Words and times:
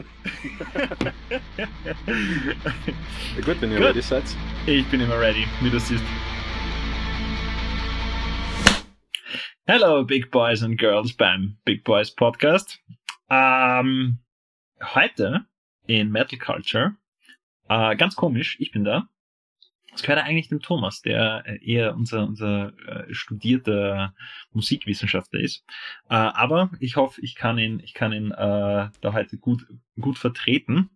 ja, 3.36 3.42
gut, 3.44 3.60
wenn 3.60 3.70
ihr 3.70 3.78
Gut. 3.78 3.86
ready 3.88 4.02
seid. 4.02 4.24
Ich 4.66 4.86
bin 4.86 5.00
immer 5.00 5.18
ready, 5.18 5.46
wie 5.60 5.70
du 5.70 5.78
siehst. 5.78 6.04
Hello, 9.66 10.04
Big 10.04 10.30
Boys 10.30 10.62
and 10.62 10.78
Girls 10.78 11.12
beim 11.12 11.58
Big 11.64 11.84
Boys 11.84 12.10
Podcast. 12.10 12.80
Ähm, 13.28 14.18
heute 14.82 15.46
in 15.86 16.10
Metal 16.10 16.38
Culture, 16.38 16.96
äh, 17.68 17.94
ganz 17.96 18.16
komisch, 18.16 18.56
ich 18.58 18.72
bin 18.72 18.84
da. 18.84 19.08
Das 19.92 20.02
gehört 20.02 20.24
eigentlich 20.24 20.48
dem 20.48 20.60
Thomas, 20.60 21.02
der 21.02 21.42
äh, 21.46 21.58
eher 21.64 21.94
unser, 21.94 22.24
unser 22.26 22.72
äh, 22.86 23.12
studierter 23.14 24.14
Musikwissenschaftler 24.52 25.40
ist. 25.40 25.64
Äh, 26.08 26.14
aber 26.14 26.70
ich 26.80 26.96
hoffe, 26.96 27.20
ich 27.22 27.34
kann 27.34 27.58
ihn, 27.58 27.80
ich 27.80 27.94
kann 27.94 28.12
ihn 28.12 28.30
äh, 28.30 28.88
da 29.00 29.12
heute 29.12 29.36
gut, 29.38 29.66
gut 30.00 30.18
vertreten. 30.18 30.90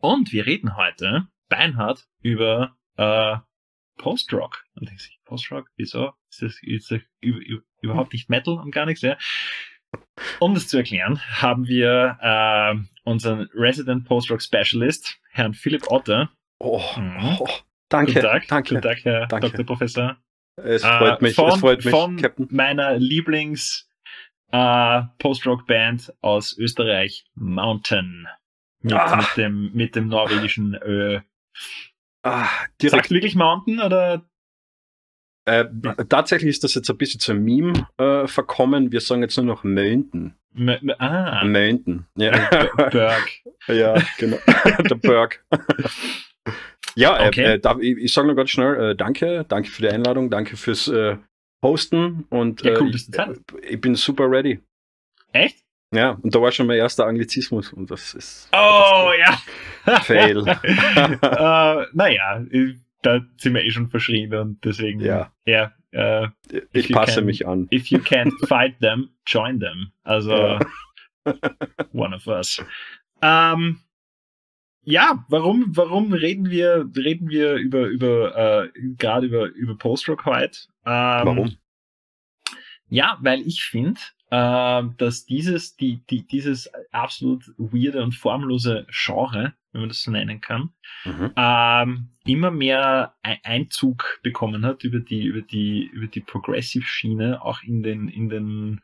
Und 0.00 0.32
wir 0.32 0.46
reden 0.46 0.76
heute 0.76 1.26
beinhart 1.48 2.06
über 2.20 2.76
äh, 2.96 3.36
Post-Rock. 3.98 4.64
Und 4.74 4.88
denkst 4.88 5.08
du, 5.08 5.14
Post-Rock, 5.24 5.68
wieso? 5.76 6.12
Ist 6.30 6.42
das, 6.42 6.58
ist 6.62 6.90
das 6.90 7.00
über, 7.20 7.38
über, 7.40 7.62
überhaupt 7.80 8.12
nicht 8.12 8.28
Metal 8.28 8.54
und 8.54 8.70
gar 8.70 8.86
nichts, 8.86 9.02
ja? 9.02 9.16
Um 10.38 10.54
das 10.54 10.68
zu 10.68 10.76
erklären, 10.76 11.20
haben 11.40 11.66
wir 11.66 12.18
äh, 12.20 12.74
unseren 13.04 13.48
Resident 13.54 14.04
Post-Rock 14.04 14.42
Specialist, 14.42 15.18
Herrn 15.30 15.54
Philipp 15.54 15.90
Otter. 15.90 16.30
Oh, 16.58 16.82
Mhm. 16.96 17.36
oh, 17.40 17.48
danke, 17.88 18.12
Guten 18.14 18.24
Tag, 18.26 18.48
danke. 18.48 18.68
Guten 18.74 18.82
Tag, 18.82 18.98
Herr 19.04 19.26
Danke. 19.26 19.50
Dr. 19.50 19.66
Professor. 19.66 20.16
Es 20.56 20.82
Äh, 20.82 20.98
freut 20.98 21.22
mich, 21.22 21.34
von, 21.34 21.48
es 21.50 21.60
freut 21.60 21.84
mich, 21.84 21.90
von 21.94 22.16
Captain. 22.16 22.48
meiner 22.50 22.96
Lieblings 22.98 23.88
äh, 24.52 25.02
Post-Rock-Band 25.18 26.14
aus 26.22 26.56
Österreich, 26.56 27.26
Mountain. 27.34 28.26
Mit, 28.82 28.92
Ah. 28.94 29.16
mit, 29.16 29.36
dem, 29.36 29.72
mit 29.72 29.96
dem 29.96 30.08
norwegischen 30.08 30.74
Ö. 30.74 31.20
Ah, 32.22 32.44
Sagst 32.44 32.82
direkt, 32.82 33.10
du 33.10 33.14
wirklich 33.14 33.34
Mountain 33.34 33.80
oder? 33.80 34.24
äh, 35.46 35.64
tatsächlich 36.08 36.50
ist 36.50 36.64
das 36.64 36.74
jetzt 36.74 36.90
ein 36.90 36.96
bisschen 36.98 37.20
zum 37.20 37.38
Meme 37.42 37.86
äh, 37.98 38.26
verkommen. 38.26 38.90
Wir 38.92 39.00
sagen 39.00 39.22
jetzt 39.22 39.36
nur 39.36 39.46
noch 39.46 39.64
Mountain. 39.64 40.34
M 40.54 40.68
M 40.68 40.90
ah, 40.98 41.44
Mountain. 41.44 42.06
Ja, 42.16 42.30
Berg. 42.90 43.30
ja 43.68 43.94
genau. 44.18 44.38
Der 44.88 44.94
Berg. 44.96 45.44
ja, 46.94 47.18
äh, 47.24 47.28
Okay. 47.28 47.42
äh, 47.44 47.58
darf, 47.58 47.78
ich, 47.80 47.96
ich 47.98 48.12
sage 48.12 48.28
noch 48.28 48.34
ganz 48.36 48.50
schnell, 48.50 48.90
äh, 48.92 48.94
danke, 48.96 49.44
danke 49.48 49.68
für 49.70 49.82
die 49.82 49.88
Einladung, 49.88 50.30
danke 50.30 50.56
fürs 50.56 50.88
äh, 50.88 51.16
Hosten 51.62 52.24
und 52.30 52.62
Ja, 52.62 52.80
cool, 52.80 52.90
äh, 52.90 52.96
ich, 52.96 53.70
ich 53.70 53.80
bin 53.80 53.94
super 53.94 54.30
ready. 54.30 54.60
Echt? 55.32 55.58
Ja, 55.94 56.10
und 56.10 56.34
da 56.34 56.40
war 56.42 56.50
schon 56.52 56.66
mein 56.66 56.78
erster 56.78 57.06
Anglizismus 57.06 57.72
und 57.72 57.90
das 57.90 58.12
ist 58.14 58.48
Oh 58.52 59.10
ja. 59.18 59.38
Fail. 60.02 60.38
äh, 60.46 61.86
naja, 61.92 62.44
da 63.02 63.20
sind 63.38 63.54
wir 63.54 63.64
eh 63.64 63.70
schon 63.70 63.88
verschrien 63.88 64.34
und 64.34 64.64
deswegen. 64.64 65.00
Ja. 65.00 65.32
Ja. 65.44 65.72
Äh, 65.92 66.28
ich 66.72 66.90
passe 66.92 67.16
can- 67.16 67.24
mich 67.26 67.46
an. 67.46 67.68
if 67.72 67.86
you 67.86 67.98
can't 67.98 68.32
fight 68.48 68.78
them, 68.80 69.10
join 69.26 69.60
them. 69.60 69.92
Also 70.02 70.58
one 71.92 72.14
of 72.14 72.26
us. 72.26 72.62
Ähm, 73.22 73.80
ja, 74.86 75.24
warum, 75.28 75.76
warum 75.76 76.12
reden 76.12 76.48
wir, 76.48 76.88
reden 76.96 77.28
wir 77.28 77.54
über, 77.56 77.86
über, 77.88 78.64
äh, 78.64 78.70
gerade 78.96 79.26
über, 79.26 79.46
über 79.48 79.76
Post-Rock 79.76 80.24
heute? 80.24 80.58
Ähm, 80.86 81.26
Warum? 81.26 81.56
Ja, 82.88 83.18
weil 83.20 83.40
ich 83.40 83.64
finde, 83.64 84.00
äh, 84.30 84.82
dass 84.96 85.26
dieses, 85.26 85.76
die, 85.76 86.00
die, 86.08 86.24
dieses 86.26 86.70
absolut 86.92 87.44
weirde 87.58 88.02
und 88.02 88.14
formlose 88.14 88.86
Genre, 88.90 89.54
wenn 89.72 89.80
man 89.80 89.88
das 89.88 90.02
so 90.02 90.10
nennen 90.12 90.40
kann, 90.40 90.70
Mhm. 91.04 91.32
ähm, 91.36 92.08
immer 92.24 92.50
mehr 92.50 93.14
Ei- 93.22 93.40
Einzug 93.42 94.20
bekommen 94.22 94.64
hat 94.64 94.84
über 94.84 95.00
die, 95.00 95.24
über 95.24 95.42
die, 95.42 95.84
über 95.92 96.06
die 96.06 96.20
Progressive-Schiene, 96.20 97.42
auch 97.42 97.62
in 97.64 97.82
den, 97.82 98.08
in 98.08 98.28
den 98.28 98.80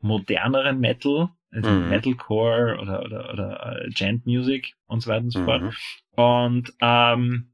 moderneren 0.00 0.78
Metal, 0.78 1.30
also 1.56 1.70
Mhm. 1.70 1.88
Metalcore 1.88 2.78
oder, 2.80 3.02
oder, 3.02 3.32
oder 3.32 3.84
äh, 3.84 3.90
Gent 3.90 4.26
Music 4.26 4.74
und 4.86 5.00
so 5.00 5.10
weiter 5.10 5.24
und 5.24 5.30
so 5.30 5.44
fort. 5.44 5.62
Mhm. 5.62 5.72
Und 6.16 6.72
ähm, 6.80 7.52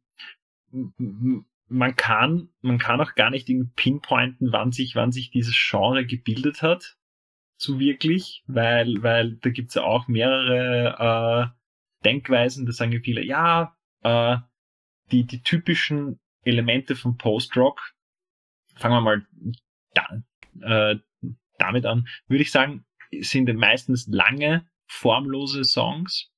man 1.68 1.96
kann, 1.96 2.48
man 2.60 2.78
kann 2.78 3.00
auch 3.00 3.14
gar 3.14 3.30
nicht 3.30 3.48
irgendwie 3.48 3.72
pinpointen, 3.76 4.52
wann 4.52 4.72
sich, 4.72 4.94
wann 4.94 5.12
sich 5.12 5.30
dieses 5.30 5.54
Genre 5.56 6.04
gebildet 6.04 6.62
hat, 6.62 6.96
so 7.56 7.78
wirklich, 7.78 8.42
weil, 8.46 9.02
weil 9.02 9.36
da 9.36 9.50
gibt's 9.50 9.74
ja 9.74 9.82
auch 9.82 10.08
mehrere 10.08 11.52
äh, 11.52 12.04
Denkweisen, 12.04 12.66
da 12.66 12.72
sagen 12.72 12.92
ja 12.92 13.00
viele, 13.00 13.24
ja, 13.24 13.76
äh, 14.02 14.36
die, 15.12 15.24
die 15.26 15.42
typischen 15.42 16.19
Elemente 16.44 16.96
von 16.96 17.16
Post-Rock, 17.16 17.94
fangen 18.74 18.94
wir 18.94 19.00
mal 19.00 19.26
da, 19.94 20.22
äh, 20.60 20.98
damit 21.58 21.86
an, 21.86 22.08
würde 22.26 22.42
ich 22.42 22.50
sagen, 22.50 22.84
sind 23.20 23.48
ja 23.48 23.54
meistens 23.54 24.06
lange, 24.08 24.66
formlose 24.86 25.64
Songs, 25.64 26.28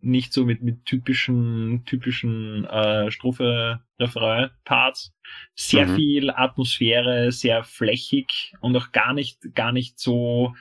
nicht 0.00 0.32
so 0.32 0.44
mit, 0.44 0.62
mit 0.62 0.84
typischen, 0.84 1.84
typischen 1.86 2.64
äh, 2.66 3.10
Strophe, 3.10 3.80
Refrain, 3.98 4.50
Parts. 4.64 5.12
Sehr 5.54 5.86
Mhm. 5.86 5.94
viel 5.94 6.30
Atmosphäre, 6.30 7.32
sehr 7.32 7.64
flächig 7.64 8.54
und 8.60 8.76
auch 8.76 8.92
gar 8.92 9.12
nicht, 9.14 9.38
gar 9.54 9.72
nicht 9.72 9.98
so 9.98 10.54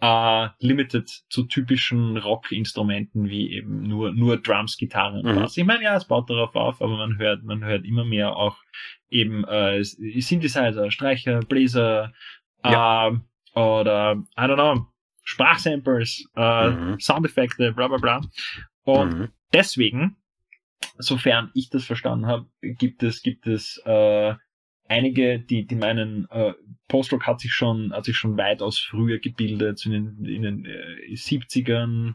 äh, 0.00 0.48
limited 0.60 1.08
zu 1.30 1.44
typischen 1.44 2.16
Rock-Instrumenten 2.18 3.28
wie 3.30 3.52
eben 3.52 3.82
nur, 3.88 4.12
nur 4.12 4.36
Drums, 4.36 4.76
Gitarre 4.76 5.20
und 5.20 5.32
Mhm. 5.32 5.36
Bass. 5.36 5.56
Ich 5.56 5.64
meine, 5.64 5.82
ja, 5.82 5.96
es 5.96 6.04
baut 6.06 6.28
darauf 6.28 6.54
auf, 6.54 6.82
aber 6.82 6.96
man 6.96 7.18
hört, 7.18 7.42
man 7.42 7.64
hört 7.64 7.84
immer 7.86 8.04
mehr 8.04 8.36
auch 8.36 8.58
eben 9.08 9.44
äh, 9.44 9.82
Synthesizer, 9.82 10.90
Streicher, 10.90 11.40
Bläser, 11.40 12.12
äh, 12.62 13.12
oder, 13.54 14.16
I 14.36 14.40
don't 14.42 14.54
know, 14.56 14.86
Sprachsamples, 15.24 16.24
äh, 16.36 16.70
Mhm. 16.70 17.00
Soundeffekte, 17.00 17.72
bla 17.72 17.88
bla 17.88 17.96
bla. 17.98 18.20
Und 18.84 19.18
Mhm. 19.18 19.28
deswegen, 19.52 20.16
sofern 20.98 21.50
ich 21.54 21.70
das 21.70 21.84
verstanden 21.84 22.26
habe, 22.26 22.46
gibt 22.60 23.02
es, 23.02 23.22
gibt 23.22 23.46
es 23.46 23.80
äh, 23.84 24.34
einige, 24.88 25.40
die, 25.40 25.66
die 25.66 25.74
meinen, 25.76 26.28
äh, 26.30 26.52
Post-Rock 26.88 27.26
hat 27.26 27.40
sich 27.40 27.52
schon, 27.52 27.92
hat 27.92 28.04
sich 28.04 28.16
schon 28.16 28.36
weitaus 28.36 28.78
früher 28.78 29.18
gebildet, 29.18 29.84
in 29.86 29.92
den, 29.92 30.24
in 30.26 30.42
den 30.42 30.64
äh, 30.66 31.14
70ern, 31.14 32.14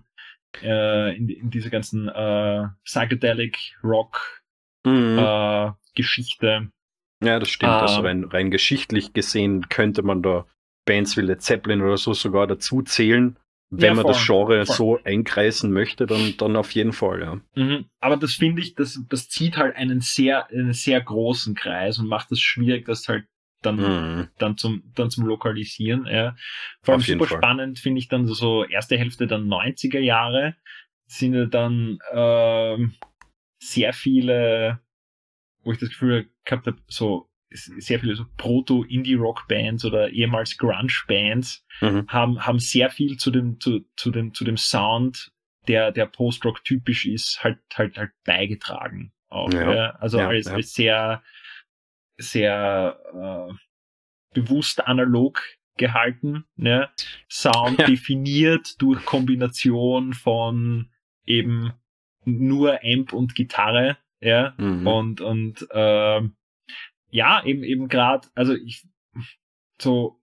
äh, 0.61 1.17
in, 1.17 1.27
in 1.29 1.49
dieser 1.49 1.69
ganzen 1.71 2.07
äh, 2.07 2.67
Psychedelic 2.83 3.57
Rock 3.83 4.41
Mhm. 4.85 5.17
äh, 5.19 5.71
Geschichte. 5.95 6.71
Ja, 7.21 7.37
das 7.39 7.49
stimmt. 7.49 7.73
also 7.73 7.99
Ähm, 7.99 8.05
rein, 8.05 8.23
rein 8.23 8.51
geschichtlich 8.51 9.11
gesehen 9.11 9.67
könnte 9.67 10.03
man 10.03 10.21
da 10.21 10.45
Bands 10.89 11.15
wie 11.17 11.21
Led 11.21 11.41
Zeppelin 11.41 11.81
oder 11.81 11.97
so 11.97 12.13
sogar 12.13 12.47
dazu 12.47 12.81
zählen. 12.81 13.37
Wenn 13.71 13.89
Ja, 13.89 13.93
man 13.93 14.07
das 14.07 14.25
Genre 14.25 14.65
voll. 14.65 14.75
so 14.75 14.99
einkreisen 15.03 15.71
möchte, 15.71 16.07
dann, 16.07 16.33
dann 16.37 16.55
auf 16.55 16.71
jeden 16.71 16.91
Fall, 16.91 17.21
ja. 17.21 17.39
Mhm. 17.55 17.85
Aber 17.99 18.17
das 18.17 18.33
finde 18.33 18.63
ich, 18.63 18.73
das, 18.73 18.99
das 19.07 19.29
zieht 19.29 19.57
halt 19.57 19.75
einen 19.75 20.01
sehr, 20.01 20.47
einen 20.49 20.73
sehr 20.73 20.99
großen 20.99 21.53
Kreis 21.53 21.99
und 21.99 22.07
macht 22.07 22.31
es 22.31 22.39
schwierig, 22.41 22.85
das 22.87 23.07
halt 23.07 23.25
dann, 23.61 23.75
Mhm. 23.75 24.27
dann 24.39 24.57
zum, 24.57 24.81
dann 24.95 25.11
zum 25.11 25.27
Lokalisieren, 25.27 26.07
ja. 26.07 26.35
Vor 26.81 26.95
allem 26.95 27.03
super 27.03 27.27
Fall. 27.27 27.37
spannend 27.37 27.77
finde 27.77 27.99
ich 27.99 28.07
dann 28.07 28.25
so 28.25 28.65
erste 28.65 28.97
Hälfte 28.97 29.27
der 29.27 29.37
90er 29.37 29.99
Jahre 29.99 30.55
sind 31.05 31.33
ja 31.35 31.45
dann, 31.45 31.99
ähm, 32.11 32.95
sehr 33.61 33.93
viele, 33.93 34.79
wo 35.63 35.71
ich 35.73 35.77
das 35.79 35.89
Gefühl 35.89 36.29
gehabt 36.45 36.65
habe, 36.65 36.77
so, 36.87 37.28
sehr 37.51 37.99
viele 37.99 38.15
so 38.15 38.25
Proto-Indie-Rock-Bands 38.37 39.85
oder 39.85 40.09
ehemals 40.09 40.57
Grunge-Bands 40.57 41.65
Mhm. 41.81 42.05
haben, 42.07 42.45
haben 42.45 42.59
sehr 42.59 42.89
viel 42.89 43.17
zu 43.17 43.31
dem, 43.31 43.59
zu, 43.59 43.85
zu 43.95 44.11
dem, 44.11 44.33
zu 44.33 44.43
dem 44.43 44.57
Sound, 44.57 45.31
der, 45.67 45.91
der 45.91 46.05
Post-Rock 46.07 46.63
typisch 46.63 47.05
ist, 47.05 47.43
halt, 47.43 47.59
halt, 47.75 47.97
halt 47.97 48.11
beigetragen. 48.25 49.11
Auch, 49.29 49.51
Ja. 49.53 49.73
ja. 49.73 49.89
Also 49.91 50.19
Ja, 50.19 50.27
als, 50.27 50.47
als 50.47 50.73
sehr, 50.73 51.23
sehr 52.17 52.99
äh, 53.49 53.53
bewusst 54.33 54.85
analog 54.85 55.41
gehalten, 55.77 56.43
ne? 56.55 56.89
Sound 57.29 57.79
definiert 57.87 58.81
durch 58.81 59.03
Kombination 59.05 60.13
von 60.13 60.89
eben 61.25 61.71
nur 62.25 62.79
Amp 62.83 63.13
und 63.13 63.33
Gitarre, 63.35 63.97
ja, 64.19 64.53
Mhm. 64.57 64.87
und, 64.87 65.21
und 65.21 65.67
ähm, 65.71 66.35
ja, 67.11 67.43
eben, 67.45 67.63
eben 67.63 67.87
gerade, 67.87 68.27
also 68.35 68.53
ich 68.53 68.85
so 69.81 70.19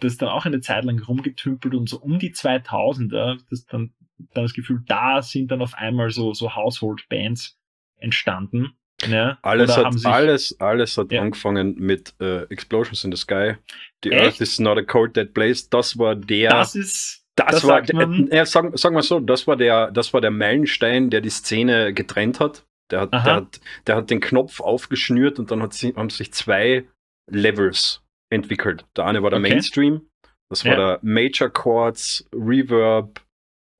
das 0.00 0.12
ist 0.12 0.22
dann 0.22 0.28
auch 0.28 0.44
eine 0.44 0.60
Zeit 0.60 0.84
lang 0.84 1.00
rumgetümpelt 1.02 1.74
und 1.74 1.88
so 1.88 1.98
um 2.00 2.18
die 2.18 2.32
2000er, 2.32 3.38
das 3.48 3.64
dann, 3.66 3.94
dann 4.34 4.44
das 4.44 4.52
Gefühl, 4.52 4.82
da 4.86 5.22
sind 5.22 5.50
dann 5.50 5.62
auf 5.62 5.74
einmal 5.74 6.10
so, 6.10 6.34
so 6.34 6.54
Household-Bands 6.54 7.58
entstanden. 7.98 8.74
Ne? 9.08 9.38
Alles 9.42 9.70
Oder 9.70 9.78
haben 9.78 9.94
hat, 9.94 10.00
sich- 10.00 10.06
alles, 10.06 10.60
alles 10.60 10.98
hat 10.98 11.10
Ja. 11.12 11.22
angefangen 11.22 11.74
mit 11.78 12.14
äh, 12.20 12.42
Explosions 12.44 13.04
in 13.04 13.12
the 13.12 13.16
Sky. 13.16 13.54
The 14.02 14.10
Echt? 14.12 14.22
Earth 14.24 14.40
is 14.40 14.58
not 14.60 14.76
a 14.78 14.82
cold 14.82 15.16
dead 15.16 15.32
place. 15.32 15.68
Das 15.68 15.96
war 15.98 16.14
der, 16.14 16.50
das 16.50 16.74
ist, 16.74 17.24
Das, 17.36 17.46
Das 17.62 17.66
war, 17.66 17.82
man- 17.94 18.28
äh, 18.30 18.44
sagen, 18.46 18.76
sagen 18.76 18.94
wir 18.94 19.02
so, 19.02 19.18
das 19.20 19.46
war 19.46 19.56
der, 19.56 19.90
das 19.90 20.12
war 20.12 20.20
der 20.20 20.30
Meilenstein, 20.30 21.08
der 21.10 21.20
die 21.20 21.30
Szene 21.30 21.92
getrennt 21.94 22.38
hat. 22.40 22.64
Der 22.90 23.00
hat, 23.00 23.12
der 23.12 23.22
hat, 23.24 23.60
der 23.86 23.96
hat 23.96 24.10
den 24.10 24.20
Knopf 24.20 24.60
aufgeschnürt 24.60 25.38
und 25.38 25.50
dann 25.50 25.62
hat 25.62 25.72
haben 25.96 26.10
sich 26.10 26.32
zwei 26.32 26.84
Levels 27.30 28.02
entwickelt. 28.30 28.84
Der 28.96 29.06
eine 29.06 29.22
war 29.22 29.30
der 29.30 29.38
Okay. 29.40 29.50
Mainstream, 29.50 30.02
das 30.50 30.64
war 30.64 30.72
Ja. 30.72 30.76
der 30.76 30.98
Major 31.02 31.48
Chords, 31.48 32.28
Reverb, 32.34 33.20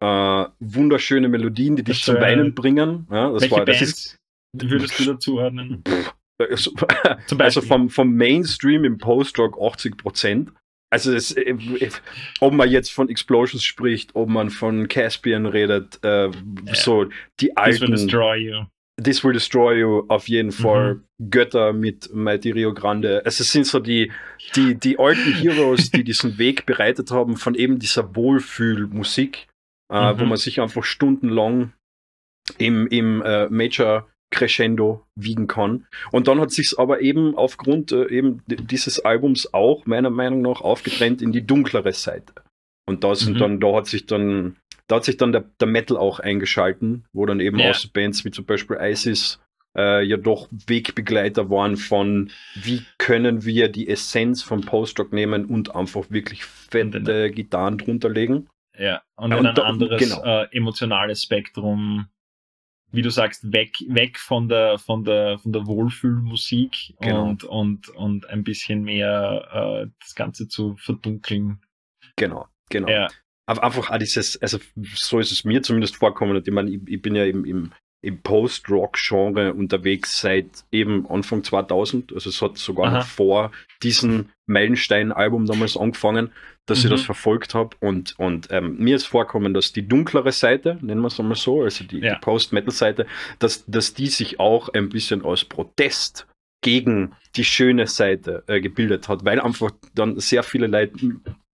äh, 0.01 0.45
wunderschöne 0.61 1.29
Melodien, 1.29 1.77
die 1.77 1.83
dich 1.85 1.99
Das, 1.99 2.07
zum 2.07 2.17
äh, 2.17 2.21
Weinen 2.21 2.55
bringen. 2.55 3.07
Ja, 3.11 3.31
das 3.31 3.43
Welche 3.43 3.57
war, 3.57 3.65
das 3.65 3.79
Bands 3.79 3.93
ist, 3.93 4.17
würdest 4.55 4.99
du 4.99 5.05
dazu 5.05 5.39
ordnen? 5.39 5.83
also, 6.39 6.73
also 7.39 7.61
vom, 7.61 7.91
vom 7.91 8.15
Mainstream 8.15 8.85
im 8.85 8.99
Post-Rock 8.99 9.59
80 9.61 9.97
Prozent. 9.97 10.53
Also 10.91 11.13
es, 11.13 11.33
äh, 11.33 11.43
äh, 11.51 11.91
ob 12.41 12.53
man 12.55 12.71
jetzt 12.71 12.93
von 12.93 13.09
Explosions 13.09 13.65
spricht, 13.65 14.15
ob 14.15 14.29
man 14.29 14.51
von 14.51 14.87
Caspian 14.89 15.47
redet, 15.47 15.99
äh, 16.05 16.31
so 16.73 17.05
die 17.41 17.47
This 17.49 17.49
will 17.49 17.53
alten 17.57 17.91
destroy 17.93 18.37
you. 18.37 18.65
This 19.03 19.25
Will 19.25 19.33
Destroy 19.33 19.81
You 19.81 20.05
auf 20.09 20.29
jeden 20.29 20.49
Mhm. 20.49 20.53
Fall, 20.53 21.01
Götter 21.31 21.73
mit 21.73 22.15
Mighty 22.15 22.53
Rio 22.53 22.73
Grande. 22.75 23.23
Also 23.25 23.43
es 23.43 23.51
sind 23.51 23.67
so 23.67 23.81
die, 23.81 24.13
die, 24.55 24.77
die 24.77 24.99
alten 24.99 25.33
Heroes, 25.33 25.91
die 25.91 26.05
diesen 26.05 26.39
Weg 26.39 26.65
bereitet 26.67 27.11
haben 27.11 27.37
von 27.37 27.55
eben 27.55 27.79
dieser 27.79 28.15
Wohlfühlmusik, 28.15 29.49
äh, 29.93 30.13
Mhm. 30.15 30.21
wo 30.21 30.25
man 30.27 30.39
sich 30.39 30.61
einfach 30.61 30.85
stundenlang 30.85 31.73
im, 32.59 32.87
im 32.87 33.23
äh, 33.23 33.49
Major 33.49 34.09
Crescendo 34.31 35.05
wiegen 35.17 35.47
kann. 35.47 35.87
Und 36.11 36.27
dann 36.29 36.41
hat 36.41 36.51
sich's 36.51 36.75
aber 36.75 37.01
eben 37.01 37.37
aufgrund 37.37 37.93
äh, 37.93 38.09
eben 38.09 38.43
dieses 38.47 38.99
Albums 39.01 39.53
auch 39.55 39.87
meiner 39.87 40.11
Meinung 40.11 40.43
nach 40.43 40.61
aufgetrennt 40.61 41.23
in 41.23 41.31
die 41.33 41.47
dunklere 41.47 41.93
Seite. 41.93 42.33
Und 42.87 43.03
da 43.05 43.15
sind 43.15 43.35
Mhm. 43.35 43.39
dann, 43.39 43.61
da 43.61 43.75
hat 43.77 43.87
sich 43.87 44.07
dann, 44.07 44.57
da 44.87 44.97
hat 44.97 45.05
sich 45.05 45.17
dann 45.17 45.33
der, 45.33 45.43
der 45.61 45.69
Metal 45.69 45.97
auch 45.97 46.21
eingeschalten, 46.21 47.07
wo 47.13 47.25
dann 47.27 47.41
eben 47.41 47.59
Ja. 47.59 47.71
auch 47.71 47.75
so 47.75 47.89
Bands 47.93 48.25
wie 48.25 48.31
zum 48.31 48.45
Beispiel 48.45 48.77
ISIS 48.81 49.41
äh, 49.77 50.05
ja 50.05 50.17
doch 50.17 50.49
Wegbegleiter 50.51 51.51
waren 51.51 51.77
von, 51.77 52.31
wie 52.55 52.83
können 52.99 53.45
wir 53.45 53.69
die 53.69 53.89
Essenz 53.89 54.43
vom 54.43 54.61
Post-Rock 54.61 55.13
nehmen 55.13 55.47
und 55.47 55.75
einfach 55.75 56.11
wirklich 56.11 56.45
fette 56.45 57.31
Gitarren 57.33 57.79
drunter 57.79 58.09
legen. 58.09 58.49
Ja, 58.79 59.03
und 59.17 59.31
Ja, 59.33 59.39
und 59.39 59.47
ein 59.47 59.55
da- 59.55 59.63
anderes 59.65 60.01
genau. 60.01 60.23
äh, 60.25 60.49
emotionales 60.57 61.23
Spektrum, 61.25 62.07
wie 62.93 63.03
du 63.03 63.11
sagst, 63.11 63.53
weg, 63.53 63.75
weg 63.89 64.19
von 64.19 64.49
der, 64.49 64.79
von 64.79 65.03
der, 65.03 65.39
von 65.39 65.53
der 65.53 65.67
Wohlfühlmusik 65.67 66.95
Genau. 67.01 67.25
und, 67.29 67.43
und, 67.45 67.89
und 67.89 68.29
ein 68.29 68.45
bisschen 68.45 68.83
mehr 68.85 69.83
äh, 69.85 69.91
das 70.01 70.15
Ganze 70.15 70.47
zu 70.47 70.77
verdunkeln. 70.77 71.61
Genau, 72.17 72.47
genau. 72.71 72.89
Ja, 72.89 73.09
einfach 73.47 73.91
auch 73.91 73.99
dieses, 73.99 74.41
also 74.41 74.59
so 74.95 75.19
ist 75.19 75.33
es 75.33 75.45
mir 75.45 75.63
zumindest 75.63 75.97
vorkommen. 75.97 76.43
Ich 76.45 76.53
meine, 76.53 76.71
ich, 76.71 76.81
ich 76.87 77.03
bin 77.03 77.15
ja 77.15 77.25
im, 77.25 77.45
im, 77.45 77.73
im 78.03 78.21
Post-Rock-Genre 78.23 79.55
unterwegs 79.55 80.21
seit 80.21 80.47
eben 80.73 81.07
Anfang 81.09 81.43
2000. 81.45 82.13
Also 82.13 82.31
es 82.31 82.41
hat 82.43 82.59
sogar 82.59 82.87
Aha. 82.87 82.99
noch 82.99 83.07
vor 83.07 83.51
diesem 83.83 84.31
Meilenstein-Album 84.47 85.47
damals 85.47 85.77
angefangen, 85.77 86.31
dass 86.67 86.79
ich 86.79 86.87
Mhm. 86.87 86.91
das 86.91 87.03
verfolgt 87.03 87.55
habe. 87.55 87.77
Und, 87.81 88.19
und 88.19 88.49
ähm, 88.51 88.77
mir 88.79 88.97
ist 88.97 89.07
vorkommen, 89.07 89.53
dass 89.55 89.73
die 89.73 89.87
dunklere 89.87 90.33
Seite, 90.33 90.79
nennen 90.81 91.01
wir 91.03 91.09
es 91.09 91.21
einmal 91.21 91.37
so, 91.37 91.63
also 91.63 91.85
die, 91.85 91.99
Ja. 92.01 92.15
die 92.15 92.21
Post-Metal-Seite, 92.21 93.07
dass, 93.39 93.65
dass 93.67 93.95
die 93.95 94.07
sich 94.09 94.41
auch 94.41 94.69
ein 94.71 94.89
bisschen 94.89 95.23
aus 95.23 95.45
Protest 95.45 96.27
gegen 96.63 97.15
die 97.37 97.45
schöne 97.45 97.87
Seite 97.87 98.43
äh, 98.47 98.61
gebildet 98.61 99.09
hat, 99.09 99.25
weil 99.27 99.39
einfach 99.41 99.71
dann 99.95 100.19
sehr 100.19 100.43
viele 100.43 100.67
Leute, 100.67 100.97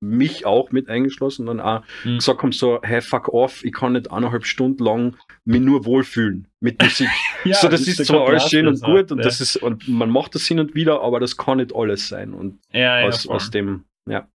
mich 0.01 0.47
auch 0.47 0.73
mit 0.73 0.89
eingeschlossen, 0.89 1.47
dann 1.47 1.61
auch 1.61 1.83
Mhm. 2.05 2.17
gesagt 2.17 2.43
haben 2.43 2.53
so, 2.53 2.81
hey, 2.83 3.01
fuck 3.01 3.29
off, 3.29 3.65
ich 3.65 3.73
kann 3.73 3.93
nicht 3.93 4.11
eineinhalb 4.11 4.47
Stunden 4.47 4.83
lang 4.83 5.17
mich 5.45 5.61
nur 5.61 5.85
wohlfühlen 5.85 6.49
mit 6.61 6.83
Musik. 6.83 7.09
ja 7.45 7.55
so, 7.55 7.69
das 7.69 7.87
ist 7.87 7.99
der 7.99 8.07
zwar 8.07 8.27
alles 8.27 8.49
schön 8.49 8.67
und 8.67 8.75
das 8.75 8.83
gut 8.83 8.99
hat, 8.99 9.13
und 9.13 9.19
ja. 9.19 9.25
das 9.25 9.41
ist, 9.41 9.57
und 9.57 9.87
man 9.89 10.11
macht 10.11 10.35
das 10.35 10.47
hin 10.47 10.59
und 10.59 10.75
wieder, 10.75 11.03
aber 11.03 11.21
das 11.21 11.37
kann 11.37 11.59
nicht 11.59 11.75
alles 11.75 12.09
sein. 12.09 12.33
Und 12.33 12.61
ja, 12.73 13.03
aus, 13.03 13.27
aus 13.29 13.51
dem, 13.51 13.85
ja. 14.07 14.29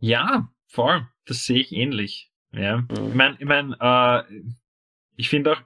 ja, 0.00 0.48
voll. 0.66 1.06
Das 1.26 1.44
sehe 1.44 1.58
ich 1.58 1.72
ähnlich. 1.72 2.30
Ja. 2.52 2.78
Mhm. 2.78 3.08
Ich 3.08 3.14
meine, 3.14 3.36
ich, 3.38 3.44
mein, 3.44 3.74
äh, 3.78 4.22
ich 5.16 5.28
finde 5.28 5.52
auch, 5.52 5.60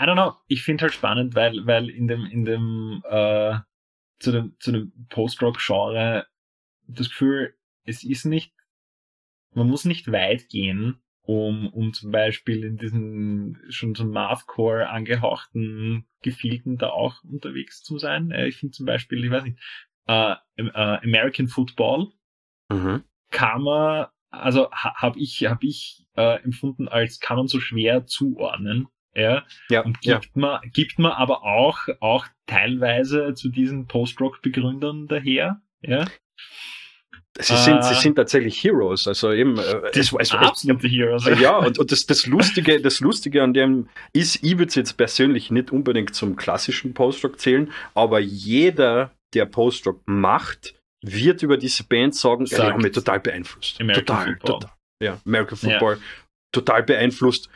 I 0.00 0.04
don't 0.04 0.14
know, 0.14 0.34
ich 0.48 0.62
finde 0.62 0.82
halt 0.82 0.94
spannend, 0.94 1.34
weil, 1.34 1.66
weil 1.66 1.90
in 1.90 2.08
dem, 2.08 2.24
in 2.24 2.44
dem, 2.44 3.02
äh, 3.08 3.58
zu 4.18 4.32
dem, 4.32 4.56
zu 4.58 4.72
dem 4.72 4.92
Post-Rock-Genre 5.10 6.26
das 6.94 7.08
Gefühl, 7.08 7.54
es 7.84 8.04
ist 8.04 8.24
nicht, 8.24 8.52
man 9.54 9.68
muss 9.68 9.84
nicht 9.84 10.10
weit 10.12 10.48
gehen, 10.48 11.00
um, 11.22 11.68
um 11.68 11.92
zum 11.92 12.10
Beispiel 12.10 12.64
in 12.64 12.76
diesen 12.76 13.58
schon 13.68 13.94
so 13.94 14.04
Mathcore 14.04 14.88
angehauchten 14.88 16.06
Gefilden 16.22 16.76
da 16.78 16.88
auch 16.90 17.22
unterwegs 17.24 17.82
zu 17.82 17.98
sein. 17.98 18.30
Äh, 18.30 18.48
ich 18.48 18.56
finde 18.56 18.72
zum 18.72 18.86
Beispiel, 18.86 19.24
ich 19.24 19.30
weiß 19.30 19.44
nicht, 19.44 19.58
äh, 20.06 20.34
äh, 20.56 20.70
American 20.74 21.48
Football 21.48 22.12
Mhm. 22.72 23.02
kann 23.30 23.62
man, 23.62 24.06
also 24.30 24.70
ha, 24.70 24.94
habe 24.94 25.18
ich, 25.18 25.44
hab 25.44 25.64
ich 25.64 26.06
äh, 26.16 26.40
empfunden 26.42 26.88
als 26.88 27.18
kann 27.18 27.36
man 27.36 27.48
so 27.48 27.58
schwer 27.58 28.06
zuordnen. 28.06 28.86
Ja, 29.12 29.44
Ja, 29.70 29.80
und 29.80 29.98
ja. 30.04 30.18
gibt 30.20 30.36
man, 30.36 30.60
gibt 30.72 31.00
man 31.00 31.10
aber 31.10 31.42
auch, 31.42 31.80
auch 31.98 32.26
teilweise 32.46 33.34
zu 33.34 33.48
diesen 33.48 33.86
Post-Rock-Begründern 33.88 35.08
daher. 35.08 35.60
Ja, 35.82 36.06
Sie, 37.42 37.56
sind, 37.56 37.78
Äh, 37.78 37.82
sie 37.82 37.94
sind 37.94 38.16
tatsächlich 38.16 38.62
Heroes. 38.62 39.06
Also 39.06 39.32
eben, 39.32 39.58
äh, 39.58 39.90
das 39.92 39.96
es, 39.96 40.12
es, 40.18 40.32
absolute 40.32 40.88
Heroes. 40.88 41.24
ja, 41.40 41.56
und, 41.66 41.78
und 41.78 41.92
das, 41.92 42.06
das, 42.06 42.26
Lustige, 42.26 42.80
das 42.80 43.00
Lustige 43.00 43.42
an 43.42 43.54
dem 43.54 43.88
ist, 44.12 44.42
ich 44.42 44.52
würde 44.52 44.66
es 44.66 44.74
jetzt 44.74 44.96
persönlich 44.96 45.50
nicht 45.50 45.70
unbedingt 45.70 46.14
zum 46.14 46.36
klassischen 46.36 46.94
Post-Rock 46.94 47.40
zählen, 47.40 47.72
aber 47.94 48.20
jeder, 48.20 49.12
der 49.34 49.46
Post-Rock 49.46 50.00
macht, 50.06 50.74
wird 51.02 51.42
über 51.42 51.56
diese 51.56 51.84
Band 51.84 52.14
sagen, 52.14 52.44
ja, 52.44 52.48
die 52.48 52.54
Sagt 52.56 52.72
haben 52.72 52.82
mich 52.82 52.92
total 52.92 53.20
beeinflusst. 53.20 53.80
American 53.80 54.06
total, 54.06 54.26
Football. 54.26 54.60
total. 54.60 54.70
Ja, 55.02 55.18
American 55.24 55.58
Football, 55.58 55.98
total 56.52 56.82
beeinflusst. 56.82 57.48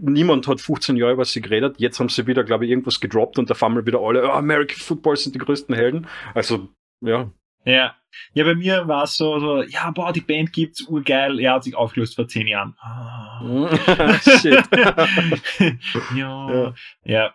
Niemand 0.00 0.46
hat 0.46 0.60
15 0.60 0.96
Jahre 0.96 1.12
über 1.12 1.24
sie 1.24 1.40
geredet. 1.40 1.76
Jetzt 1.78 1.98
haben 1.98 2.08
sie 2.08 2.26
wieder, 2.26 2.44
glaube 2.44 2.64
ich, 2.64 2.70
irgendwas 2.70 3.00
gedroppt 3.00 3.38
und 3.38 3.50
da 3.50 3.54
fahren 3.54 3.74
wir 3.74 3.86
wieder 3.86 4.00
alle, 4.00 4.26
oh, 4.26 4.32
American 4.32 4.78
Football 4.78 5.16
sind 5.16 5.34
die 5.34 5.40
größten 5.40 5.74
Helden. 5.74 6.06
Also, 6.34 6.68
ja. 7.04 7.30
Ja. 7.68 7.94
Ja, 8.32 8.44
bei 8.44 8.54
mir 8.54 8.88
war 8.88 9.04
es 9.04 9.16
so, 9.16 9.38
so, 9.38 9.62
ja, 9.62 9.90
boah, 9.90 10.12
die 10.12 10.22
Band 10.22 10.52
gibt's, 10.52 10.80
urgeil. 10.88 11.38
Er 11.38 11.54
hat 11.54 11.64
sich 11.64 11.76
aufgelöst 11.76 12.16
vor 12.16 12.26
zehn 12.26 12.46
Jahren. 12.46 12.74
Ah. 12.80 13.40
Shit. 14.40 14.64
ja. 16.16 16.50
Ja. 16.50 16.74
ja. 17.04 17.34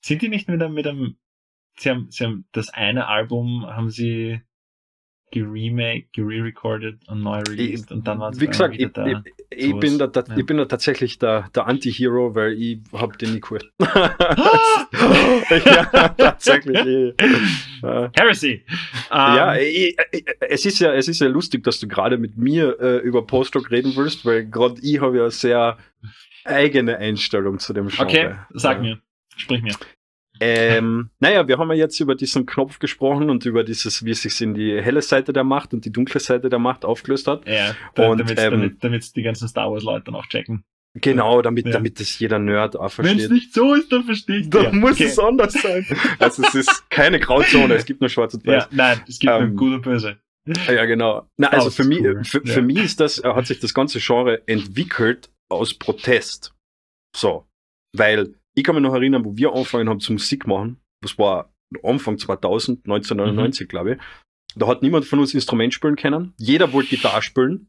Sind 0.00 0.22
die 0.22 0.28
nicht 0.28 0.48
mit 0.48 0.62
einem, 0.62 0.74
mit 0.74 0.86
einem, 0.86 1.16
sie 1.76 1.90
haben, 1.90 2.10
sie 2.10 2.24
haben 2.24 2.46
das 2.52 2.68
eine 2.68 3.08
Album, 3.08 3.66
haben 3.66 3.90
sie 3.90 4.42
geremake, 5.32 6.06
gere-recorded 6.12 6.98
und 7.08 7.22
neu 7.22 7.40
released 7.48 7.90
und 7.90 8.06
dann 8.06 8.20
waren 8.20 8.32
sie 8.34 8.40
Wie 8.40 8.46
gesagt, 8.46 8.76
ich, 8.78 8.92
da. 8.92 9.06
ich, 9.06 9.16
ich, 9.50 9.74
bin 9.76 9.98
da, 9.98 10.06
da, 10.06 10.22
Ja. 10.28 10.36
ich 10.36 10.46
bin 10.46 10.58
da 10.58 10.66
tatsächlich 10.66 11.18
der, 11.18 11.48
der 11.54 11.66
Anti-Hero, 11.66 12.34
weil 12.34 12.52
ich 12.52 12.78
hab 12.92 13.18
den 13.18 13.32
nie 13.34 13.40
gehört. 13.40 13.64
ja, 15.64 15.84
tatsächlich. 16.16 16.78
Ich, 16.86 17.14
Heresy! 18.14 18.64
ja, 19.10 19.54
Ähm, 19.54 19.60
ich, 19.62 19.96
ich, 20.12 20.24
es, 20.40 20.66
ist 20.66 20.78
ja, 20.78 20.92
es 20.92 21.08
ist 21.08 21.20
ja 21.20 21.28
lustig, 21.28 21.64
dass 21.64 21.80
du 21.80 21.88
gerade 21.88 22.18
mit 22.18 22.36
mir 22.36 22.78
äh, 22.80 22.98
über 22.98 23.26
Post-Rock 23.26 23.70
reden 23.70 23.96
willst, 23.96 24.24
weil 24.24 24.46
gerade 24.46 24.76
ich 24.82 25.00
habe 25.00 25.16
ja 25.18 25.30
sehr 25.30 25.78
eigene 26.44 26.98
Einstellung 26.98 27.58
zu 27.58 27.72
dem 27.72 27.88
Genre. 27.88 28.04
okay, 28.04 28.34
sag 28.50 28.76
ja. 28.78 28.82
mir. 28.82 28.98
Sprich 29.36 29.62
mir. 29.62 29.74
Ähm, 30.40 31.10
naja, 31.20 31.46
wir 31.46 31.58
haben 31.58 31.68
ja 31.70 31.76
jetzt 31.76 32.00
über 32.00 32.14
diesen 32.14 32.46
Knopf 32.46 32.78
gesprochen 32.78 33.30
und 33.30 33.44
über 33.46 33.64
dieses, 33.64 34.04
wie 34.04 34.10
es 34.10 34.22
sich 34.22 34.40
in 34.40 34.54
die 34.54 34.80
helle 34.80 35.02
Seite 35.02 35.32
der 35.32 35.44
Macht 35.44 35.72
und 35.74 35.84
die 35.84 35.92
dunkle 35.92 36.20
Seite 36.20 36.48
der 36.48 36.58
Macht 36.58 36.84
aufgelöst 36.84 37.28
hat. 37.28 37.46
Ja, 37.46 37.76
da, 37.94 38.08
Und, 38.08 38.18
damit, 38.18 38.38
ähm, 38.38 38.50
damit, 38.50 38.84
damit 38.84 39.16
die 39.16 39.22
ganzen 39.22 39.46
Star 39.48 39.70
Wars 39.70 39.84
Leute 39.84 40.06
dann 40.06 40.14
auch 40.16 40.26
checken. 40.26 40.64
Genau, 40.94 41.40
damit, 41.40 41.66
Ja. 41.66 41.72
damit 41.72 42.00
das 42.00 42.18
jeder 42.18 42.38
Nerd 42.38 42.76
auch 42.76 42.96
Wenn 42.98 43.06
es 43.06 43.12
versteht. 43.12 43.30
nicht 43.30 43.54
so 43.54 43.74
ist, 43.74 43.90
dann 43.92 44.04
verstehe 44.04 44.40
ich 44.40 44.50
Dann 44.50 44.78
muss 44.78 45.00
es 45.00 45.18
okay. 45.18 45.28
anders 45.28 45.52
sein. 45.54 45.86
Also 46.18 46.42
es 46.42 46.54
ist 46.54 46.90
keine 46.90 47.18
Grauzone, 47.18 47.74
es 47.74 47.84
gibt 47.86 48.00
nur 48.00 48.10
schwarz 48.10 48.34
und 48.34 48.46
weiß. 48.46 48.64
Ja, 48.64 48.68
nein, 48.72 49.00
es 49.08 49.18
gibt 49.18 49.32
Ähm, 49.32 49.48
nur 49.48 49.56
gut 49.56 49.72
und 49.74 49.82
böse. 49.82 50.18
Ja, 50.66 50.84
genau. 50.86 51.28
Na, 51.36 51.48
also 51.48 51.70
für 51.70 51.84
mich, 51.84 52.00
für, 52.28 52.44
ja. 52.44 52.52
für 52.52 52.62
mich 52.62 52.78
ist 52.78 52.98
das, 53.00 53.22
hat 53.22 53.46
sich 53.46 53.60
das 53.60 53.72
ganze 53.74 54.00
Genre 54.00 54.42
entwickelt 54.48 55.30
aus 55.48 55.72
Protest. 55.72 56.52
So. 57.16 57.46
Weil 57.96 58.34
ich 58.54 58.64
kann 58.64 58.74
mich 58.74 58.82
noch 58.82 58.94
erinnern, 58.94 59.24
wo 59.24 59.36
wir 59.36 59.52
angefangen 59.52 59.88
haben 59.88 60.00
zu 60.00 60.12
Musik 60.12 60.46
machen, 60.46 60.78
das 61.02 61.18
war 61.18 61.52
Anfang 61.82 62.18
2000, 62.18 62.84
1999, 62.84 63.68
glaube 63.68 63.92
ich. 63.92 63.98
Da 64.54 64.66
hat 64.66 64.82
niemand 64.82 65.06
von 65.06 65.18
uns 65.18 65.32
Instrument 65.32 65.72
spielen 65.72 65.96
können. 65.96 66.34
Jeder 66.36 66.72
wollte 66.72 66.90
Gitarre 66.90 67.22
spielen. 67.22 67.68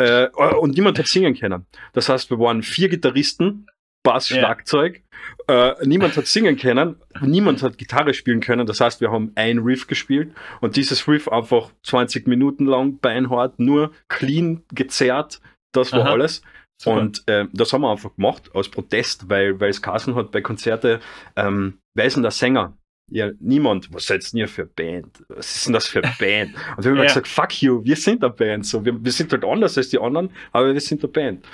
Äh, 0.00 0.28
und 0.60 0.74
niemand 0.76 0.98
hat 0.98 1.06
singen 1.06 1.34
können. 1.34 1.66
Das 1.94 2.08
heißt, 2.08 2.30
wir 2.30 2.38
waren 2.38 2.62
vier 2.62 2.88
Gitarristen, 2.88 3.66
Bass, 4.04 4.28
Ja. 4.28 4.38
Schlagzeug. 4.38 5.02
Äh, 5.48 5.74
niemand 5.84 6.16
hat 6.16 6.26
singen 6.26 6.56
können, 6.56 6.96
niemand 7.20 7.62
hat 7.62 7.78
Gitarre 7.78 8.14
spielen 8.14 8.40
können. 8.40 8.66
Das 8.66 8.80
heißt, 8.80 9.00
wir 9.00 9.10
haben 9.10 9.32
ein 9.34 9.58
Riff 9.58 9.86
gespielt 9.86 10.32
und 10.60 10.76
dieses 10.76 11.08
Riff 11.08 11.28
einfach 11.28 11.72
20 11.82 12.28
Minuten 12.28 12.66
lang 12.66 12.98
beinhart, 12.98 13.58
nur 13.58 13.92
clean 14.08 14.62
gezerrt. 14.72 15.40
Das 15.72 15.92
war 15.92 16.02
Aha. 16.02 16.12
alles. 16.12 16.42
Super. 16.80 17.00
Und 17.00 17.24
äh, 17.26 17.46
das 17.52 17.72
haben 17.72 17.80
wir 17.82 17.90
einfach 17.90 18.14
gemacht 18.14 18.54
aus 18.54 18.68
Protest, 18.70 19.28
weil, 19.28 19.58
weil 19.60 19.70
es 19.70 19.82
Kassen 19.82 20.14
hat 20.14 20.30
bei 20.30 20.40
Konzerte, 20.40 21.00
ähm, 21.36 21.78
wer 21.94 22.04
ist 22.04 22.14
denn 22.14 22.22
der 22.22 22.30
Sänger? 22.32 22.76
Ja, 23.10 23.30
niemand. 23.40 23.92
Was 23.92 24.06
seid 24.06 24.32
ihr 24.34 24.48
für 24.48 24.66
Band? 24.66 25.24
Was 25.28 25.56
ist 25.56 25.66
denn 25.66 25.72
das 25.72 25.86
für 25.86 26.02
Band? 26.02 26.54
Und 26.76 26.84
wir 26.84 26.90
haben 26.90 26.98
Ja. 26.98 27.04
gesagt, 27.04 27.26
fuck 27.26 27.62
you, 27.62 27.82
wir 27.82 27.96
sind 27.96 28.22
eine 28.22 28.32
Band. 28.32 28.66
So, 28.66 28.84
wir, 28.84 29.02
wir 29.02 29.12
sind 29.12 29.32
halt 29.32 29.44
anders 29.44 29.78
als 29.78 29.88
die 29.88 29.98
anderen, 29.98 30.30
aber 30.52 30.72
wir 30.74 30.80
sind 30.80 31.02
eine 31.02 31.10
Band. 31.10 31.44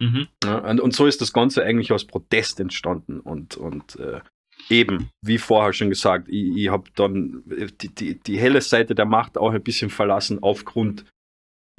Mhm. 0.00 0.26
Ja, 0.44 0.58
und, 0.58 0.80
und 0.80 0.92
so 0.92 1.06
ist 1.06 1.20
das 1.20 1.32
Ganze 1.32 1.62
eigentlich 1.62 1.92
aus 1.92 2.04
Protest 2.04 2.58
entstanden. 2.58 3.20
Und, 3.20 3.56
und 3.56 3.94
äh, 4.00 4.20
eben, 4.68 5.08
wie 5.22 5.38
vorher 5.38 5.72
schon 5.72 5.88
gesagt, 5.88 6.28
ich, 6.28 6.56
ich 6.56 6.68
habe 6.68 6.90
dann 6.96 7.44
die, 7.80 7.94
die, 7.94 8.18
die 8.18 8.36
helle 8.36 8.60
Seite 8.60 8.96
der 8.96 9.06
Macht 9.06 9.38
auch 9.38 9.52
ein 9.52 9.62
bisschen 9.62 9.90
verlassen, 9.90 10.42
aufgrund, 10.42 11.04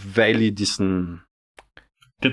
weil 0.02 0.42
ich 0.42 0.56
diesen, 0.56 1.24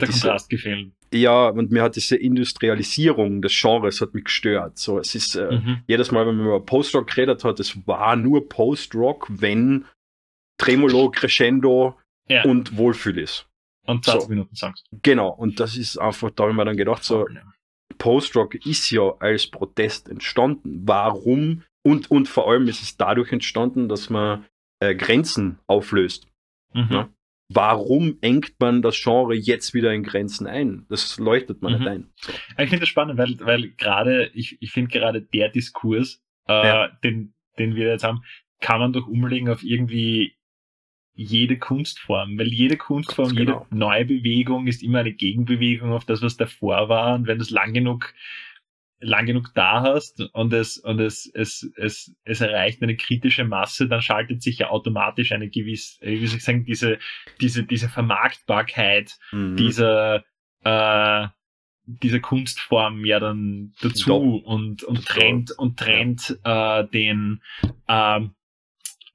der 0.01 0.09
Kontrast 0.09 0.49
gefehlt. 0.51 0.93
ja, 1.13 1.49
und 1.49 1.71
mir 1.71 1.83
hat 1.83 1.97
diese 1.97 2.17
Industrialisierung 2.17 3.43
des 3.43 3.59
Genres 3.61 4.01
hat 4.01 4.15
mich 4.15 4.25
gestört. 4.25 4.79
So, 4.79 4.99
es 4.99 5.15
ist 5.15 5.35
äh, 5.37 5.51
Mhm. 5.53 5.83
jedes 5.87 6.11
Mal, 6.11 6.27
wenn 6.27 6.37
man 6.37 6.47
über 6.47 6.61
Post-Rock 6.65 7.09
geredet 7.09 7.45
hat, 7.45 7.61
es 7.61 7.87
war 7.87 8.17
nur 8.17 8.49
Post-Rock, 8.49 9.27
wenn 9.29 9.85
Tremolo, 10.59 11.11
Crescendo 11.11 11.99
Ja. 12.29 12.45
und 12.45 12.77
Wohlfühl 12.77 13.19
ist. 13.19 13.47
Und 13.85 14.05
20 14.05 14.23
so. 14.23 14.29
Minuten 14.29 14.55
Songs. 14.55 14.85
Genau, 15.03 15.29
und 15.31 15.59
das 15.59 15.77
ist 15.77 15.99
einfach, 15.99 16.31
da 16.31 16.45
habe 16.45 16.53
ich 16.53 16.57
mir 16.57 16.65
dann 16.65 16.77
gedacht, 16.77 17.03
so, 17.03 17.27
Post-Rock 17.99 18.55
ist 18.67 18.91
ja 18.91 19.13
als 19.19 19.47
Protest 19.49 20.09
entstanden. 20.09 20.83
Warum? 20.87 21.63
Und, 21.85 22.11
und 22.11 22.29
vor 22.29 22.49
allem 22.49 22.69
ist 22.69 22.81
es 22.83 22.97
dadurch 22.97 23.33
entstanden, 23.33 23.89
dass 23.89 24.09
man 24.09 24.45
äh, 24.81 24.95
Grenzen 24.95 25.59
auflöst. 25.67 26.27
Mhm. 26.75 26.89
Ja. 26.91 27.09
Warum 27.55 28.19
engt 28.21 28.55
man 28.61 28.83
das 28.83 29.01
Genre 29.03 29.35
jetzt 29.35 29.75
wieder 29.75 29.93
in 29.93 30.03
Grenzen 30.03 30.47
ein? 30.47 30.87
Das 30.89 31.19
leuchtet 31.19 31.63
man 31.63 31.73
Mhm. 31.73 31.79
nicht 31.79 31.89
ein. 31.89 32.11
So. 32.17 32.33
Ich 32.59 32.69
finde 32.71 32.81
das 32.81 32.89
spannend, 32.89 33.19
weil, 33.19 33.39
weil 33.41 33.71
gerade, 33.73 34.31
ich, 34.35 34.57
ich 34.61 34.71
finde 34.73 34.91
gerade 34.91 35.23
der 35.23 35.49
Diskurs, 35.49 36.23
äh, 36.49 36.53
Ja. 36.53 36.89
den, 37.05 37.35
den 37.59 37.75
wir 37.75 37.89
jetzt 37.89 38.05
haben, 38.05 38.23
kann 38.61 38.79
man 38.81 38.93
doch 38.93 39.07
umlegen 39.07 39.49
auf 39.49 39.63
irgendwie 39.63 40.35
jede 41.15 41.59
Kunstform, 41.59 42.39
weil 42.39 42.49
jede 42.49 42.77
Kunstform, 42.77 43.29
Ganz 43.29 43.39
jede 43.39 43.53
genau. 43.53 43.67
neue 43.71 44.05
Bewegung 44.07 44.67
ist 44.67 44.83
immer 44.83 45.01
eine 45.01 45.13
Gegenbewegung 45.13 45.93
auf 45.93 46.05
das, 46.07 46.23
was 46.23 46.37
davor 46.39 46.89
war. 46.89 47.15
Und 47.15 47.27
wenn 47.27 47.39
du 47.39 47.43
es 47.43 47.51
lang 47.51 47.75
genug, 47.75 48.15
lang 49.03 49.27
genug 49.27 49.53
da 49.55 49.83
hast 49.83 50.21
und 50.33 50.53
es, 50.53 50.79
und 50.79 51.01
es, 51.01 51.31
es, 51.35 51.71
es, 51.77 52.15
es 52.25 52.41
erreicht 52.41 52.83
eine 52.83 52.97
kritische 52.97 53.45
Masse, 53.45 53.89
dann 53.89 54.01
schaltet 54.01 54.43
sich 54.43 54.59
ja 54.59 54.71
automatisch 54.71 55.33
eine 55.33 55.51
gewisse, 55.51 56.03
äh, 56.03 56.21
wie 56.21 56.27
soll 56.27 56.39
ich 56.39 56.45
sagen, 56.45 56.65
diese, 56.65 56.99
diese, 57.41 57.65
diese 57.65 57.89
Vermarktbarkeit 57.89 59.19
Mhm. 59.33 59.57
dieser, 59.57 60.25
äh, 60.65 61.29
dieser 61.85 62.21
Kunstform 62.21 63.05
ja 63.05 63.19
dann 63.19 63.73
dazu 63.83 64.09
Doch. 64.09 64.47
und, 64.47 64.85
und 64.85 65.05
trennt 65.05 65.51
und 65.59 65.79
trennt 65.79 66.39
äh, 66.45 66.85
den, 66.87 67.43
ähm, 67.89 68.35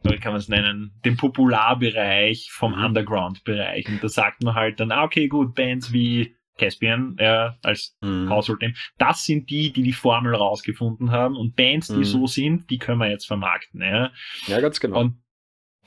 wie 0.03 0.17
kann 0.19 0.31
man 0.33 0.39
es 0.39 0.47
nennen, 0.47 0.91
den 1.05 1.17
Popularbereich 1.17 2.51
vom 2.51 2.73
Mhm. 2.77 2.85
Underground-Bereich. 2.85 3.87
Und 3.87 4.03
da 4.03 4.09
sagt 4.09 4.43
man 4.43 4.53
halt 4.55 4.79
dann, 4.79 4.91
ah, 4.91 5.03
okay, 5.03 5.27
gut, 5.27 5.55
Bands 5.55 5.91
wie 5.91 6.36
Caspian, 6.57 7.15
ja, 7.19 7.57
als 7.63 7.95
Mhm. 8.01 8.29
Household 8.29 8.61
Name, 8.61 8.73
das 8.97 9.23
sind 9.23 9.49
die, 9.49 9.71
die 9.71 9.83
die 9.83 9.93
Formel 9.93 10.35
rausgefunden 10.35 11.11
haben 11.11 11.35
und 11.35 11.55
Bands, 11.55 11.87
die 11.87 11.95
Mhm. 11.97 12.03
so 12.03 12.27
sind, 12.27 12.69
die 12.69 12.77
können 12.77 12.99
wir 12.99 13.09
jetzt 13.09 13.25
vermarkten, 13.27 13.81
ja. 13.81 14.11
Ja, 14.47 14.59
ganz 14.61 14.79
genau. 14.79 14.99
Und 14.99 15.21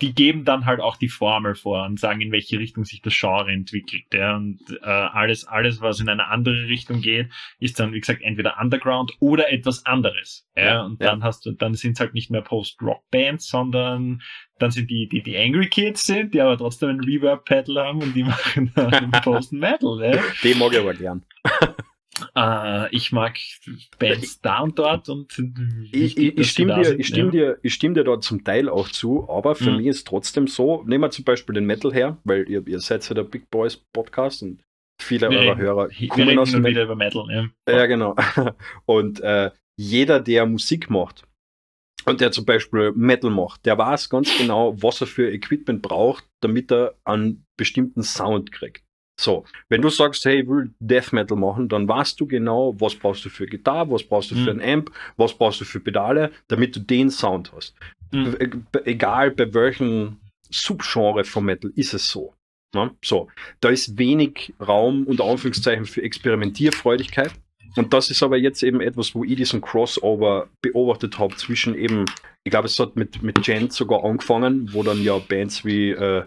die 0.00 0.14
geben 0.14 0.44
dann 0.44 0.66
halt 0.66 0.80
auch 0.80 0.96
die 0.96 1.08
Formel 1.08 1.54
vor 1.54 1.84
und 1.84 1.98
sagen, 1.98 2.20
in 2.20 2.32
welche 2.32 2.58
Richtung 2.58 2.84
sich 2.84 3.02
das 3.02 3.18
Genre 3.18 3.50
entwickelt. 3.52 4.04
Ja. 4.12 4.36
Und 4.36 4.60
äh, 4.82 4.86
alles, 4.86 5.46
alles, 5.46 5.80
was 5.80 6.00
in 6.00 6.08
eine 6.08 6.28
andere 6.28 6.68
Richtung 6.68 7.00
geht, 7.00 7.30
ist 7.58 7.78
dann, 7.78 7.92
wie 7.92 8.00
gesagt, 8.00 8.22
entweder 8.22 8.58
Underground 8.60 9.12
oder 9.20 9.52
etwas 9.52 9.84
anderes. 9.86 10.46
Ja. 10.56 10.64
Ja, 10.64 10.82
und 10.82 11.00
ja. 11.00 11.10
dann 11.10 11.24
hast 11.24 11.46
du, 11.46 11.52
dann 11.52 11.74
sind 11.74 11.92
es 11.92 12.00
halt 12.00 12.14
nicht 12.14 12.30
mehr 12.30 12.42
Post-Rock-Bands, 12.42 13.48
sondern 13.48 14.22
dann 14.58 14.70
sind 14.70 14.90
die, 14.90 15.08
die, 15.08 15.22
die 15.22 15.36
Angry 15.36 15.68
Kids 15.68 16.04
sind, 16.04 16.34
die 16.34 16.40
aber 16.40 16.56
trotzdem 16.56 16.90
einen 16.90 17.04
Reverb-Pedal 17.04 17.84
haben 17.84 18.02
und 18.02 18.14
die 18.14 18.24
machen 18.24 18.72
dann 18.74 19.10
Post-Metal. 19.22 20.14
Ja. 20.14 20.22
Den 20.42 20.58
mag 20.58 20.72
ich 20.72 20.78
aber 20.78 20.94
gern. 20.94 21.24
Äh, 22.36 22.94
ich 22.94 23.12
mag 23.12 23.36
Bands 23.98 24.40
da 24.40 24.60
und 24.60 24.78
dort 24.78 25.08
und 25.08 25.32
Ich, 25.92 26.16
ich, 26.16 26.38
ich, 26.38 26.50
stimme 26.50 26.74
dir, 26.82 26.98
ich, 26.98 27.06
stimme 27.06 27.30
dir, 27.30 27.58
ich 27.62 27.74
stimme 27.74 27.94
dir 27.94 28.04
da 28.04 28.20
zum 28.20 28.44
Teil 28.44 28.68
auch 28.68 28.88
zu, 28.88 29.28
aber 29.28 29.54
für 29.54 29.70
Mhm. 29.70 29.76
mich 29.78 29.86
ist 29.86 30.06
trotzdem 30.06 30.46
so, 30.46 30.82
nehmen 30.84 31.02
wir 31.04 31.10
zum 31.10 31.24
Beispiel 31.24 31.54
den 31.54 31.66
Metal 31.66 31.92
her, 31.92 32.18
weil 32.24 32.48
ihr, 32.48 32.66
ihr 32.66 32.80
seid 32.80 33.08
ja 33.08 33.14
der 33.14 33.24
Big 33.24 33.50
Boys 33.50 33.76
Podcast 33.76 34.42
und 34.42 34.62
viele 35.00 35.30
Wir 35.30 35.38
eurer 35.38 35.50
reden- 35.52 35.60
Hörer 35.60 35.88
kommen 36.08 36.38
aus 36.38 36.50
dem 36.52 36.64
wieder 36.64 36.84
über 36.84 36.96
Metal. 36.96 37.24
Ja. 37.30 37.48
Ja, 37.72 37.86
genau. 37.86 38.14
Und 38.86 39.20
äh, 39.20 39.50
jeder, 39.76 40.20
der 40.20 40.44
Musik 40.46 40.90
macht 40.90 41.24
und 42.06 42.20
der 42.20 42.32
zum 42.32 42.44
Beispiel 42.46 42.92
Metal 42.92 43.30
macht, 43.30 43.64
der 43.66 43.76
weiß 43.78 44.08
ganz 44.10 44.36
genau, 44.38 44.74
was 44.82 45.00
er 45.00 45.06
für 45.06 45.30
Equipment 45.30 45.82
braucht, 45.82 46.24
damit 46.40 46.70
er 46.72 46.94
einen 47.04 47.44
bestimmten 47.58 48.02
Sound 48.02 48.52
kriegt. 48.52 48.84
So, 49.20 49.44
wenn 49.68 49.82
du 49.82 49.90
sagst, 49.90 50.24
hey, 50.24 50.40
ich 50.40 50.48
will 50.48 50.70
Death 50.80 51.12
Metal 51.12 51.36
machen, 51.36 51.68
dann 51.68 51.86
weißt 51.86 52.18
du 52.20 52.26
genau, 52.26 52.74
was 52.80 52.94
brauchst 52.94 53.22
du 53.24 53.28
für 53.28 53.44
Gitarre, 53.46 53.90
was 53.90 54.02
brauchst 54.02 54.30
du 54.30 54.34
für 54.34 54.54
Mhm. 54.54 54.60
ein 54.60 54.72
Amp, 54.72 54.90
was 55.18 55.34
brauchst 55.34 55.60
du 55.60 55.66
für 55.66 55.78
Pedale, 55.80 56.30
damit 56.48 56.74
du 56.74 56.80
den 56.80 57.10
Sound 57.10 57.52
hast. 57.54 57.74
Mhm. 58.12 58.36
E- 58.40 58.78
Egal 58.84 59.30
bei 59.32 59.52
welchem 59.52 60.16
Subgenre 60.48 61.24
von 61.24 61.44
Metal 61.44 61.70
ist 61.76 61.92
es 61.92 62.08
so. 62.10 62.32
Ne? 62.74 62.92
So, 63.04 63.28
da 63.60 63.68
ist 63.68 63.98
wenig 63.98 64.54
Raum 64.58 65.04
unter 65.04 65.24
Anführungszeichen 65.24 65.84
für 65.84 66.02
Experimentierfreudigkeit. 66.02 67.32
Und 67.76 67.92
das 67.92 68.10
ist 68.10 68.22
aber 68.22 68.36
jetzt 68.36 68.62
eben 68.62 68.80
etwas, 68.80 69.14
wo 69.14 69.22
ich 69.22 69.36
diesen 69.36 69.60
Crossover 69.60 70.48
beobachtet 70.62 71.18
habe 71.18 71.36
zwischen 71.36 71.74
eben, 71.76 72.04
ich 72.42 72.50
glaube, 72.50 72.66
es 72.66 72.78
hat 72.78 72.96
mit, 72.96 73.22
mit 73.22 73.42
Gent 73.44 73.72
sogar 73.72 74.02
angefangen, 74.04 74.72
wo 74.72 74.82
dann 74.82 75.02
ja 75.02 75.18
Bands 75.18 75.64
wie 75.64 75.90
äh, 75.90 76.24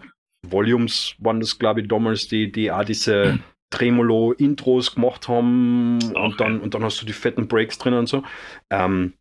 Volumes 0.50 1.14
waren 1.18 1.40
das, 1.40 1.58
glaube 1.58 1.80
ich, 1.80 1.88
damals, 1.88 2.28
die, 2.28 2.50
die 2.50 2.70
auch 2.70 2.84
diese 2.84 3.38
Tremolo-Intros 3.70 4.94
gemacht 4.94 5.28
haben 5.28 5.98
Auch 6.14 6.26
und 6.30 6.40
dann, 6.40 6.60
und 6.60 6.74
dann 6.74 6.84
hast 6.84 7.00
du 7.02 7.06
die 7.06 7.12
fetten 7.12 7.48
Breaks 7.48 7.78
drin 7.78 7.94
und 7.94 8.08
so. 8.08 8.22
Ähm, 8.70 9.14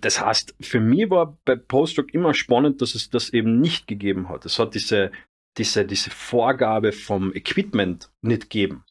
das 0.00 0.20
heißt, 0.24 0.54
für 0.60 0.80
mich 0.80 1.10
war 1.10 1.36
bei 1.44 1.56
Post-Rock 1.56 2.14
immer 2.14 2.32
spannend, 2.32 2.80
dass 2.80 2.94
es 2.94 3.10
das 3.10 3.30
eben 3.30 3.60
nicht 3.60 3.86
gegeben 3.86 4.28
hat. 4.30 4.46
Es 4.46 4.58
hat 4.58 4.74
diese, 4.74 5.12
diese, 5.58 5.84
diese 5.84 6.10
Vorgabe 6.10 6.92
vom 6.92 7.34
Equipment 7.34 8.10
nicht 8.22 8.42
gegeben. 8.48 8.84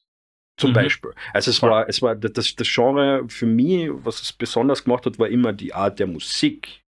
Zum 0.57 0.71
Mhm. 0.71 0.75
Beispiel. 0.75 1.11
Also 1.33 1.49
es 1.49 1.61
war, 1.63 1.89
es 1.89 2.03
war 2.03 2.15
das, 2.15 2.55
das 2.55 2.67
Genre 2.71 3.25
für 3.29 3.47
mich, 3.47 3.89
was 3.91 4.21
es 4.21 4.31
besonders 4.33 4.83
gemacht 4.83 5.05
hat, 5.07 5.17
war 5.17 5.27
immer 5.29 5.53
die 5.53 5.73
Art 5.73 5.97
der 5.97 6.05
Musik. 6.07 6.83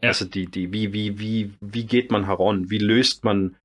Ja. 0.00 0.08
Also 0.08 0.24
die, 0.24 0.46
die, 0.46 0.72
wie, 0.72 0.94
wie, 0.94 1.18
wie, 1.18 1.52
wie 1.60 1.84
geht 1.84 2.10
man 2.10 2.24
heran? 2.24 2.70
Wie 2.70 2.78
löst 2.78 3.24
man 3.24 3.56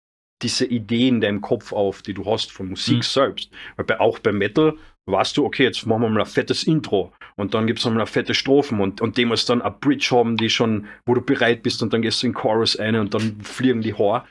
diese 0.41 0.65
Ideen 0.65 1.15
in 1.15 1.21
deinem 1.21 1.41
Kopf 1.41 1.71
auf, 1.71 2.01
die 2.01 2.13
du 2.13 2.25
hast 2.25 2.51
von 2.51 2.69
Musik 2.69 2.97
Mhm. 2.97 3.01
selbst? 3.01 3.51
Weil 3.77 3.85
bei, 3.85 3.99
auch 3.99 4.19
beim 4.19 4.37
Metal 4.37 4.75
weißt 5.07 5.37
du, 5.37 5.45
okay, 5.45 5.63
jetzt 5.63 5.85
machen 5.85 6.01
wir 6.01 6.09
mal 6.09 6.21
ein 6.21 6.25
fettes 6.25 6.63
Intro 6.63 7.13
und 7.35 7.53
dann 7.53 7.67
gibt 7.67 7.79
es 7.79 7.85
mal 7.85 7.91
eine 7.91 8.07
fette 8.07 8.33
Strophen 8.33 8.79
und, 8.81 9.01
und 9.01 9.17
dem 9.17 9.27
muss 9.27 9.45
dann 9.45 9.61
eine 9.61 9.75
Bridge 9.79 10.09
haben, 10.11 10.35
die 10.35 10.49
schon, 10.49 10.87
wo 11.05 11.13
du 11.13 11.21
bereit 11.21 11.61
bist 11.63 11.83
und 11.83 11.93
dann 11.93 12.01
gehst 12.01 12.23
du 12.23 12.27
in 12.27 12.33
Chorus 12.33 12.75
ein 12.75 12.95
und 12.95 13.13
dann 13.13 13.39
fliegen 13.41 13.81
die 13.81 13.93
Haare. 13.93 14.25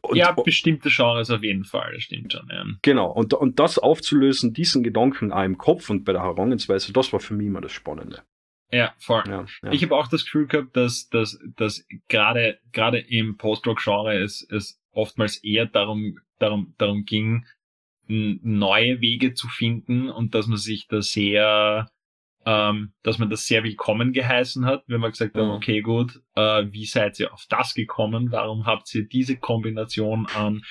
Und, 0.00 0.16
ja, 0.16 0.32
bestimmte 0.32 0.88
Genres 0.88 1.30
auf 1.30 1.42
jeden 1.44 1.64
Fall, 1.64 1.92
das 1.92 2.02
stimmt 2.02 2.32
schon. 2.32 2.48
Ja. 2.50 2.64
Genau, 2.82 3.10
und, 3.12 3.34
und 3.34 3.60
das 3.60 3.78
aufzulösen, 3.78 4.52
diesen 4.52 4.82
Gedanken 4.82 5.30
auch 5.30 5.44
im 5.44 5.56
Kopf 5.58 5.88
und 5.90 6.04
bei 6.04 6.12
der 6.12 6.22
Herangehensweise, 6.22 6.92
das 6.92 7.12
war 7.12 7.20
für 7.20 7.34
mich 7.34 7.46
immer 7.46 7.60
das 7.60 7.72
Spannende. 7.72 8.22
Ja, 8.72 8.92
voll. 8.98 9.22
Ja, 9.28 9.46
ja. 9.62 9.72
Ich 9.72 9.82
habe 9.82 9.94
auch 9.94 10.08
das 10.08 10.24
Gefühl 10.24 10.46
gehabt, 10.46 10.76
dass, 10.76 11.08
dass, 11.10 11.38
dass 11.56 11.86
gerade, 12.08 12.58
gerade 12.72 12.98
im 12.98 13.36
Post-Rock-Genre 13.36 14.18
es, 14.18 14.46
es 14.50 14.77
oftmals 14.92 15.36
eher 15.44 15.66
darum, 15.66 16.18
darum, 16.38 16.74
darum 16.78 17.04
ging, 17.04 17.44
neue 18.06 19.00
Wege 19.00 19.34
zu 19.34 19.48
finden 19.48 20.08
und 20.08 20.34
dass 20.34 20.46
man 20.46 20.56
sich 20.56 20.86
da 20.88 21.02
sehr, 21.02 21.90
ähm, 22.46 22.92
dass 23.02 23.18
man 23.18 23.28
das 23.28 23.46
sehr 23.46 23.64
willkommen 23.64 24.14
geheißen 24.14 24.64
hat, 24.64 24.82
wenn 24.86 25.00
man 25.00 25.10
gesagt 25.10 25.34
hat, 25.34 25.44
Mhm. 25.44 25.50
okay, 25.50 25.82
gut, 25.82 26.18
äh, 26.34 26.64
wie 26.70 26.86
seid 26.86 27.20
ihr 27.20 27.34
auf 27.34 27.44
das 27.50 27.74
gekommen? 27.74 28.32
Warum 28.32 28.64
habt 28.64 28.94
ihr 28.94 29.06
diese 29.06 29.36
Kombination 29.36 30.26
an? 30.34 30.62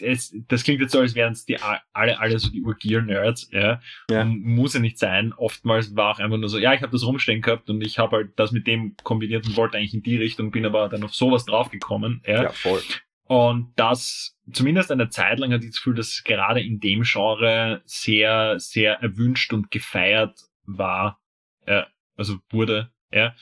Es, 0.00 0.36
das 0.48 0.64
klingt 0.64 0.82
jetzt 0.82 0.92
so, 0.92 1.00
als 1.00 1.14
wären 1.14 1.32
es 1.32 1.46
die 1.46 1.56
alle, 1.60 2.20
alle 2.20 2.38
so 2.38 2.50
die 2.50 2.60
Urgier-Nerds, 2.62 3.48
ja. 3.52 3.80
Ja. 4.10 4.24
Muss 4.26 4.74
ja 4.74 4.80
nicht 4.80 4.98
sein. 4.98 5.32
Oftmals 5.32 5.96
war 5.96 6.14
auch 6.14 6.18
einfach 6.18 6.36
nur 6.36 6.50
so, 6.50 6.58
ja, 6.58 6.74
ich 6.74 6.82
habe 6.82 6.92
das 6.92 7.06
rumstehen 7.06 7.40
gehabt 7.40 7.70
und 7.70 7.80
ich 7.80 7.98
habe 7.98 8.16
halt 8.16 8.38
das 8.38 8.52
mit 8.52 8.66
dem 8.66 8.96
kombiniert 9.02 9.46
und 9.46 9.56
wollte 9.56 9.78
eigentlich 9.78 9.94
in 9.94 10.02
die 10.02 10.18
Richtung, 10.18 10.50
bin 10.50 10.66
aber 10.66 10.90
dann 10.90 11.02
auf 11.04 11.14
sowas 11.14 11.46
draufgekommen. 11.46 12.20
Ja. 12.26 12.42
ja, 12.42 12.52
voll. 12.52 12.82
Und 13.26 13.72
das, 13.76 14.36
zumindest 14.52 14.90
eine 14.90 15.08
Zeit 15.08 15.38
lang 15.38 15.52
hatte 15.52 15.64
ich 15.64 15.70
das 15.70 15.78
Gefühl, 15.78 15.94
dass 15.94 16.22
gerade 16.24 16.60
in 16.60 16.80
dem 16.80 17.02
Genre 17.02 17.82
sehr, 17.84 18.58
sehr 18.58 18.94
erwünscht 19.00 19.52
und 19.52 19.70
gefeiert 19.70 20.38
war, 20.64 21.20
äh, 21.66 21.84
also 22.16 22.38
wurde, 22.50 22.92
ja. 23.10 23.34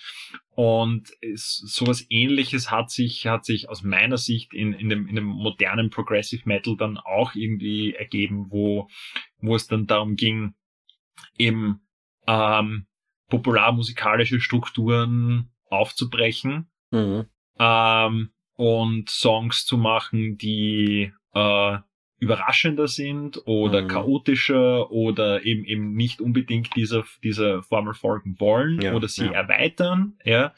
Und 0.50 1.10
es, 1.22 1.56
sowas 1.56 2.04
ähnliches 2.10 2.70
hat 2.70 2.90
sich, 2.90 3.26
hat 3.26 3.44
sich 3.44 3.68
aus 3.68 3.82
meiner 3.82 4.18
Sicht 4.18 4.52
in, 4.52 4.74
in, 4.74 4.90
dem, 4.90 5.06
in 5.06 5.14
dem 5.14 5.24
modernen 5.24 5.90
Progressive 5.90 6.42
Metal 6.44 6.76
dann 6.76 6.98
auch 6.98 7.34
irgendwie 7.34 7.94
ergeben, 7.94 8.46
wo, 8.50 8.88
wo 9.38 9.56
es 9.56 9.66
dann 9.66 9.86
darum 9.86 10.16
ging, 10.16 10.54
eben 11.38 11.80
ähm, 12.26 12.86
popularmusikalische 13.28 14.40
Strukturen 14.40 15.50
aufzubrechen 15.70 16.70
mhm. 16.90 17.26
ähm, 17.58 18.30
und 18.60 19.08
Songs 19.08 19.64
zu 19.64 19.78
machen, 19.78 20.36
die 20.36 21.12
äh, 21.32 21.78
überraschender 22.18 22.88
sind 22.88 23.40
oder 23.46 23.80
mhm. 23.80 23.88
chaotischer 23.88 24.90
oder 24.90 25.46
eben 25.46 25.64
eben 25.64 25.94
nicht 25.94 26.20
unbedingt 26.20 26.76
dieser 26.76 27.04
dieser 27.24 27.62
Formel 27.62 27.94
folgen 27.94 28.38
wollen 28.38 28.82
ja, 28.82 28.92
oder 28.92 29.08
sie 29.08 29.24
ja. 29.24 29.32
erweitern, 29.32 30.18
ja. 30.26 30.52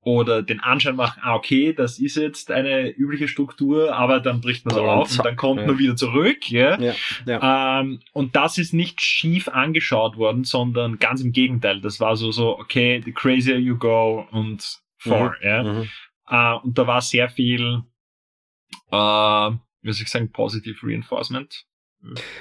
Oder 0.00 0.42
den 0.42 0.60
Anschein 0.60 0.94
machen, 0.94 1.20
ah, 1.24 1.34
okay, 1.34 1.72
das 1.72 1.98
ist 1.98 2.16
jetzt 2.16 2.52
eine 2.52 2.90
übliche 2.90 3.26
Struktur, 3.26 3.94
aber 3.94 4.20
dann 4.20 4.40
bricht 4.40 4.64
man 4.64 4.74
so 4.74 4.82
oh, 4.82 4.88
auf 4.88 5.10
und 5.10 5.24
dann 5.24 5.36
kommt 5.36 5.60
ja. 5.60 5.66
man 5.66 5.78
wieder 5.78 5.96
zurück, 5.96 6.50
ja. 6.50 6.78
Ähm, 7.26 8.00
und 8.12 8.34
das 8.34 8.58
ist 8.58 8.72
nicht 8.72 9.00
schief 9.00 9.48
angeschaut 9.48 10.16
worden, 10.16 10.44
sondern 10.44 10.98
ganz 10.98 11.20
im 11.22 11.32
Gegenteil. 11.32 11.80
Das 11.80 11.98
war 11.98 12.16
so, 12.16 12.30
so, 12.30 12.58
okay, 12.58 13.00
the 13.04 13.12
crazier 13.12 13.58
you 13.58 13.76
go 13.76 14.26
und 14.30 14.80
for, 14.96 15.36
mhm. 15.40 15.46
ja. 15.48 15.62
Mhm. 15.62 15.88
Äh, 16.28 16.54
und 16.54 16.76
da 16.76 16.86
war 16.86 17.00
sehr 17.00 17.28
viel, 17.28 17.82
äh, 18.90 18.96
wie 18.96 19.92
soll 19.92 20.02
ich 20.02 20.08
sagen, 20.08 20.32
Positive 20.32 20.78
Reinforcement. 20.82 21.66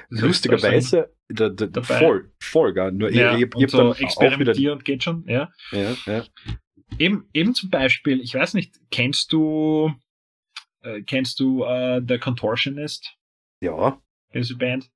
Lustigerweise, 0.09 1.13
da, 1.27 1.49
da, 1.49 1.81
voll, 1.81 2.31
voll, 2.39 2.73
gar. 2.73 2.91
Nur 2.91 3.11
ja, 3.11 3.35
ihr, 3.37 3.49
ihr, 3.57 3.69
so 3.69 3.93
experimentieren 3.93 4.79
geht 4.83 5.03
schon, 5.03 5.25
ja. 5.27 5.51
Ja, 5.71 5.95
ja. 6.05 6.23
Eben, 6.99 7.27
eben 7.33 7.55
zum 7.55 7.69
Beispiel, 7.69 8.21
ich 8.21 8.33
weiß 8.33 8.53
nicht, 8.53 8.79
kennst 8.91 9.33
du, 9.33 9.91
äh, 10.81 11.01
kennst 11.01 11.39
du 11.39 11.63
äh, 11.63 12.01
The 12.07 12.19
Contortionist? 12.19 13.15
Ja. 13.61 14.01
Kennst 14.31 14.51
du 14.51 14.57
Band? 14.57 14.91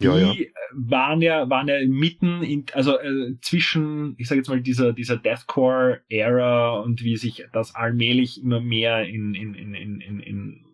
Die 0.00 0.06
ja, 0.06 0.16
ja. 0.16 0.34
waren 0.72 1.20
ja, 1.22 1.50
waren 1.50 1.66
ja 1.66 1.84
mitten 1.86 2.42
in, 2.42 2.66
also 2.72 2.98
äh, 2.98 3.36
zwischen, 3.40 4.14
ich 4.16 4.28
sage 4.28 4.40
jetzt 4.40 4.48
mal, 4.48 4.60
dieser, 4.60 4.92
dieser 4.92 5.16
Deathcore-Ära 5.16 6.78
und 6.78 7.02
wie 7.02 7.16
sich 7.16 7.44
das 7.52 7.74
allmählich 7.74 8.40
immer 8.40 8.60
mehr 8.60 9.08
in, 9.08 9.34
in, 9.34 9.54
in, 9.54 9.74
in, 9.74 10.20
in 10.20 10.64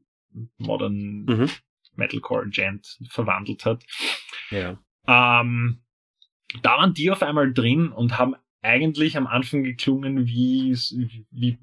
Modern 0.59 1.25
mhm. 1.25 1.51
Metalcore 1.97 2.49
Gent 2.51 2.99
verwandelt 3.09 3.65
hat. 3.65 3.85
Ja. 4.51 4.79
Ähm, 5.07 5.81
da 6.63 6.77
waren 6.77 6.93
die 6.93 7.11
auf 7.11 7.23
einmal 7.23 7.53
drin 7.53 7.89
und 7.89 8.19
haben 8.19 8.35
eigentlich 8.61 9.17
am 9.17 9.27
Anfang 9.27 9.63
geklungen 9.63 10.27
wie, 10.27 10.77
wie 11.31 11.59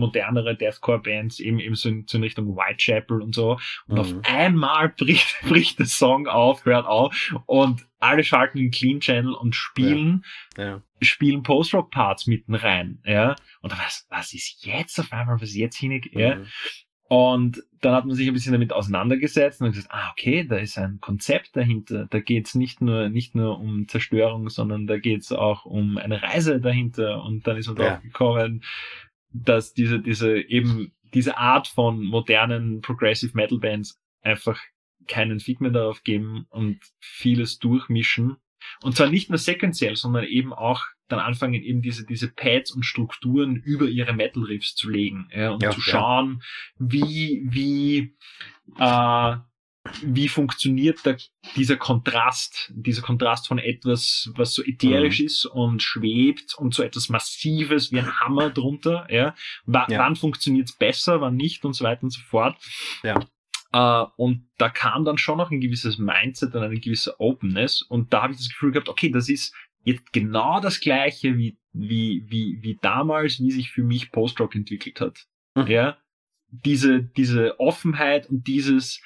modernere 0.00 0.56
Deathcore-Bands, 0.56 1.40
eben, 1.40 1.58
eben 1.60 1.74
so 1.74 1.88
in, 1.88 2.04
so 2.06 2.18
in 2.18 2.24
Richtung 2.24 2.56
Whitechapel 2.56 3.22
und 3.22 3.34
so. 3.34 3.58
Und 3.86 3.94
mhm. 3.94 3.98
auf 3.98 4.14
einmal 4.24 4.88
bricht, 4.88 5.36
bricht 5.48 5.78
der 5.78 5.86
Song 5.86 6.26
auf, 6.26 6.64
hört 6.64 6.86
auf 6.86 7.14
und 7.46 7.86
alle 7.98 8.24
schalten 8.24 8.58
den 8.58 8.70
Clean 8.70 9.00
Channel 9.00 9.34
und 9.34 9.54
spielen, 9.54 10.24
ja. 10.56 10.64
Ja. 10.64 10.82
spielen 11.02 11.42
Post-Rock-Parts 11.42 12.26
mitten 12.26 12.54
rein, 12.54 13.00
ja. 13.04 13.36
Und 13.60 13.72
was, 13.72 14.06
was 14.10 14.32
ist 14.32 14.64
jetzt 14.64 14.98
auf 14.98 15.12
einmal, 15.12 15.36
was 15.36 15.50
ist 15.50 15.56
jetzt 15.56 15.76
hinein, 15.76 16.02
ja. 16.12 16.36
Mhm. 16.36 16.46
Und 17.10 17.64
dann 17.80 17.92
hat 17.92 18.06
man 18.06 18.14
sich 18.14 18.28
ein 18.28 18.34
bisschen 18.34 18.52
damit 18.52 18.72
auseinandergesetzt 18.72 19.60
und 19.60 19.72
gesagt, 19.72 19.92
ah, 19.92 20.12
okay, 20.12 20.44
da 20.44 20.58
ist 20.58 20.78
ein 20.78 21.00
Konzept 21.00 21.56
dahinter. 21.56 22.06
Da 22.08 22.20
geht's 22.20 22.54
nicht 22.54 22.80
nur, 22.80 23.08
nicht 23.08 23.34
nur 23.34 23.58
um 23.58 23.88
Zerstörung, 23.88 24.48
sondern 24.48 24.86
da 24.86 24.96
geht's 24.96 25.32
auch 25.32 25.64
um 25.64 25.98
eine 25.98 26.22
Reise 26.22 26.60
dahinter. 26.60 27.24
Und 27.24 27.48
dann 27.48 27.56
ist 27.56 27.66
man 27.66 27.78
ja. 27.78 27.88
drauf 27.88 28.02
gekommen, 28.02 28.62
dass 29.32 29.72
diese, 29.72 30.00
diese, 30.00 30.38
eben 30.40 30.92
diese 31.14 31.38
Art 31.38 31.68
von 31.68 32.04
modernen 32.04 32.80
Progressive 32.80 33.32
Metal 33.34 33.58
Bands 33.58 34.00
einfach 34.22 34.60
keinen 35.06 35.40
Fick 35.40 35.60
mehr 35.60 35.70
darauf 35.70 36.02
geben 36.02 36.46
und 36.50 36.80
vieles 37.00 37.58
durchmischen. 37.58 38.36
Und 38.82 38.96
zwar 38.96 39.08
nicht 39.08 39.30
nur 39.30 39.38
sequenziell, 39.38 39.96
sondern 39.96 40.24
eben 40.24 40.52
auch 40.52 40.84
dann 41.08 41.18
anfangen, 41.18 41.62
eben 41.62 41.82
diese, 41.82 42.06
diese 42.06 42.28
Pads 42.28 42.70
und 42.72 42.84
Strukturen 42.84 43.56
über 43.56 43.86
ihre 43.86 44.12
Metal 44.12 44.44
Riffs 44.44 44.74
zu 44.74 44.88
legen 44.88 45.28
ja, 45.34 45.50
und 45.50 45.62
ja, 45.62 45.70
zu 45.70 45.80
schauen, 45.80 46.42
ja. 46.78 46.86
wie, 46.92 47.42
wie, 47.46 48.16
äh, 48.78 49.36
wie 50.02 50.28
funktioniert 50.28 51.00
da 51.04 51.16
dieser 51.56 51.76
Kontrast, 51.76 52.70
dieser 52.74 53.02
Kontrast 53.02 53.48
von 53.48 53.58
etwas, 53.58 54.30
was 54.36 54.52
so 54.52 54.62
ätherisch 54.62 55.20
mhm. 55.20 55.26
ist 55.26 55.46
und 55.46 55.82
schwebt 55.82 56.54
und 56.54 56.74
so 56.74 56.82
etwas 56.82 57.08
Massives 57.08 57.90
wie 57.90 57.98
ein 57.98 58.20
Hammer 58.20 58.50
drunter, 58.50 59.06
ja. 59.10 59.34
W 59.64 59.78
ja. 59.88 59.98
Wann 59.98 60.16
funktioniert's 60.16 60.76
besser, 60.76 61.20
wann 61.20 61.36
nicht 61.36 61.64
und 61.64 61.72
so 61.72 61.84
weiter 61.84 62.02
und 62.02 62.10
so 62.10 62.20
fort. 62.20 62.56
Ja. 63.02 63.26
Uh, 63.72 64.10
und 64.16 64.48
da 64.58 64.68
kam 64.68 65.04
dann 65.04 65.16
schon 65.16 65.38
noch 65.38 65.52
ein 65.52 65.60
gewisses 65.60 65.96
Mindset 65.96 66.54
und 66.56 66.62
eine 66.62 66.80
gewisse 66.80 67.20
Openness. 67.20 67.82
Und 67.82 68.12
da 68.12 68.22
habe 68.24 68.32
ich 68.32 68.38
das 68.38 68.48
Gefühl 68.48 68.72
gehabt, 68.72 68.88
okay, 68.88 69.10
das 69.10 69.28
ist 69.28 69.54
jetzt 69.84 70.12
genau 70.12 70.60
das 70.60 70.80
gleiche 70.80 71.38
wie, 71.38 71.56
wie, 71.72 72.24
wie, 72.28 72.58
wie 72.62 72.78
damals, 72.82 73.38
wie 73.38 73.52
sich 73.52 73.70
für 73.70 73.84
mich 73.84 74.10
Post-Rock 74.10 74.56
entwickelt 74.56 75.00
hat. 75.00 75.26
Mhm. 75.54 75.66
Ja. 75.68 75.98
Diese, 76.48 77.00
diese 77.00 77.60
Offenheit 77.60 78.28
und 78.28 78.48
dieses 78.48 79.00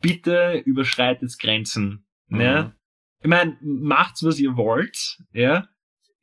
bitte 0.00 0.62
überschreitet 0.64 1.38
Grenzen. 1.38 2.06
Ne? 2.28 2.64
Mhm. 2.64 2.80
Ich 3.22 3.28
meine, 3.28 3.58
macht's, 3.60 4.24
was 4.24 4.38
ihr 4.38 4.56
wollt, 4.56 5.18
ja. 5.32 5.68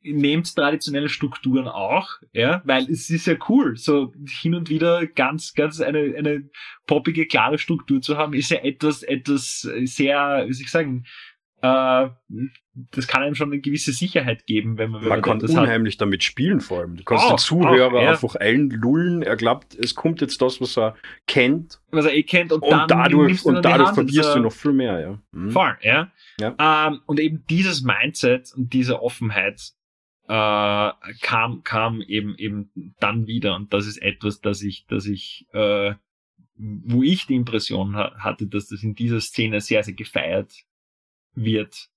Nehmt 0.00 0.54
traditionelle 0.54 1.08
Strukturen 1.08 1.66
auch, 1.66 2.08
ja, 2.32 2.62
weil 2.64 2.88
es 2.88 3.10
ist 3.10 3.26
ja 3.26 3.34
cool, 3.48 3.76
so 3.76 4.12
hin 4.40 4.54
und 4.54 4.70
wieder 4.70 5.06
ganz, 5.06 5.54
ganz 5.54 5.80
eine, 5.80 6.14
eine 6.16 6.48
poppige, 6.86 7.26
klare 7.26 7.58
Struktur 7.58 8.00
zu 8.00 8.16
haben, 8.16 8.32
ist 8.32 8.50
ja 8.50 8.58
etwas, 8.58 9.02
etwas 9.02 9.68
sehr, 9.84 10.44
wie 10.46 10.52
soll 10.52 10.62
ich 10.62 10.70
sagen, 10.70 11.04
äh, 11.60 12.08
das 12.92 13.08
kann 13.08 13.22
einem 13.22 13.34
schon 13.34 13.50
eine 13.50 13.60
gewisse 13.60 13.92
Sicherheit 13.92 14.46
geben, 14.46 14.78
wenn 14.78 14.90
man, 14.90 15.00
wenn 15.00 15.08
man, 15.08 15.20
man 15.20 15.40
kann 15.40 15.50
unheimlich 15.50 15.94
hat. 15.94 16.02
damit 16.02 16.22
spielen 16.22 16.60
vor 16.60 16.80
allem. 16.80 16.96
Du 16.96 17.02
kannst 17.02 17.24
auch, 17.24 17.30
den 17.30 17.38
Zuhörer 17.38 17.88
auch, 17.88 18.02
ja. 18.02 18.10
einfach 18.10 18.36
einlullen. 18.36 19.22
Er 19.22 19.36
glaubt, 19.36 19.74
es 19.74 19.96
kommt 19.96 20.20
jetzt 20.20 20.40
das, 20.40 20.60
was 20.60 20.78
er 20.78 20.94
kennt. 21.26 21.80
Was 21.90 22.04
er 22.04 22.14
eh 22.14 22.22
kennt 22.22 22.52
und, 22.52 22.62
und 22.62 22.70
dann 22.70 22.86
dadurch, 22.86 23.44
und 23.44 23.64
dadurch 23.64 23.90
verlierst 23.90 24.36
du 24.36 24.40
noch 24.40 24.52
viel 24.52 24.72
mehr, 24.72 25.00
ja. 25.00 25.18
Mhm. 25.32 25.50
Voll, 25.50 25.76
ja. 25.82 26.12
ja. 26.40 26.86
Ähm, 26.88 27.00
und 27.06 27.18
eben 27.18 27.44
dieses 27.50 27.82
Mindset 27.82 28.52
und 28.56 28.72
diese 28.72 29.02
Offenheit 29.02 29.72
äh, 30.28 30.90
kam, 31.20 31.62
kam 31.64 32.00
eben, 32.02 32.36
eben 32.36 32.94
dann 33.00 33.26
wieder. 33.26 33.56
Und 33.56 33.72
das 33.72 33.86
ist 33.86 34.00
etwas, 34.00 34.40
das 34.40 34.62
ich, 34.62 34.86
das 34.86 35.06
ich, 35.06 35.48
äh, 35.52 35.94
wo 36.54 37.02
ich 37.02 37.26
die 37.26 37.34
Impression 37.34 37.96
hatte, 37.96 38.46
dass 38.46 38.68
das 38.68 38.84
in 38.84 38.94
dieser 38.94 39.20
Szene 39.20 39.60
sehr, 39.60 39.82
sehr 39.82 39.94
gefeiert 39.94 40.52
wird. 41.44 41.90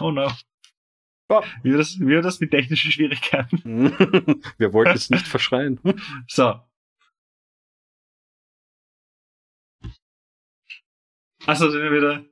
Oh 0.00 0.10
no. 0.10 0.30
Oh. 1.28 1.42
Wie, 1.62 1.72
das, 1.72 1.98
wie 1.98 2.20
das 2.20 2.40
mit 2.40 2.50
technischen 2.50 2.92
Schwierigkeiten? 2.92 3.62
Wir 4.58 4.72
wollten 4.72 4.92
es 4.92 5.08
nicht 5.10 5.26
verschreien. 5.26 5.80
So. 6.28 6.60
Achso, 11.46 11.70
sind 11.70 11.82
wir 11.82 11.92
wieder. 11.92 12.24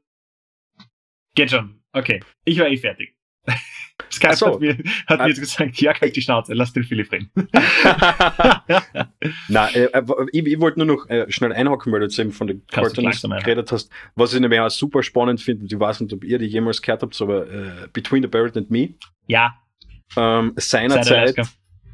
Geht 1.35 1.51
schon. 1.51 1.83
Okay. 1.93 2.23
Ich 2.45 2.59
war 2.59 2.69
eh 2.69 2.77
fertig. 2.77 3.17
Skype 4.11 4.37
so. 4.37 4.47
hat, 4.47 4.61
mir, 4.61 4.77
hat 5.07 5.21
mir 5.21 5.29
jetzt 5.29 5.41
gesagt, 5.41 5.81
ja, 5.81 5.93
halt 6.01 6.17
die 6.17 6.23
Schnauze, 6.23 6.55
lass 6.55 6.73
den 6.73 6.85
Philipp 6.85 7.11
reden. 7.13 7.31
Nein, 9.49 9.75
äh, 9.75 9.85
äh, 9.85 10.03
ich, 10.33 10.47
ich 10.47 10.61
wollte 10.61 10.85
nur 10.85 10.97
noch 10.97 11.09
äh, 11.09 11.31
schnell 11.31 11.53
einhaken, 11.53 11.93
weil 11.93 12.01
du 12.01 12.07
jetzt 12.07 12.19
eben 12.19 12.33
von 12.33 12.47
den 12.47 12.67
Cartoons 12.67 13.23
geredet 13.23 13.73
hast. 13.73 13.91
Was 14.15 14.35
ich 14.35 14.41
nämlich 14.41 14.61
auch 14.61 14.71
super 14.71 15.03
spannend 15.03 15.41
finde, 15.41 15.67
ich 15.67 15.79
weiß 15.79 16.01
nicht, 16.01 16.13
ob 16.13 16.25
ihr 16.25 16.39
die 16.39 16.47
jemals 16.47 16.81
gehört 16.83 17.03
habt, 17.03 17.21
aber 17.21 17.51
äh, 17.51 17.89
Between 17.93 18.23
the 18.23 18.29
Bird 18.29 18.57
and 18.57 18.71
Me. 18.71 18.91
Ja. 19.27 19.55
Ähm, 20.17 20.53
seinerzeit. 20.57 21.39
Alaska. 21.39 21.43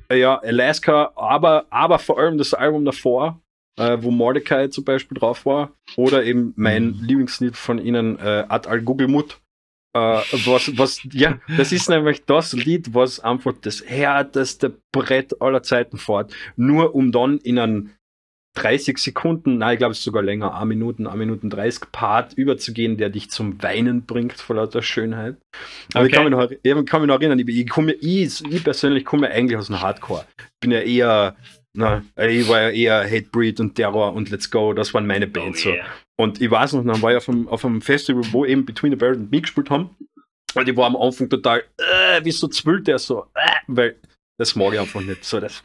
Äh, 0.09 0.21
ja, 0.21 0.37
Alaska, 0.37 1.13
aber, 1.17 1.67
aber 1.71 1.99
vor 1.99 2.19
allem 2.19 2.39
das 2.39 2.55
Album 2.55 2.85
davor, 2.85 3.41
äh, 3.77 3.99
wo 4.01 4.11
Mordecai 4.11 4.69
zum 4.69 4.85
Beispiel 4.85 5.19
drauf 5.19 5.47
war. 5.47 5.73
Oder 5.97 6.25
eben 6.25 6.53
mein 6.57 6.97
mhm. 6.97 7.05
Lieblingslied 7.05 7.57
von 7.57 7.79
ihnen, 7.79 8.19
äh, 8.19 8.45
Ad 8.49 8.69
al 8.69 8.83
Gugelmut. 8.83 9.39
Uh, 9.97 10.21
was, 10.45 10.77
was, 10.77 11.01
ja, 11.13 11.39
das 11.57 11.73
ist 11.73 11.89
nämlich 11.89 12.25
das 12.27 12.53
Lied, 12.53 12.93
was 12.93 13.21
einfach 13.21 13.55
das 13.63 13.83
härteste 13.87 14.77
Brett 14.93 15.41
aller 15.41 15.63
Zeiten 15.63 15.97
fährt. 15.97 16.35
Nur 16.57 16.95
um 16.95 17.13
dann 17.13 17.39
in 17.39 17.59
einen 17.59 17.97
30 18.57 18.99
Sekunden, 18.99 19.59
nein, 19.59 19.75
ich 19.75 19.79
glaube 19.79 19.93
es 19.93 19.99
ist 19.99 20.05
sogar 20.05 20.23
länger, 20.23 20.55
1 20.55 20.67
Minuten, 20.67 21.07
1 21.07 21.17
Minuten 21.17 21.49
30 21.49 21.93
Part 21.93 22.35
überzugehen, 22.35 22.97
der 22.97 23.11
dich 23.11 23.31
zum 23.31 23.63
Weinen 23.63 24.05
bringt 24.05 24.35
vor 24.35 24.57
lauter 24.57 24.83
Schönheit. 24.83 25.37
Aber 25.95 26.05
okay. 26.05 26.07
ich, 26.07 26.13
kann 26.13 26.25
mich 26.25 26.33
noch, 26.33 26.51
ich 26.51 26.87
kann 26.87 27.01
mich 27.01 27.09
noch 27.09 27.21
erinnern, 27.21 27.39
ich, 27.39 27.49
ich, 27.49 27.69
komme, 27.69 27.93
ich, 27.93 28.45
ich 28.51 28.65
persönlich 28.65 29.05
komme 29.05 29.31
eigentlich 29.31 29.57
aus 29.57 29.69
dem 29.69 29.81
Hardcore. 29.81 30.27
Ich 30.39 30.61
bin 30.61 30.73
ja 30.73 30.81
eher, 30.81 31.37
na, 31.75 32.03
ich 32.17 32.49
war 32.49 32.63
ja 32.63 32.71
eher 32.71 33.05
Hatebreed 33.05 33.61
und 33.61 33.75
Terror 33.77 34.13
und 34.15 34.31
Let's 34.31 34.51
Go, 34.51 34.73
das 34.73 34.93
waren 34.93 35.07
meine 35.07 35.27
Bands. 35.27 35.65
Oh, 35.65 35.71
yeah. 35.71 35.85
so. 35.85 36.06
Und 36.17 36.41
ich 36.41 36.51
weiß 36.51 36.73
noch, 36.73 36.85
dann 36.85 37.03
war 37.03 37.11
ich 37.13 37.17
auf 37.19 37.29
einem, 37.29 37.47
auf 37.49 37.65
einem 37.65 37.83
Festival, 37.83 38.25
wo 38.33 38.45
eben 38.45 38.65
Between 38.65 38.93
the 38.93 38.97
Bird 38.97 39.17
and 39.17 39.31
Me 39.31 39.41
gespielt 39.41 39.71
haben. 39.71 39.91
Und 40.55 40.69
ich 40.69 40.77
war 40.77 40.87
am 40.87 40.97
Anfang 40.97 41.29
total, 41.29 41.63
äh, 41.77 42.21
wieso 42.23 42.49
zwillt 42.49 42.87
der 42.87 42.99
so? 42.99 43.27
Äh, 43.35 43.51
weil 43.67 43.97
das 44.39 44.55
mag 44.55 44.75
ich 44.75 44.81
einfach 44.81 45.01
nicht. 45.01 45.25
So, 45.25 45.41
das 45.41 45.63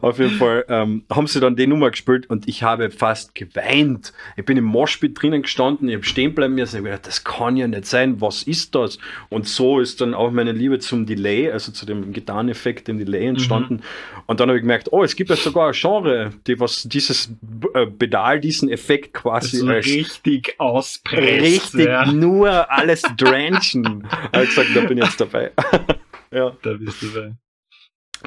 Auf 0.00 0.18
jeden 0.18 0.36
Fall 0.36 0.64
ähm, 0.68 1.04
haben 1.10 1.26
sie 1.28 1.38
dann 1.38 1.54
die 1.54 1.66
Nummer 1.66 1.90
gespielt 1.90 2.28
und 2.28 2.48
ich 2.48 2.64
habe 2.64 2.90
fast 2.90 3.34
geweint. 3.34 4.12
Ich 4.36 4.44
bin 4.44 4.56
im 4.56 4.64
Moshpit 4.64 5.20
drinnen 5.20 5.42
gestanden, 5.42 5.88
ich 5.88 5.94
habe 5.94 6.04
stehen 6.04 6.34
bleiben 6.34 6.54
müssen. 6.54 6.76
Ich 6.76 6.78
habe 6.78 6.90
gedacht, 6.90 7.06
das 7.06 7.22
kann 7.22 7.56
ja 7.56 7.68
nicht 7.68 7.86
sein. 7.86 8.20
Was 8.20 8.42
ist 8.42 8.74
das? 8.74 8.98
Und 9.28 9.46
so 9.46 9.78
ist 9.78 10.00
dann 10.00 10.14
auch 10.14 10.30
meine 10.32 10.52
Liebe 10.52 10.80
zum 10.80 11.06
Delay, 11.06 11.50
also 11.52 11.70
zu 11.70 11.86
dem 11.86 12.12
Gitarreneffekt 12.12 12.88
im 12.88 12.98
Delay 12.98 13.26
entstanden. 13.26 13.74
Mhm. 13.74 14.22
Und 14.26 14.40
dann 14.40 14.48
habe 14.48 14.58
ich 14.58 14.62
gemerkt, 14.62 14.88
oh, 14.90 15.04
es 15.04 15.14
gibt 15.14 15.30
ja 15.30 15.36
sogar 15.36 15.68
ein 15.68 15.74
Genre, 15.74 16.32
die 16.46 16.58
was 16.58 16.82
dieses 16.82 17.30
äh, 17.74 17.86
Pedal, 17.86 18.40
diesen 18.40 18.70
Effekt 18.70 19.14
quasi 19.14 19.58
also 19.58 19.68
richtig 19.68 20.56
auspresst. 20.58 21.42
Richtig 21.42 21.86
ja. 21.86 22.10
nur 22.10 22.70
alles 22.70 23.02
drenchen. 23.16 24.06
ich 24.32 24.36
habe 24.36 24.46
gesagt, 24.46 24.68
da 24.74 24.80
bin 24.80 24.98
ich 24.98 25.04
jetzt 25.04 25.20
dabei. 25.20 25.52
ja. 26.32 26.56
Da 26.62 26.72
bist 26.74 27.02
du 27.02 27.08
dabei. 27.08 27.34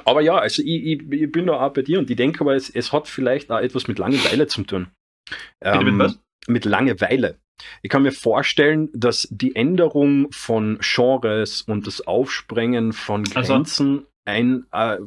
Aber 0.05 0.21
ja, 0.21 0.37
also 0.37 0.61
ich, 0.61 0.83
ich, 0.85 1.11
ich, 1.11 1.31
bin 1.31 1.47
da 1.47 1.59
auch 1.65 1.73
bei 1.73 1.81
dir 1.81 1.99
und 1.99 2.09
ich 2.09 2.15
denke 2.15 2.41
aber, 2.41 2.55
es, 2.55 2.69
es 2.69 2.91
hat 2.91 3.07
vielleicht 3.07 3.51
auch 3.51 3.59
etwas 3.59 3.87
mit 3.87 3.99
Langeweile 3.99 4.47
zu 4.47 4.63
tun. 4.63 4.87
Ähm, 5.61 5.97
mit, 5.97 6.19
mit 6.47 6.65
Langeweile. 6.65 7.37
Ich 7.81 7.89
kann 7.89 8.03
mir 8.03 8.11
vorstellen, 8.11 8.89
dass 8.93 9.27
die 9.31 9.55
Änderung 9.55 10.31
von 10.31 10.79
Genres 10.81 11.61
und 11.61 11.87
das 11.87 12.05
Aufsprengen 12.07 12.93
von 12.93 13.23
also 13.35 13.53
Grenzen 13.53 13.97
also. 13.97 14.05
ein, 14.25 14.65
äh, 14.71 14.97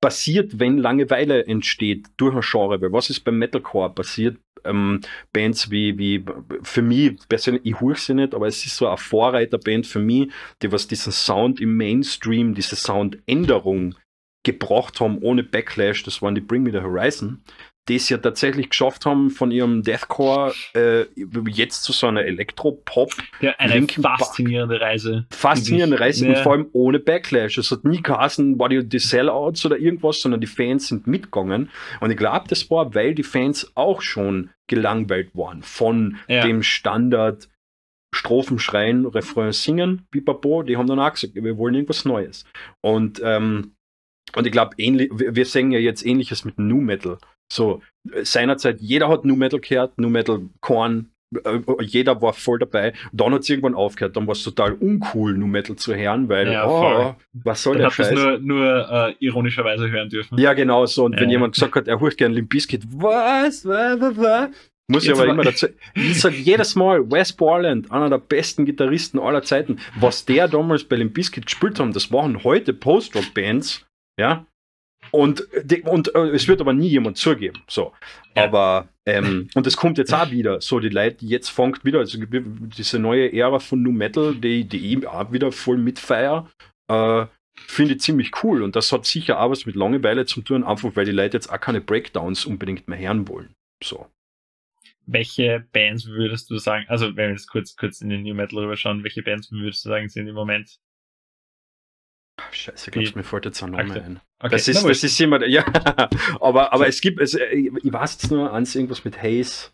passiert, 0.00 0.58
wenn 0.58 0.78
Langeweile 0.78 1.46
entsteht 1.46 2.06
durch 2.16 2.34
ein 2.34 2.42
Genre. 2.42 2.80
Weil 2.80 2.92
was 2.92 3.10
ist 3.10 3.20
beim 3.20 3.38
Metalcore 3.38 3.90
passiert? 3.90 4.38
Ähm, 4.64 5.00
Bands 5.32 5.70
wie, 5.70 5.98
wie, 5.98 6.24
für 6.62 6.82
mich 6.82 7.18
persönlich, 7.28 7.62
ich 7.64 7.80
höre 7.80 7.96
sie 7.96 8.14
nicht, 8.14 8.32
aber 8.32 8.46
es 8.46 8.64
ist 8.64 8.76
so 8.76 8.86
eine 8.86 8.96
Vorreiterband 8.96 9.88
für 9.88 9.98
mich, 9.98 10.30
die 10.62 10.70
was 10.70 10.86
diesen 10.86 11.12
Sound 11.12 11.60
im 11.60 11.76
Mainstream, 11.76 12.54
diese 12.54 12.76
Soundänderung 12.76 13.96
gebracht 14.44 15.00
haben 15.00 15.18
ohne 15.18 15.42
Backlash, 15.42 16.02
das 16.02 16.22
waren 16.22 16.34
die 16.34 16.40
Bring 16.40 16.62
Me 16.62 16.72
the 16.72 16.80
Horizon, 16.80 17.42
die 17.88 17.96
es 17.96 18.08
ja 18.08 18.18
tatsächlich 18.18 18.70
geschafft 18.70 19.06
haben, 19.06 19.30
von 19.30 19.50
ihrem 19.50 19.82
Deathcore 19.82 20.54
äh, 20.74 21.04
jetzt 21.48 21.82
zu 21.82 21.92
so 21.92 22.06
einer 22.06 22.24
Elektropop. 22.24 23.12
Ja, 23.40 23.54
eine 23.58 23.74
Linkin 23.74 24.04
faszinierende 24.04 24.78
Park. 24.78 24.90
Reise. 24.90 25.26
Faszinierende 25.30 25.98
Reise 25.98 26.26
ja. 26.26 26.32
und 26.32 26.42
vor 26.42 26.52
allem 26.52 26.66
ohne 26.72 27.00
Backlash. 27.00 27.58
Es 27.58 27.72
hat 27.72 27.84
nie 27.84 28.00
geheißen, 28.00 28.58
war 28.58 28.68
die, 28.68 28.88
die 28.88 29.00
Sellouts 29.00 29.66
oder 29.66 29.78
irgendwas, 29.78 30.20
sondern 30.20 30.40
die 30.40 30.46
Fans 30.46 30.88
sind 30.88 31.08
mitgegangen. 31.08 31.70
Und 32.00 32.10
ich 32.10 32.16
glaube, 32.16 32.46
das 32.48 32.70
war, 32.70 32.94
weil 32.94 33.14
die 33.14 33.24
Fans 33.24 33.72
auch 33.74 34.00
schon 34.00 34.50
gelangweilt 34.68 35.30
waren 35.34 35.62
von 35.62 36.18
ja. 36.28 36.44
dem 36.44 36.62
Standard 36.62 37.48
Strophen 38.14 38.58
schreien, 38.58 39.06
Refrain 39.06 39.52
singen, 39.52 40.06
Pipapo, 40.10 40.62
die 40.62 40.76
haben 40.76 40.86
dann 40.86 41.00
auch 41.00 41.12
gesagt, 41.12 41.34
wir 41.34 41.56
wollen 41.56 41.74
irgendwas 41.74 42.04
Neues. 42.04 42.44
Und 42.82 43.20
ähm, 43.24 43.74
und 44.36 44.46
ich 44.46 44.52
glaube, 44.52 44.76
wir 44.76 45.44
sehen 45.44 45.72
ja 45.72 45.78
jetzt 45.78 46.04
ähnliches 46.04 46.44
mit 46.44 46.58
Nu 46.58 46.80
Metal. 46.80 47.18
So, 47.52 47.82
seinerzeit, 48.22 48.80
jeder 48.80 49.08
hat 49.08 49.24
Nu 49.24 49.36
Metal 49.36 49.60
gehört, 49.60 49.98
Nu 49.98 50.08
Metal, 50.08 50.40
Korn, 50.60 51.12
äh, 51.44 51.60
jeder 51.82 52.20
war 52.20 52.32
voll 52.32 52.58
dabei. 52.58 52.92
Dann 53.12 53.32
hat 53.32 53.42
es 53.42 53.50
irgendwann 53.50 53.74
aufgehört, 53.74 54.16
dann 54.16 54.26
war 54.26 54.32
es 54.32 54.42
total 54.42 54.72
uncool, 54.72 55.36
Nu 55.36 55.46
Metal 55.46 55.76
zu 55.76 55.94
hören, 55.94 56.28
weil, 56.28 56.52
ja, 56.52 56.66
oh, 56.66 57.14
was 57.32 57.62
soll 57.62 57.74
dann 57.74 57.84
der 57.84 57.90
Scheiß? 57.90 58.12
nur, 58.12 58.38
nur 58.38 58.88
äh, 58.90 59.14
ironischerweise 59.20 59.90
hören 59.90 60.08
dürfen. 60.08 60.38
Ja, 60.38 60.52
genau 60.52 60.86
so. 60.86 61.04
Und 61.04 61.14
ja. 61.14 61.20
wenn 61.20 61.30
jemand 61.30 61.54
gesagt 61.54 61.74
hat, 61.74 61.88
er 61.88 62.00
hört 62.00 62.16
gerne 62.16 62.34
Limp 62.34 62.50
Bizkit, 62.50 62.84
was, 62.90 63.64
was, 63.64 64.00
was, 64.00 64.16
was? 64.16 64.50
Muss 64.88 65.04
ich 65.04 65.12
aber 65.12 65.26
immer 65.26 65.44
dazu. 65.44 65.68
Ich 65.94 66.20
sage 66.20 66.36
jedes 66.36 66.74
Mal, 66.74 67.10
Wes 67.10 67.32
Borland, 67.32 67.90
einer 67.90 68.10
der 68.10 68.18
besten 68.18 68.66
Gitarristen 68.66 69.18
aller 69.18 69.42
Zeiten, 69.42 69.78
was 69.98 70.24
der 70.24 70.48
damals 70.48 70.84
bei 70.84 70.96
Limp 70.96 71.14
Bizkit 71.14 71.46
gespielt 71.46 71.78
haben, 71.80 71.92
das 71.92 72.12
waren 72.12 72.44
heute 72.44 72.74
Post-Rock-Bands, 72.74 73.86
ja. 74.22 74.46
Und, 75.10 75.48
und 75.84 76.14
äh, 76.14 76.28
es 76.30 76.46
wird 76.46 76.60
aber 76.60 76.72
nie 76.72 76.88
jemand 76.88 77.16
zugeben. 77.16 77.60
So. 77.68 77.92
Ja. 78.36 78.44
Aber, 78.44 78.88
ähm, 79.04 79.48
und 79.54 79.66
es 79.66 79.76
kommt 79.76 79.98
jetzt 79.98 80.14
auch 80.14 80.30
wieder. 80.30 80.60
So, 80.60 80.78
die 80.78 80.88
Leute, 80.88 81.16
die 81.16 81.28
jetzt 81.28 81.50
fängt 81.50 81.84
wieder, 81.84 81.98
also 81.98 82.18
diese 82.20 82.98
neue 83.00 83.32
Ära 83.32 83.58
von 83.58 83.82
Nu 83.82 83.90
Metal, 83.90 84.34
die, 84.34 84.64
die 84.64 84.94
ich 84.94 85.06
auch 85.06 85.32
wieder 85.32 85.50
voll 85.50 85.76
mitfeier, 85.76 86.48
äh, 86.88 87.26
finde 87.66 87.94
ich 87.94 88.00
ziemlich 88.00 88.30
cool. 88.42 88.62
Und 88.62 88.76
das 88.76 88.92
hat 88.92 89.04
sicher 89.04 89.40
auch 89.40 89.50
was 89.50 89.66
mit 89.66 89.74
Langeweile 89.74 90.24
zu 90.24 90.40
tun, 90.40 90.62
einfach 90.62 90.94
weil 90.94 91.04
die 91.04 91.12
Leute 91.12 91.36
jetzt 91.36 91.52
auch 91.52 91.60
keine 91.60 91.80
Breakdowns 91.80 92.46
unbedingt 92.46 92.86
mehr 92.86 92.98
hören 92.98 93.26
wollen. 93.26 93.54
So. 93.82 94.06
Welche 95.04 95.66
Bands 95.72 96.06
würdest 96.06 96.48
du 96.48 96.58
sagen, 96.58 96.86
also 96.88 97.08
wenn 97.16 97.26
wir 97.26 97.30
jetzt 97.30 97.50
kurz, 97.50 97.74
kurz 97.74 98.00
in 98.00 98.08
den 98.08 98.22
New 98.22 98.34
Metal 98.34 98.60
rüber 98.60 98.76
schauen, 98.76 99.02
welche 99.02 99.22
Bands 99.24 99.50
würdest 99.50 99.84
du 99.84 99.88
sagen, 99.88 100.08
sind 100.08 100.28
im 100.28 100.36
Moment 100.36 100.78
Scheiße, 102.50 102.90
du, 102.90 103.00
mir 103.00 103.24
fällt 103.24 103.44
jetzt 103.44 103.62
ein 103.62 103.70
Name 103.70 103.94
ein. 104.02 104.20
Okay. 104.38 104.50
Das, 104.50 104.68
ist, 104.68 104.84
das 104.84 105.04
ist 105.04 105.20
immer, 105.20 105.46
ja, 105.46 105.64
aber, 106.40 106.72
aber 106.72 106.88
es 106.88 107.00
gibt, 107.00 107.20
es, 107.20 107.34
ich 107.34 107.92
weiß 107.92 108.14
jetzt 108.14 108.30
nur 108.30 108.52
eins, 108.52 108.74
irgendwas 108.74 109.04
mit 109.04 109.22
Haze. 109.22 109.70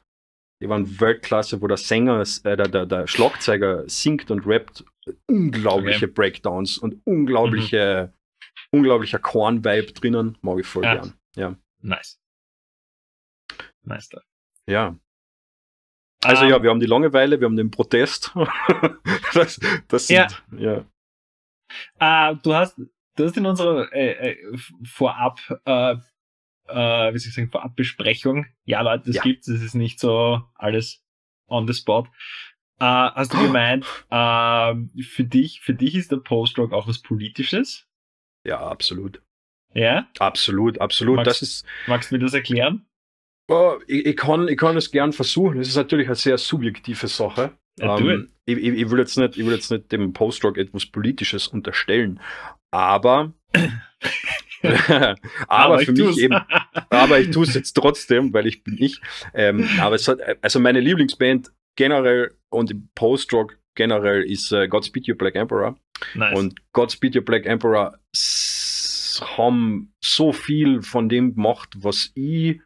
Die 0.61 0.69
waren 0.69 1.01
Weltklasse, 1.01 1.63
wo 1.63 1.69
der 1.69 1.77
Sänger, 1.77 2.21
äh, 2.21 2.57
der, 2.57 2.69
der, 2.69 2.85
der 2.85 3.07
Schlagzeuger 3.07 3.89
singt 3.89 4.31
und 4.31 4.45
rappt. 4.47 4.85
Unglaubliche 5.27 6.07
okay. 6.07 6.15
Breakdowns 6.15 6.79
und 6.79 7.01
unglaubliche, 7.05 8.13
mhm. 8.73 8.79
unglaublicher 8.79 9.21
Korn-Vibe 9.21 9.93
drinnen. 9.93 10.37
Mag 10.43 10.59
ich 10.59 10.67
voll 10.67 10.85
ja. 10.85 10.97
gern. 10.97 11.15
Ja. 11.37 11.57
Nice. 11.81 12.21
Nice 13.85 14.07
stuff. 14.07 14.25
Ja. 14.67 14.97
Also 16.25 16.43
um, 16.43 16.51
ja, 16.51 16.57
ähm. 16.57 16.63
wir 16.65 16.71
haben 16.71 16.81
die 16.81 16.87
Langeweile, 16.87 17.41
wir 17.41 17.47
haben 17.47 17.57
den 17.57 17.71
Protest. 17.71 18.35
das, 19.33 19.61
das 19.87 20.07
sind, 20.09 20.43
ja. 20.59 20.59
ja. 20.59 20.85
Uh, 22.01 22.37
du 22.43 22.55
hast, 22.55 22.81
du 23.17 23.25
hast 23.25 23.37
in 23.37 23.47
unserer 23.47 23.93
äh, 23.93 24.33
äh, 24.33 24.59
Vorab, 24.85 25.41
äh, 25.65 25.97
äh, 26.69 27.15
wie 27.15 27.19
soll 27.19 27.29
ich 27.29 27.35
sagen, 27.35 27.51
Vorabbesprechung, 27.51 28.47
ja 28.65 28.83
Leute, 28.83 29.05
das 29.07 29.17
ja. 29.17 29.23
gibt's, 29.23 29.49
es 29.49 29.63
ist 29.63 29.75
nicht 29.75 30.01
so 30.01 30.43
alles 30.55 31.03
on 31.49 31.67
the 31.67 31.75
spot. 31.75 32.07
Äh, 32.81 32.85
hast 32.85 33.33
du 33.33 33.39
gemeint, 33.39 33.85
äh, 34.11 35.03
für 35.03 35.25
dich, 35.25 35.61
für 35.61 35.75
dich 35.75 35.95
ist 35.95 36.13
der 36.13 36.19
Post-Rock 36.19 36.73
auch 36.73 36.87
was 36.87 37.01
Politisches? 37.01 37.87
Ja, 38.45 38.61
absolut. 38.61 39.21
Ja? 39.75 40.09
Absolut, 40.19 40.81
absolut. 40.81 41.17
Magst, 41.17 41.27
das 41.27 41.43
ist, 41.43 41.67
magst 41.87 42.11
du 42.11 42.15
mir 42.15 42.21
das 42.21 42.35
erklären? 42.35 42.87
Oh, 43.49 43.79
ich, 43.87 44.07
ich, 44.07 44.17
kann, 44.17 44.47
ich 44.47 44.59
kann 44.59 44.77
es 44.77 44.91
gern 44.91 45.13
versuchen. 45.13 45.59
Es 45.59 45.69
ist 45.69 45.77
natürlich 45.77 46.07
eine 46.07 46.15
sehr 46.15 46.39
subjektive 46.39 47.09
Sache. 47.09 47.59
Ja, 47.79 47.99
ähm, 47.99 48.31
ich, 48.49 48.59
ich, 48.59 48.91
will 48.91 48.99
jetzt 48.99 49.17
nicht, 49.19 49.37
ich 49.37 49.45
will 49.45 49.55
jetzt 49.55 49.71
nicht 49.71 49.93
dem 49.93 50.13
Post-Rock 50.13 50.59
etwas 50.59 50.87
Politisches 50.87 51.49
unterstellen, 51.49 52.21
aber 52.71 53.33
aber, 54.63 55.17
aber 55.49 55.79
für 55.81 55.93
mich 55.93 56.01
tu's. 56.01 56.19
eben, 56.19 56.39
aber 56.91 57.21
ich 57.21 57.31
tue 57.31 57.45
es 57.45 57.55
jetzt 57.55 57.75
trotzdem, 57.75 58.33
weil 58.33 58.47
ich 58.47 58.65
bin 58.65 58.77
ich. 58.79 59.01
Ähm, 59.35 59.69
aber 59.81 59.95
es 59.95 60.09
hat, 60.09 60.19
also 60.43 60.61
meine 60.61 60.81
Lieblingsband 60.81 61.53
generell 61.77 62.37
und 62.51 62.95
Post-Rock 62.95 63.59
generell 63.75 64.25
ist 64.25 64.53
äh, 64.53 64.67
Godspeed 64.69 65.09
Your 65.09 65.17
Black 65.17 65.37
Emperor. 65.37 65.79
Nice. 66.15 66.37
Und 66.37 66.73
Godspeed 66.73 67.17
Your 67.17 67.25
Black 67.25 67.47
Emperor 67.47 67.99
haben 69.37 69.93
so 70.03 70.33
viel 70.33 70.83
von 70.83 71.09
dem 71.09 71.35
gemacht, 71.35 71.71
was 71.77 72.11
ich 72.15 72.61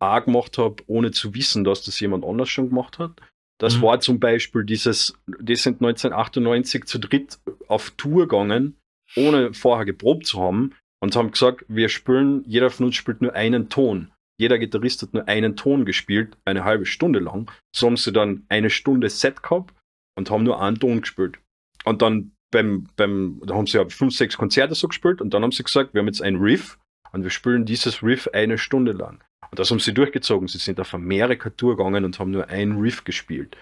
auch 0.00 0.24
gemacht 0.24 0.58
habe, 0.58 0.76
ohne 0.86 1.10
zu 1.12 1.34
wissen, 1.34 1.64
dass 1.64 1.82
das 1.82 1.98
jemand 2.00 2.24
anders 2.24 2.48
schon 2.48 2.68
gemacht 2.68 2.98
hat. 2.98 3.20
Das 3.58 3.76
mhm. 3.76 3.82
war 3.82 4.00
zum 4.00 4.20
Beispiel 4.20 4.64
dieses, 4.64 5.14
die 5.26 5.56
sind 5.56 5.80
1998 5.80 6.84
zu 6.84 6.98
dritt 6.98 7.38
auf 7.68 7.90
Tour 7.92 8.26
gegangen, 8.26 8.76
ohne 9.16 9.54
vorher 9.54 9.84
geprobt 9.84 10.26
zu 10.26 10.40
haben 10.40 10.74
und 11.00 11.14
haben 11.16 11.30
gesagt, 11.30 11.64
wir 11.68 11.88
spielen, 11.88 12.42
jeder 12.46 12.70
von 12.70 12.86
uns 12.86 12.96
spielt 12.96 13.20
nur 13.20 13.34
einen 13.34 13.68
Ton. 13.68 14.10
Jeder 14.36 14.58
Gitarrist 14.58 15.02
hat 15.02 15.14
nur 15.14 15.28
einen 15.28 15.54
Ton 15.54 15.84
gespielt, 15.84 16.36
eine 16.44 16.64
halbe 16.64 16.86
Stunde 16.86 17.20
lang. 17.20 17.50
So 17.74 17.86
haben 17.86 17.96
sie 17.96 18.12
dann 18.12 18.44
eine 18.48 18.70
Stunde 18.70 19.08
Set 19.08 19.42
gehabt 19.42 19.74
und 20.16 20.30
haben 20.30 20.42
nur 20.42 20.60
einen 20.60 20.78
Ton 20.78 21.02
gespielt. 21.02 21.38
Und 21.84 22.02
dann 22.02 22.32
beim, 22.50 22.88
beim, 22.96 23.40
da 23.44 23.54
haben 23.54 23.66
sie 23.66 23.78
ja 23.78 23.88
fünf, 23.88 24.16
sechs 24.16 24.36
Konzerte 24.36 24.74
so 24.74 24.88
gespielt 24.88 25.20
und 25.20 25.34
dann 25.34 25.42
haben 25.42 25.52
sie 25.52 25.62
gesagt, 25.62 25.94
wir 25.94 26.00
haben 26.00 26.06
jetzt 26.06 26.22
ein 26.22 26.36
Riff 26.36 26.78
und 27.14 27.22
wir 27.22 27.30
spielen 27.30 27.64
dieses 27.64 28.02
Riff 28.02 28.28
eine 28.32 28.58
Stunde 28.58 28.92
lang. 28.92 29.22
Und 29.50 29.58
das 29.60 29.70
haben 29.70 29.78
sie 29.78 29.94
durchgezogen. 29.94 30.48
Sie 30.48 30.58
sind 30.58 30.80
auf 30.80 30.94
Amerika-Tour 30.94 31.76
gegangen 31.76 32.04
und 32.04 32.18
haben 32.18 32.32
nur 32.32 32.48
ein 32.48 32.72
Riff 32.72 33.04
gespielt. 33.04 33.56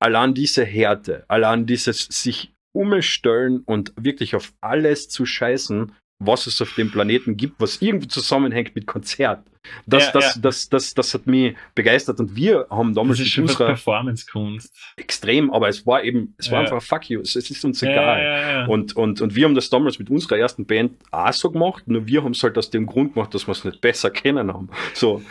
Allein 0.00 0.34
diese 0.34 0.64
Härte, 0.64 1.24
allein 1.28 1.66
dieses 1.66 2.04
sich 2.04 2.54
umstellen 2.72 3.62
und 3.66 3.92
wirklich 3.96 4.36
auf 4.36 4.52
alles 4.60 5.08
zu 5.08 5.26
scheißen, 5.26 5.92
was 6.26 6.46
es 6.46 6.60
auf 6.60 6.74
dem 6.74 6.90
Planeten 6.90 7.36
gibt, 7.36 7.60
was 7.60 7.80
irgendwie 7.80 8.08
zusammenhängt 8.08 8.74
mit 8.74 8.86
Konzert. 8.86 9.44
Das, 9.86 10.06
ja, 10.06 10.12
das, 10.12 10.34
ja. 10.34 10.40
Das, 10.40 10.68
das, 10.68 10.94
das, 10.94 11.14
hat 11.14 11.26
mich 11.26 11.54
begeistert 11.74 12.18
und 12.18 12.34
wir 12.34 12.66
haben 12.68 12.94
damals 12.94 13.18
das 13.18 13.28
ist 13.28 13.36
mit 13.36 13.48
unserer 13.48 13.66
Performance-Kunst. 13.66 14.74
Extrem, 14.96 15.52
aber 15.52 15.68
es 15.68 15.86
war 15.86 16.02
eben, 16.02 16.34
es 16.36 16.50
war 16.50 16.62
ja. 16.62 16.64
einfach 16.64 16.82
fuck 16.82 17.08
you, 17.08 17.20
es, 17.20 17.36
es 17.36 17.48
ist 17.48 17.64
uns 17.64 17.80
egal. 17.82 18.66
Und, 18.68 18.96
und, 18.96 19.20
und 19.20 19.36
wir 19.36 19.44
haben 19.44 19.54
das 19.54 19.70
damals 19.70 19.98
mit 20.00 20.10
unserer 20.10 20.38
ersten 20.38 20.66
Band 20.66 20.94
auch 21.12 21.32
so 21.32 21.50
gemacht, 21.50 21.86
nur 21.86 22.06
wir 22.06 22.24
haben 22.24 22.32
es 22.32 22.42
halt 22.42 22.58
aus 22.58 22.70
dem 22.70 22.86
Grund 22.86 23.14
gemacht, 23.14 23.34
dass 23.34 23.46
wir 23.46 23.52
es 23.52 23.64
nicht 23.64 23.80
besser 23.80 24.10
kennen 24.10 24.52
haben. 24.52 24.68
So. 24.94 25.22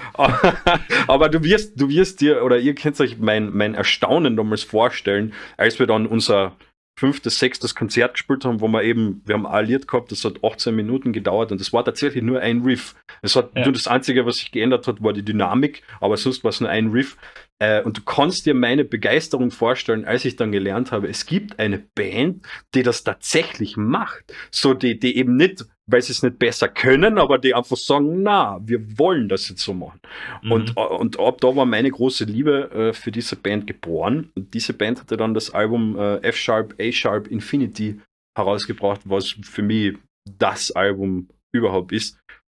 aber 1.07 1.27
du 1.27 1.43
wirst, 1.43 1.79
du 1.79 1.89
wirst 1.89 2.21
dir, 2.21 2.43
oder 2.43 2.57
ihr 2.57 2.73
könnt 2.73 2.99
euch 3.01 3.17
mein, 3.17 3.51
mein 3.51 3.75
Erstaunen 3.75 4.37
damals 4.37 4.63
vorstellen, 4.63 5.33
als 5.57 5.77
wir 5.77 5.87
dann 5.87 6.05
unser 6.05 6.53
fünftes, 7.01 7.39
sechstes 7.39 7.73
Konzert 7.73 8.13
gespielt 8.13 8.45
haben, 8.45 8.61
wo 8.61 8.67
wir 8.67 8.83
eben, 8.83 9.23
wir 9.25 9.33
haben 9.33 9.47
ein 9.47 9.65
Lied 9.65 9.87
gehabt, 9.87 10.11
das 10.11 10.23
hat 10.23 10.43
18 10.43 10.75
Minuten 10.75 11.13
gedauert 11.13 11.51
und 11.51 11.59
das 11.59 11.73
war 11.73 11.83
tatsächlich 11.83 12.23
nur 12.23 12.39
ein 12.41 12.61
Riff. 12.61 12.93
Es 13.23 13.35
hat 13.35 13.49
Ja. 13.55 13.63
nur 13.63 13.73
das 13.73 13.87
Einzige, 13.87 14.23
was 14.27 14.37
sich 14.37 14.51
geändert 14.51 14.87
hat, 14.87 15.01
war 15.01 15.11
die 15.11 15.25
Dynamik, 15.25 15.81
aber 15.99 16.15
sonst 16.15 16.43
war 16.43 16.49
es 16.49 16.61
nur 16.61 16.69
ein 16.69 16.91
Riff. 16.91 17.17
Äh, 17.57 17.81
und 17.81 17.97
du 17.97 18.01
kannst 18.03 18.45
dir 18.45 18.53
meine 18.53 18.85
Begeisterung 18.85 19.49
vorstellen, 19.49 20.05
als 20.05 20.25
ich 20.25 20.35
dann 20.35 20.51
gelernt 20.51 20.91
habe, 20.91 21.07
es 21.07 21.25
gibt 21.25 21.57
eine 21.57 21.79
Band, 21.79 22.45
die 22.75 22.83
das 22.83 23.03
tatsächlich 23.03 23.77
macht. 23.77 24.33
So, 24.51 24.75
die, 24.75 24.99
die 24.99 25.17
eben 25.17 25.35
nicht, 25.37 25.65
weil 25.91 26.01
sie 26.01 26.13
es 26.13 26.23
nicht 26.23 26.39
besser 26.39 26.69
können, 26.69 27.17
aber 27.17 27.37
die 27.37 27.53
einfach 27.53 27.77
sagen, 27.77 28.23
na, 28.23 28.59
wir 28.63 28.97
wollen 28.97 29.29
das 29.29 29.49
jetzt 29.49 29.61
so 29.61 29.73
machen. 29.73 29.99
Mhm. 30.41 30.51
Und, 30.51 30.77
und 30.77 31.19
ab 31.19 31.41
da 31.41 31.55
war 31.55 31.65
meine 31.65 31.91
große 31.91 32.25
Liebe 32.25 32.71
äh, 32.71 32.93
für 32.93 33.11
diese 33.11 33.35
Band 33.35 33.67
geboren. 33.67 34.31
Und 34.35 34.53
diese 34.53 34.73
Band 34.73 34.99
hatte 34.99 35.17
dann 35.17 35.33
das 35.33 35.51
Album 35.51 35.97
äh, 35.97 36.17
F-Sharp, 36.17 36.75
A-Sharp, 36.79 37.27
Infinity 37.27 37.99
herausgebracht, 38.37 39.01
was 39.05 39.35
für 39.41 39.63
mich 39.63 39.97
das 40.39 40.71
Album 40.71 41.27
überhaupt 41.53 41.91
ist. 41.91 42.17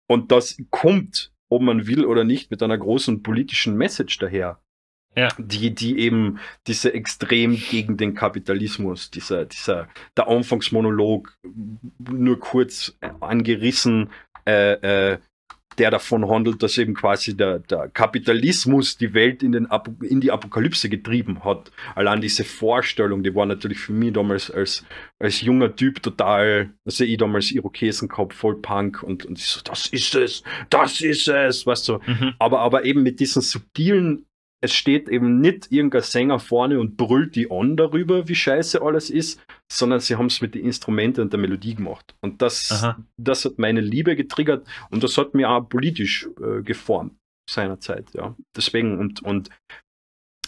Und 0.10 0.32
das 0.32 0.58
kommt, 0.70 1.32
ob 1.50 1.62
man 1.62 1.88
will 1.88 2.06
oder 2.06 2.24
nicht, 2.24 2.52
mit 2.52 2.62
einer 2.62 2.78
großen 2.78 3.24
politischen 3.24 3.76
Message 3.76 4.20
daher. 4.20 4.60
Ja. 5.16 5.30
Die, 5.38 5.74
die 5.74 6.00
eben 6.00 6.40
diese 6.68 6.94
extrem 6.94 7.56
gegen 7.56 7.98
den 7.98 8.16
Kapitalismus, 8.16 9.12
dieser, 9.12 9.46
dieser, 9.46 9.88
der 10.18 10.28
Anfangsmonolog, 10.28 11.38
nur 12.00 12.40
kurz 12.40 12.98
angerissen, 13.20 14.10
äh, 14.46 15.12
äh, 15.12 15.18
der 15.78 15.92
davon 15.92 16.30
handelt, 16.30 16.62
dass 16.62 16.78
eben 16.78 16.94
quasi 16.94 17.36
der, 17.36 17.60
der 17.60 17.90
Kapitalismus 17.90 18.98
die 18.98 19.14
Welt 19.14 19.44
in, 19.44 19.52
den 19.52 19.66
Apo 19.68 19.94
in 20.04 20.22
die 20.22 20.32
Apokalypse 20.32 20.90
getrieben 20.90 21.44
hat. 21.44 21.72
Allein 21.96 22.22
diese 22.22 22.44
Vorstellung, 22.44 23.24
die 23.24 23.34
war 23.34 23.46
natürlich 23.46 23.80
für 23.80 23.94
mich 23.94 24.14
damals 24.14 24.52
als, 24.52 24.86
als 25.20 25.42
junger 25.42 25.76
Typ 25.76 26.02
total, 26.02 26.74
also 26.86 27.04
ich 27.04 27.18
damals 27.18 27.52
Irokesen 27.52 28.08
gehabt, 28.08 28.34
voll 28.34 28.62
Punk 28.62 29.04
und, 29.04 29.26
und 29.26 29.40
ich 29.40 29.46
so, 29.46 29.62
das 29.64 29.88
ist 29.88 30.16
es, 30.16 30.44
das 30.70 31.02
ist 31.02 31.28
es, 31.28 31.66
weißt 31.66 31.90
du. 31.90 32.00
Mhm. 32.06 32.34
Aber, 32.40 32.60
aber 32.60 32.86
eben 32.86 33.04
mit 33.04 33.20
diesen 33.20 33.42
subtilen, 33.42 34.26
es 34.64 34.74
steht 34.74 35.10
eben 35.10 35.42
nicht 35.42 35.74
irgendein 35.74 36.04
Sänger 36.04 36.40
vorne 36.40 36.80
und 36.80 36.96
brüllt 36.96 37.36
die 37.36 37.52
an 37.52 37.76
darüber, 37.76 38.30
wie 38.30 38.36
scheiße 38.36 38.82
alles 38.82 39.10
ist, 39.10 39.42
sondern 39.70 40.00
sie 40.00 40.16
haben 40.16 40.28
es 40.28 40.40
mit 40.40 40.56
den 40.56 40.64
Instrumenten 40.64 41.20
und 41.22 41.34
der 41.34 41.40
Melodie 41.40 41.76
gemacht. 41.76 42.16
Und 42.22 42.42
das, 42.42 42.72
Aha. 42.72 42.98
das 43.18 43.44
hat 43.44 43.60
meine 43.60 43.82
Liebe 43.82 44.16
getriggert 44.16 44.66
und 44.90 45.04
das 45.04 45.18
hat 45.18 45.34
mich 45.34 45.46
auch 45.46 45.68
politisch 45.68 46.30
äh, 46.42 46.62
geformt 46.62 47.14
seinerzeit, 47.50 48.14
ja. 48.14 48.38
Deswegen 48.56 49.00
und, 49.00 49.22
und 49.22 49.50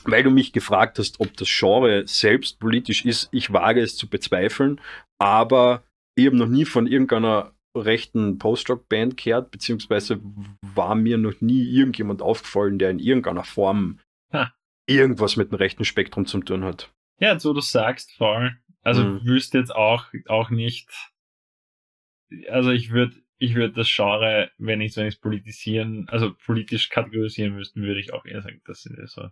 weil 0.06 0.23
du 0.23 0.32
mich 0.32 0.54
gefragt 0.54 0.97
hast, 0.97 1.19
ob 1.19 1.36
das 1.36 1.49
Genre 1.49 2.08
selbst 2.08 2.62
politisch 2.62 3.04
ist, 3.04 3.28
ich 3.34 3.51
wage 3.51 3.82
es 3.82 3.97
zu 3.97 4.08
bezweifeln, 4.08 4.80
aber 5.19 5.84
ich 6.17 6.28
habe 6.28 6.38
noch 6.38 6.47
nie 6.47 6.63
von 6.63 6.88
irgendeiner 6.88 7.51
rechten 7.75 8.39
Post-Rock-Band 8.39 9.17
gehört, 9.17 9.51
beziehungsweise 9.51 10.21
war 10.62 10.95
mir 10.95 11.17
noch 11.17 11.41
nie 11.41 11.63
irgendjemand 11.63 12.21
aufgefallen, 12.21 12.80
der 12.80 12.89
in 12.91 12.99
irgendeiner 12.99 13.43
Form. 13.43 13.99
Irgendwas 14.87 15.35
mit 15.35 15.51
dem 15.51 15.55
rechten 15.55 15.85
Spektrum 15.85 16.25
zu 16.25 16.39
tun 16.41 16.63
hat. 16.63 16.93
Ja, 17.19 17.35
wo 17.43 17.53
du 17.53 17.61
sagst, 17.61 18.11
voll. 18.17 18.55
Also 18.81 19.03
Mhm. 19.03 19.25
wüsste 19.25 19.57
jetzt 19.57 19.73
auch, 19.75 20.05
auch 20.27 20.49
nicht. 20.49 20.89
Also 22.49 22.71
ich 22.71 22.91
würde 22.91 23.15
ich 23.37 23.55
würde 23.55 23.73
das 23.73 23.91
Genre, 23.93 24.49
wenn 24.57 24.79
ich 24.81 24.95
wenn 24.95 25.07
es 25.07 25.17
politisieren, 25.19 26.07
also 26.09 26.33
politisch 26.45 26.89
kategorisieren 26.89 27.55
müsste, 27.55 27.81
würde 27.81 27.99
ich 27.99 28.13
auch 28.13 28.25
eher 28.25 28.41
sagen, 28.41 28.61
das 28.65 28.81
sind 28.83 28.97
ja 28.97 29.07
so 29.07 29.29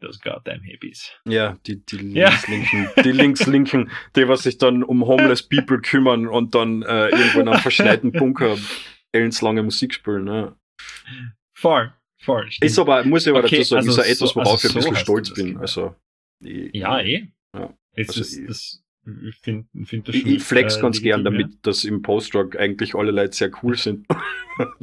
those 0.00 0.18
goddamn 0.22 0.62
hippies. 0.62 1.12
Ja, 1.26 1.56
die, 1.66 1.84
die 1.86 1.96
Ja. 2.18 2.28
linkslinken, 2.30 2.90
die 3.04 3.12
linkslinken, 3.12 3.90
die 4.16 4.28
was 4.28 4.42
sich 4.42 4.58
dann 4.58 4.82
um 4.82 5.06
homeless 5.06 5.48
people 5.48 5.80
kümmern 5.80 6.26
und 6.26 6.54
dann 6.54 6.82
äh, 6.82 7.08
irgendwo 7.08 7.40
in 7.40 7.48
einem 7.48 7.60
verschneiten 7.60 8.12
Bunker 8.12 8.56
ellenslange 9.12 9.62
Musik 9.62 9.94
spielen. 9.94 10.24
Ne? 10.24 10.56
Voll, 11.54 11.92
voll. 12.22 12.50
stimmt. 12.50 12.70
Ist 12.70 12.78
aber, 12.78 13.04
muss 13.04 13.26
ich 13.26 13.30
aber 13.30 13.44
Okay, 13.44 13.58
dazu 13.58 13.68
sagen, 13.70 13.88
also 13.88 14.00
ist 14.00 14.06
ja 14.06 14.12
etwas, 14.12 14.36
worauf 14.36 14.52
also 14.52 14.68
ich 14.68 14.74
ein 14.76 14.82
so 14.82 14.88
bisschen 14.90 14.96
stolz 15.04 15.34
bin. 15.34 15.46
gemacht. 15.46 15.62
Also, 15.62 15.94
ich, 16.40 16.74
ja, 16.74 17.00
eh. 17.00 17.28
Ja. 17.54 17.74
Also 17.96 18.20
ist, 18.20 18.36
ich- 18.38 18.46
das, 18.46 18.82
ich 19.28 19.34
finde 19.36 19.66
find 19.84 20.06
das 20.08 20.14
ich, 20.14 20.22
schon, 20.22 20.30
ich 20.30 20.42
flex 20.42 20.76
äh, 20.76 20.80
ganz 20.80 21.02
gern 21.02 21.24
damit, 21.24 21.48
dass 21.62 21.84
im 21.84 22.02
Post-Rock 22.02 22.56
eigentlich 22.56 22.94
alle 22.94 23.10
Leute 23.10 23.32
sehr 23.36 23.50
cool 23.62 23.76
sind. 23.76 24.06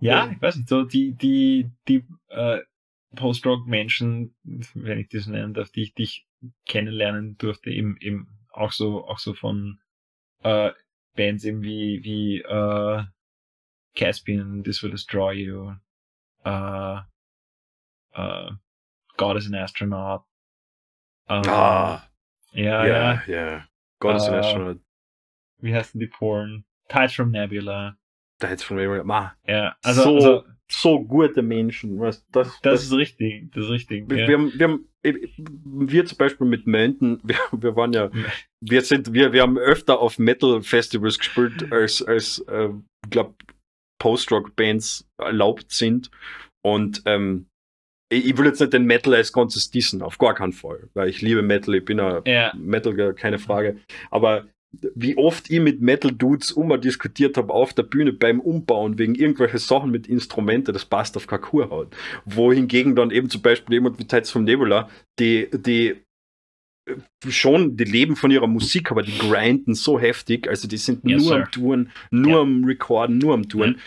ja, 0.00 0.30
ich 0.30 0.40
weiß 0.42 0.56
nicht, 0.56 0.68
so 0.68 0.82
die, 0.84 1.12
die, 1.12 1.70
die 1.88 2.04
äh, 2.28 2.60
Post-Rock-Menschen, 3.16 4.34
wenn 4.74 4.98
ich 4.98 5.08
das 5.08 5.26
nennen 5.26 5.54
darf, 5.54 5.70
die 5.70 5.82
ich 5.82 5.94
dich 5.94 6.26
kennenlernen 6.66 7.36
durfte, 7.38 7.70
eben, 7.70 7.96
eben 8.00 8.28
auch 8.50 8.72
so, 8.72 9.06
auch 9.06 9.18
so 9.18 9.34
von 9.34 9.78
äh, 10.42 10.70
Bands 11.14 11.44
eben 11.44 11.62
wie, 11.62 12.02
wie 12.02 12.38
äh, 12.40 13.02
Caspian, 13.94 14.62
This 14.62 14.82
Will 14.82 14.90
Destroy 14.90 15.32
You, 15.32 15.74
äh, 16.44 16.98
äh, 18.14 18.50
God 19.16 19.36
is 19.36 19.46
an 19.46 19.54
Astronaut. 19.54 20.22
Ähm, 21.28 21.42
ah, 21.46 22.02
ja, 22.52 22.86
ja, 22.86 23.22
ja. 23.26 23.64
Gott 24.00 24.16
ist 24.16 24.28
Äh, 24.28 24.32
ein 24.32 24.38
Astronaut. 24.40 24.80
Wie 25.58 25.74
heißt 25.74 25.94
denn 25.94 26.00
die 26.00 26.08
Porn? 26.08 26.64
Tides 26.88 27.14
from 27.14 27.30
Nebula. 27.30 27.96
Hätte 28.40 28.64
von 28.64 28.76
mir, 28.76 29.04
ma, 29.04 29.36
Ja, 29.46 29.76
also, 29.82 30.02
so, 30.02 30.14
also 30.14 30.44
so 30.68 31.04
gute 31.04 31.42
Menschen. 31.42 31.98
Weißt, 32.00 32.26
das, 32.32 32.60
das 32.62 32.82
ist 32.82 32.92
richtig, 32.92 33.52
das 33.52 33.64
ist 33.64 33.70
richtig. 33.70 34.10
Wir, 34.10 34.18
ja. 34.18 34.28
wir, 34.28 34.38
haben, 34.38 34.52
wir, 34.56 34.68
haben, 34.68 34.88
wir 35.88 36.04
zum 36.06 36.18
Beispiel 36.18 36.46
mit 36.46 36.66
Mountain, 36.66 37.20
wir, 37.24 37.36
wir 37.52 37.76
waren 37.76 37.92
ja, 37.92 38.10
wir 38.60 38.82
sind, 38.82 39.12
wir, 39.12 39.32
wir 39.32 39.42
haben 39.42 39.58
öfter 39.58 40.00
auf 40.00 40.18
Metal-Festivals 40.18 41.18
gespielt, 41.18 41.72
als, 41.72 42.02
als 42.02 42.40
äh, 42.48 42.70
glaube 43.08 43.34
Post-Rock-Bands 44.02 45.06
erlaubt 45.16 45.70
sind. 45.70 46.10
Und 46.64 47.02
ähm, 47.06 47.46
ich, 48.10 48.36
will 48.36 48.46
jetzt 48.46 48.60
nicht 48.60 48.72
den 48.72 48.84
Metal 48.84 49.14
als 49.14 49.32
Ganzes 49.32 49.70
dissen, 49.70 50.02
auf 50.02 50.18
gar 50.18 50.34
keinen 50.34 50.52
Fall, 50.52 50.88
weil 50.94 51.08
ich 51.08 51.22
liebe 51.22 51.42
Metal, 51.42 51.72
ich 51.76 51.84
bin 51.84 52.00
ein 52.00 52.22
ja, 52.26 52.52
Metal, 52.56 53.14
keine 53.14 53.38
Frage. 53.38 53.78
Aber 54.10 54.48
wie 54.96 55.16
oft 55.16 55.50
ich 55.50 55.60
mit 55.60 55.80
Metal-Dudes 55.80 56.50
immer 56.50 56.78
diskutiert 56.78 57.36
habe 57.36 57.52
auf 57.52 57.74
der 57.74 57.84
Bühne 57.84 58.12
beim 58.12 58.40
Umbauen 58.40 58.98
wegen 58.98 59.14
irgendwelche 59.14 59.58
Sachen 59.58 59.92
mit 59.92 60.08
Instrumente, 60.08 60.72
das 60.72 60.84
passt 60.84 61.16
auf 61.16 61.28
keine 61.28 61.42
Kurhaut. 61.42 61.94
Wohingegen 62.24 62.96
dann 62.96 63.12
eben 63.12 63.30
zum 63.30 63.42
Beispiel 63.42 63.74
jemand 63.74 64.00
wie 64.00 64.06
Tides 64.06 64.30
vom 64.30 64.42
Nebula, 64.44 64.88
die, 65.20 65.48
die 65.52 66.02
schon, 67.28 67.76
die 67.76 67.84
leben 67.84 68.16
von 68.16 68.30
ihrer 68.30 68.46
Musik, 68.46 68.90
aber 68.90 69.02
die 69.02 69.16
grinden 69.16 69.74
so 69.74 69.98
heftig, 70.00 70.48
also 70.48 70.66
die 70.68 70.76
sind 70.76 71.04
Yes, 71.04 71.22
nur 71.22 71.28
sir. 71.30 71.36
am 71.44 71.50
Touren, 71.50 71.90
nur 72.10 72.32
Ja. 72.32 72.40
am 72.40 72.64
Recorden, 72.64 73.18
nur 73.18 73.34
am 73.34 73.48
Touren. 73.48 73.80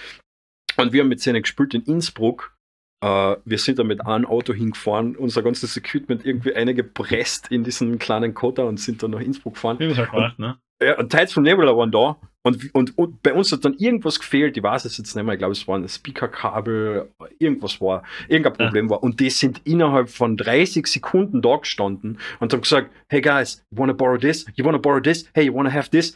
Und 0.78 0.94
wir 0.94 1.02
haben 1.02 1.10
mit 1.10 1.26
denen 1.26 1.42
gespielt 1.42 1.74
in 1.74 1.82
Innsbruck. 1.84 2.56
Äh, 3.04 3.36
wir 3.46 3.58
sind 3.58 3.80
da 3.80 3.84
mit 3.84 4.06
einem 4.06 4.26
Auto 4.26 4.54
hingefahren, 4.54 5.16
unser 5.16 5.44
ganzes 5.44 5.76
Equipment 5.78 6.26
irgendwie 6.26 6.54
eingepresst 6.56 7.52
in 7.52 7.64
diesen 7.64 8.00
kleinen 8.00 8.34
Kotter 8.34 8.66
und 8.68 8.80
sind 8.80 9.04
dann 9.04 9.12
nach 9.12 9.20
Innsbruck 9.20 9.56
gefahren. 9.56 9.78
es 9.82 9.98
halt 9.98 10.14
macht, 10.14 10.40
ne? 10.40 10.58
Ja, 10.82 10.98
und 10.98 11.12
Teils 11.12 11.32
von 11.34 11.44
Nebula 11.44 11.76
waren 11.78 11.92
da 11.92 12.18
und, 12.46 12.76
und, 12.76 12.96
und 12.96 13.24
bei 13.24 13.34
uns 13.34 13.52
hat 13.52 13.66
dann 13.66 13.74
irgendwas 13.74 14.20
gefehlt, 14.20 14.56
ich 14.56 14.62
weiß 14.62 14.86
es 14.86 15.00
jetzt 15.00 15.16
nicht 15.16 15.26
mehr, 15.26 15.34
ich 15.34 15.40
glaube 15.40 15.54
es 15.54 15.68
war 15.68 15.80
ein 15.80 15.90
Speakerkabel, 15.90 17.12
irgendwas 17.40 17.82
war, 17.82 18.04
irgendein. 18.28 18.54
Problem 18.54 18.88
war 18.92 19.02
und 19.02 19.20
die 19.20 19.32
sind 19.32 19.62
innerhalb 19.66 20.10
von 20.10 20.38
30 20.38 20.86
Sekunden 20.86 21.42
da 21.42 21.56
gestanden 21.58 22.20
und 22.40 22.54
haben 22.54 22.62
gesagt, 22.62 22.92
hey 23.10 23.20
guys, 23.22 23.66
you 23.72 23.80
wanna 23.80 23.94
borrow 23.94 24.20
this? 24.20 24.46
You 24.54 24.64
wanna 24.64 24.78
borrow 24.78 25.02
this? 25.02 25.28
Hey, 25.34 25.46
you 25.46 25.56
wanna 25.56 25.74
have 25.74 25.90
this? 25.90 26.16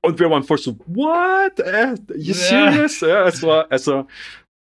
Und 0.00 0.18
wir 0.18 0.28
waren 0.30 0.42
voll 0.42 0.58
so, 0.58 0.76
what? 0.86 1.60
Äh, 1.60 1.94
you 2.16 2.34
Ja. 2.34 2.72
serious? 2.72 3.00
Ja, 3.00 3.28
es 3.28 3.40
war, 3.44 3.70
also, 3.70 4.08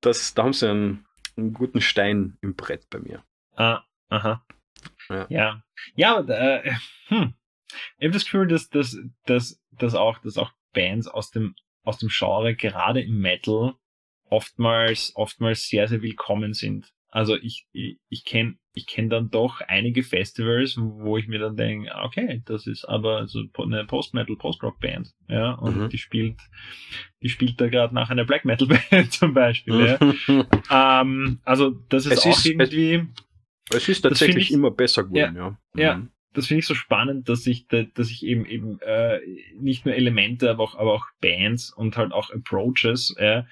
das, 0.02 0.34
da 0.34 0.44
haben 0.44 0.54
sie 0.54 0.70
einen, 0.70 1.06
einen 1.38 1.54
guten 1.54 1.80
Stein 1.80 2.38
im 2.42 2.56
Brett 2.56 2.90
bei 2.90 3.00
mir. 3.00 3.24
Ah, 3.56 3.84
aha. 4.10 4.46
Ja. 5.10 5.26
Ja. 5.30 5.64
Ja, 5.96 6.18
aber, 6.18 6.66
äh, 6.66 6.74
hm. 7.08 7.34
Ich 8.00 8.06
habe 8.06 8.12
das 8.14 8.26
Gefühl, 8.26 8.48
dass, 8.48 8.70
dass, 8.70 8.98
dass, 9.26 9.62
dass 9.72 9.96
auch, 9.96 10.18
dass 10.20 10.38
auch 10.38 10.52
Bands 10.74 11.08
aus 11.08 11.32
dem, 11.32 11.56
aus 11.84 11.98
dem 12.00 12.10
Genre, 12.10 12.56
gerade 12.56 13.02
im 13.02 13.20
Metal, 13.20 13.74
oftmals, 14.30 15.12
oftmals 15.16 15.68
sehr, 15.68 15.88
sehr 15.88 16.02
willkommen 16.02 16.54
sind. 16.54 16.92
Also 17.12 17.36
ich, 17.36 17.66
ich, 17.72 17.98
ich 18.10 18.24
kenne 18.24 18.56
ich 18.74 18.86
kenn 18.86 19.10
dann 19.10 19.30
doch 19.32 19.62
einige 19.62 20.04
Festivals, 20.04 20.78
wo 20.78 21.18
ich 21.18 21.28
mir 21.28 21.40
dann 21.40 21.58
denke, 21.58 21.92
okay, 22.04 22.44
das 22.46 22.68
ist 22.68 22.86
aber 22.86 23.28
so 23.28 23.44
eine 23.58 23.84
Post-Metal, 23.86 24.36
Post-Rock-Band, 24.38 25.12
ja, 25.28 25.54
und 25.54 25.76
Mhm. 25.78 25.90
die 25.90 25.98
spielt, 25.98 26.40
die 27.24 27.30
spielt 27.30 27.60
da 27.60 27.68
gerade 27.68 27.96
nach 27.96 28.10
einer 28.12 28.26
Black 28.26 28.46
Metal-Band 28.46 29.12
zum 29.12 29.34
Beispiel, 29.34 29.74
ja. 29.88 30.00
Ähm, 31.02 31.40
also 31.44 31.72
das 31.90 32.06
ist 32.06 32.12
Es 32.14 32.26
auch 32.26 32.30
ist- 32.38 32.46
irgendwie, 32.46 33.08
es 33.74 33.90
ist 33.90 34.02
tatsächlich 34.02 34.50
ich- 34.50 34.52
immer 34.54 34.70
besser 34.72 35.04
geworden, 35.04 35.36
ja. 35.36 35.58
Ja. 35.76 35.96
Mhm. 35.98 36.12
Das 36.34 36.48
finde 36.48 36.60
ich 36.60 36.68
so 36.68 36.76
spannend, 36.76 37.28
dass 37.30 37.46
ich, 37.48 37.68
da- 37.68 37.84
dass 37.84 38.10
ich 38.10 38.24
eben 38.24 38.46
eben 38.46 38.80
äh, 38.82 39.20
nicht 39.60 39.86
nur 39.86 39.96
Elemente, 39.96 40.50
aber 40.50 40.64
auch, 40.64 40.76
aber 40.76 40.94
auch 40.94 41.06
Bands 41.22 41.72
und 41.72 41.98
halt 41.98 42.12
auch 42.12 42.30
Approaches 42.32 43.16
äh, 43.18 43.44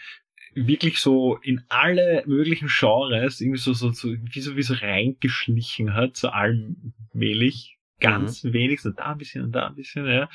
wirklich 0.54 1.00
so 1.00 1.38
in 1.38 1.64
alle 1.70 2.24
möglichen 2.26 2.68
Genres 2.68 3.42
irgendwie 3.42 3.60
so, 3.60 3.74
so, 3.74 3.92
so, 3.92 4.10
wie 4.10 4.42
so, 4.42 4.56
wie 4.56 4.64
so 4.64 4.74
reingeschlichen 4.74 5.94
hat, 5.94 6.18
so 6.18 6.30
allmählich, 6.30 7.78
ganz 8.00 8.44
mhm. 8.44 8.54
wenig, 8.54 8.82
so 8.82 8.92
da 8.92 9.12
ein 9.12 9.18
bisschen 9.18 9.44
und 9.44 9.52
da 9.52 9.68
ein 9.68 9.76
bisschen, 9.76 10.06
ja. 10.08 10.30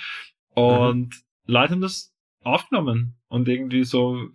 Und 0.51 1.09
mhm. 1.09 1.23
Leute 1.47 1.73
haben 1.73 1.81
das 1.81 2.15
aufgenommen 2.41 3.17
und 3.29 3.49
irgendwie 3.49 3.85
so, 3.85 4.29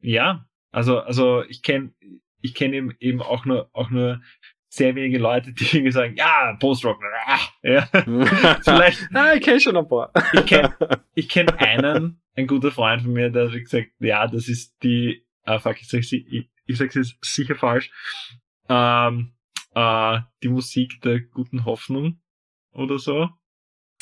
ja, 0.00 0.46
also, 0.70 1.00
also 1.00 1.42
ich 1.44 1.62
kenne 1.62 1.92
ich 2.42 2.54
kenne 2.54 2.76
eben, 2.76 2.94
eben 3.00 3.22
auch 3.22 3.44
nur, 3.44 3.70
auch 3.72 3.90
nur 3.90 4.20
sehr 4.68 4.94
wenige 4.94 5.18
Leute, 5.18 5.52
die 5.52 5.64
irgendwie 5.64 5.92
sagen, 5.92 6.16
ja, 6.16 6.56
Post-Rock, 6.58 7.00
ah, 7.26 7.38
ja. 7.62 7.86
Vielleicht. 8.62 9.08
ah, 9.14 9.34
ich 9.34 9.42
kenne 9.42 9.60
schon 9.60 9.76
ein 9.76 9.88
paar. 9.88 10.12
ich 10.32 10.46
kenne 10.46 10.74
ich 11.14 11.28
kenn 11.28 11.48
einen, 11.50 12.20
ein 12.34 12.46
guter 12.46 12.70
Freund 12.70 13.02
von 13.02 13.12
mir, 13.12 13.30
der 13.30 13.50
hat 13.50 13.58
gesagt, 13.58 13.88
ja, 14.00 14.26
das 14.26 14.48
ist 14.48 14.74
die, 14.82 15.24
ah, 15.44 15.58
fuck, 15.58 15.80
ich 15.80 15.88
sag's, 15.88 16.12
ich, 16.12 16.50
ich 16.66 16.76
sag's 16.76 16.94
jetzt 16.94 17.16
sicher 17.22 17.54
falsch, 17.54 17.90
ähm, 18.68 19.32
äh, 19.74 20.18
die 20.42 20.48
Musik 20.48 21.00
der 21.02 21.20
guten 21.20 21.64
Hoffnung 21.64 22.20
oder 22.72 22.98
so. 22.98 23.28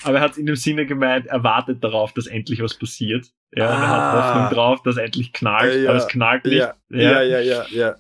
Aber 0.03 0.17
er 0.17 0.23
hat 0.23 0.37
in 0.37 0.47
dem 0.47 0.57
Sinne 0.57 0.87
gemeint, 0.87 1.27
er 1.27 1.45
wartet 1.45 1.85
darauf, 1.85 2.13
dass 2.13 2.27
endlich 2.27 2.61
was 2.61 2.77
passiert. 2.77 3.27
Ja, 3.53 3.69
ah. 3.69 3.73
er 3.73 3.89
hat 3.89 4.01
ah. 4.01 4.35
Hoffnung 4.35 4.55
drauf, 4.55 4.83
dass 4.83 4.97
endlich 4.97 5.33
knallt, 5.33 5.85
ja, 5.85 5.91
aber 5.91 5.99
es 5.99 6.09
knallt 6.09 6.45
nicht. 6.45 6.57
Ja, 6.57 6.75
ja, 6.91 7.23
ja, 7.23 7.41
ja. 7.41 7.67
ja. 7.71 7.95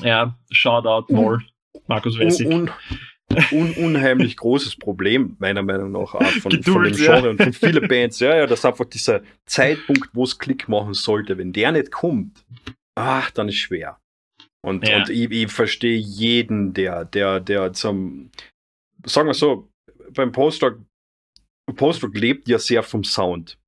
Ja, 0.00 0.38
Shoutout 0.50 1.12
Moll, 1.12 1.42
Markus 1.86 2.18
Wessig. 2.18 2.46
Un, 2.46 2.70
un, 3.50 3.72
unheimlich 3.74 4.36
großes 4.36 4.76
Problem, 4.76 5.36
meiner 5.38 5.62
Meinung 5.62 5.92
nach, 5.92 6.14
auch 6.14 6.22
von, 6.22 6.52
Geduld, 6.52 6.64
von 6.64 6.84
dem 6.84 6.96
Genre 6.96 7.24
ja. 7.24 7.30
und 7.30 7.42
von 7.42 7.52
vielen 7.52 7.88
Bands. 7.88 8.20
Ja, 8.20 8.36
ja, 8.36 8.46
dass 8.46 8.64
einfach 8.64 8.84
dieser 8.84 9.22
Zeitpunkt, 9.46 10.10
wo 10.12 10.24
es 10.24 10.38
Klick 10.38 10.68
machen 10.68 10.94
sollte, 10.94 11.38
wenn 11.38 11.52
der 11.52 11.72
nicht 11.72 11.90
kommt, 11.90 12.44
ach, 12.94 13.30
dann 13.30 13.48
ist 13.48 13.56
schwer. 13.56 13.98
Und, 14.64 14.86
ja. 14.86 14.98
und 14.98 15.08
ich, 15.08 15.30
ich 15.30 15.50
verstehe 15.50 15.98
jeden, 15.98 16.74
der, 16.74 17.04
der, 17.04 17.40
der 17.40 17.72
zum, 17.72 18.30
sagen 19.04 19.28
wir 19.28 19.34
so, 19.34 19.68
beim 20.14 20.30
Postdoc, 20.30 20.78
Postdoc 21.74 22.14
lebt 22.16 22.48
ja 22.48 22.58
sehr 22.58 22.82
vom 22.82 23.02
Sound. 23.02 23.58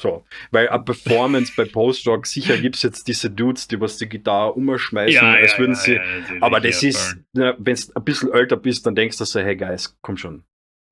So, 0.00 0.24
weil 0.50 0.68
a 0.70 0.78
Performance 0.78 1.52
bei 1.54 1.66
Post-Rock, 1.66 2.26
sicher 2.26 2.56
gibt 2.56 2.76
es 2.76 2.82
jetzt 2.82 3.06
diese 3.06 3.30
Dudes, 3.30 3.68
die 3.68 3.78
was 3.80 3.98
die 3.98 4.08
Gitarre 4.08 4.54
umschmeißen, 4.54 5.14
ja, 5.14 5.34
als 5.34 5.58
würden 5.58 5.74
ja, 5.74 5.78
sie. 5.78 5.94
Ja, 5.94 6.02
aber 6.40 6.60
das 6.60 6.82
ist, 6.82 7.18
wenn 7.34 7.54
du 7.58 7.76
ein 7.94 8.04
bisschen 8.04 8.32
älter 8.32 8.56
bist, 8.56 8.86
dann 8.86 8.94
denkst 8.94 9.18
du 9.18 9.24
so, 9.24 9.40
hey 9.40 9.56
Guys, 9.56 9.98
komm 10.00 10.16
schon. 10.16 10.44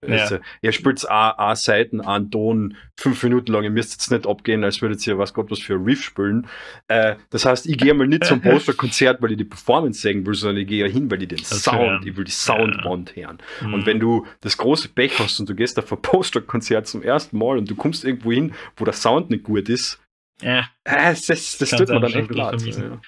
Ja. 0.07 0.17
Also, 0.19 0.39
ihr 0.63 0.71
spielt 0.71 1.05
a, 1.11 1.57
Seiten, 1.57 2.01
einen 2.01 2.31
Ton, 2.31 2.77
fünf 2.97 3.21
Minuten 3.25 3.53
lang, 3.53 3.65
ihr 3.65 3.71
müsst 3.71 3.93
jetzt 3.93 4.11
nicht 4.13 4.29
abgehen, 4.29 4.63
als 4.63 4.81
würdet 4.81 5.05
ihr 5.07 5.19
was 5.19 5.35
Gott 5.35 5.51
was 5.51 5.59
für 5.59 5.75
ein 5.75 5.83
Riff 5.83 6.05
spielen. 6.05 6.47
Äh, 6.87 7.17
das 7.31 7.45
heißt, 7.45 7.67
ich 7.67 7.79
gehe 7.79 7.93
mal 7.95 8.07
nicht 8.07 8.25
zum 8.25 8.41
Poster-Konzert, 8.43 9.21
weil 9.21 9.33
ich 9.33 9.39
die 9.39 9.45
Performance 9.45 10.01
sehen 10.01 10.25
will, 10.25 10.35
sondern 10.35 10.59
ich 10.59 10.69
gehe 10.69 10.87
ja 10.87 10.93
hin, 10.93 11.11
weil 11.11 11.23
ich 11.23 11.29
den 11.29 11.39
das 11.39 11.65
Sound, 11.65 12.07
ich 12.07 12.17
will 12.17 12.25
die 12.25 12.31
Soundwand 12.31 13.17
ja. 13.17 13.27
hören. 13.27 13.39
Mhm. 13.61 13.75
Und 13.75 13.87
wenn 13.87 13.99
du 13.99 14.25
das 14.41 14.57
große 14.57 14.89
Pech 14.91 15.19
hast 15.19 15.41
und 15.41 15.49
du 15.49 15.57
gehst 15.57 15.79
auf 15.79 15.91
ein 15.91 16.01
Poster-Konzert 16.01 16.87
zum 16.87 17.03
ersten 17.03 17.37
Mal 17.37 17.59
und 17.59 17.69
du 17.69 17.75
kommst 17.75 18.05
irgendwo 18.05 18.31
hin, 18.31 18.55
wo 18.77 18.85
der 18.85 18.95
Sound 18.95 19.31
nicht 19.31 19.43
gut 19.43 19.69
ist, 19.69 20.01
ja. 20.41 20.61
äh, 20.85 21.13
das, 21.13 21.27
das, 21.27 21.59
das 21.59 21.71
tut 21.71 21.89
mir 21.89 22.01
dann 22.01 22.13
echt 22.13 22.31
leid. 22.31 22.63
Ja. 22.63 23.01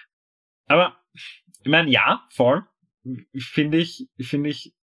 Aber, 0.66 0.96
ich 1.14 1.70
meine, 1.70 1.88
ja, 1.88 2.26
voll. 2.30 2.64
Finde 3.38 3.78
ich, 3.78 4.08
finde 4.20 4.50
ich 4.50 4.74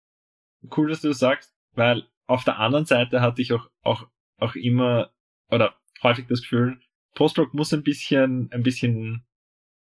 cool, 0.76 0.88
dass 0.88 1.00
du 1.00 1.08
das 1.08 1.18
sagst 1.18 1.55
weil 1.76 2.08
auf 2.26 2.44
der 2.44 2.58
anderen 2.58 2.86
Seite 2.86 3.20
hatte 3.20 3.42
ich 3.42 3.52
auch, 3.52 3.70
auch, 3.82 4.08
auch 4.38 4.54
immer 4.56 5.12
oder 5.50 5.76
häufig 6.02 6.26
das 6.26 6.42
Gefühl, 6.42 6.80
Postrock 7.14 7.54
muss 7.54 7.72
ein 7.72 7.82
bisschen, 7.82 8.50
ein 8.52 8.62
bisschen 8.62 9.24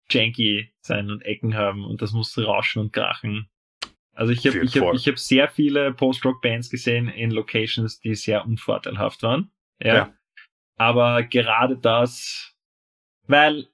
janky 0.10 0.74
sein 0.82 1.12
und 1.12 1.22
Ecken 1.22 1.56
haben 1.56 1.86
und 1.86 2.02
das 2.02 2.14
muss 2.14 2.38
rauschen 2.38 2.80
und 2.80 2.94
krachen. 2.94 3.50
Also 4.14 4.34
ich 4.34 4.46
habe 4.46 4.60
ich 4.60 4.78
hab, 4.78 4.94
ich 4.94 5.08
hab 5.08 5.18
sehr 5.18 5.48
viele 5.48 5.94
Post-Rock-Bands 5.94 6.70
gesehen 6.70 7.08
in 7.08 7.32
Locations, 7.32 8.00
die 8.00 8.16
sehr 8.16 8.46
unvorteilhaft 8.46 9.24
waren. 9.24 9.52
Ja. 9.82 9.96
ja. 9.96 10.14
Aber 10.78 11.24
gerade 11.24 11.78
das, 11.78 12.54
weil 13.28 13.68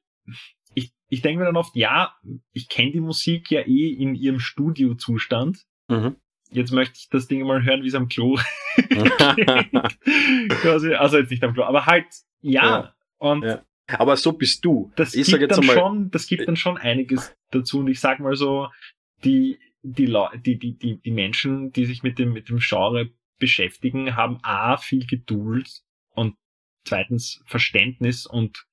ich, 0.76 0.92
ich 1.10 1.22
denke 1.22 1.40
mir 1.40 1.46
dann 1.46 1.58
oft, 1.58 1.76
ja, 1.76 2.16
ich 2.52 2.70
kenne 2.70 2.92
die 2.92 3.00
Musik 3.00 3.50
ja 3.50 3.62
eh 3.62 3.90
in 3.94 4.14
ihrem 4.14 4.40
Studiozustand. 4.40 5.66
Mhm 5.88 6.18
jetzt 6.52 6.72
möchte 6.72 6.96
ich 6.98 7.10
das 7.10 7.28
Ding 7.28 7.46
mal 7.46 7.64
hören, 7.64 7.84
wie 7.84 7.88
es 7.88 7.96
am 7.96 8.08
Klo 8.08 8.38
Quasi, 10.62 10.94
also 10.94 11.18
jetzt 11.18 11.32
nicht 11.32 11.44
am 11.44 11.54
Klo, 11.54 11.64
aber 11.64 11.86
halt, 11.86 12.06
ja. 12.42 12.64
ja. 12.64 12.94
Und 13.18 13.44
ja. 13.44 13.64
Aber 13.90 14.18
so 14.18 14.34
bist 14.34 14.66
du. 14.66 14.92
Das 14.96 15.16
ich 15.16 15.28
gibt, 15.28 15.52
dann 15.52 15.64
schon, 15.64 16.12
das 16.12 16.28
gibt 16.28 16.48
dann 16.48 16.58
schon 16.58 16.78
einiges 16.78 17.36
dazu. 17.52 17.80
Und 17.80 17.88
ich 17.88 18.00
sag 18.00 18.20
mal 18.20 18.36
so, 18.36 18.68
die, 19.24 19.60
die, 19.82 20.14
die, 20.46 20.60
die, 20.60 20.78
die, 20.78 21.00
die 21.00 21.12
Menschen, 21.12 21.72
die 21.72 21.86
sich 21.86 22.04
mit 22.04 22.20
dem, 22.20 22.34
mit 22.34 22.50
dem 22.50 22.60
Genre 22.60 23.10
beschäftigen, 23.40 24.16
haben 24.16 24.40
A, 24.44 24.78
viel 24.78 25.06
Geduld 25.06 25.84
und 26.14 26.36
zweitens 26.84 27.42
Verständnis 27.46 28.26
und 28.26 28.66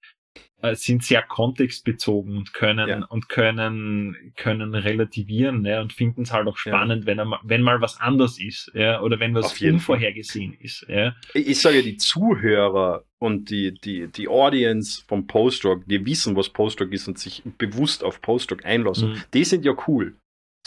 sind 0.73 1.05
sehr 1.05 1.23
kontextbezogen 1.23 2.37
und 2.39 2.55
können 2.55 2.89
ja. 2.89 3.05
und 3.07 3.29
können 3.29 4.33
können 4.37 4.75
relativieren 4.75 5.65
ja, 5.67 5.83
und 5.83 5.93
finden 5.93 6.23
es 6.23 6.33
halt 6.33 6.49
auch 6.49 6.57
spannend, 6.57 7.03
ja. 7.03 7.07
wenn 7.07 7.19
er 7.19 7.41
wenn 7.43 7.63
mal 7.63 7.81
was 7.81 8.01
anders 8.01 8.39
ist, 8.41 8.71
ja, 8.75 9.03
oder 9.03 9.21
wenn 9.21 9.35
was 9.35 9.61
unvorhergesehen 9.61 10.55
Fall. 10.55 10.65
ist. 10.65 10.87
Ja. 10.89 11.15
Ich, 11.35 11.61
sage, 11.61 11.83
die 11.83 11.99
Zuhörer 11.99 13.05
und 13.19 13.51
die 13.51 13.75
die 13.75 14.09
die 14.09 14.29
Audience 14.29 15.03
vom 15.07 15.27
Postrock, 15.27 15.85
die 15.87 16.05
wissen, 16.07 16.35
was 16.35 16.49
Postrock 16.49 16.93
ist 16.93 17.09
und 17.09 17.19
sich 17.19 17.43
bewusst 17.59 18.03
auf 18.03 18.23
Postrock 18.23 18.65
einlassen, 18.65 19.11
mhm. 19.11 19.23
die 19.35 19.45
sind 19.45 19.65
ja 19.65 19.75
cool. 19.87 20.17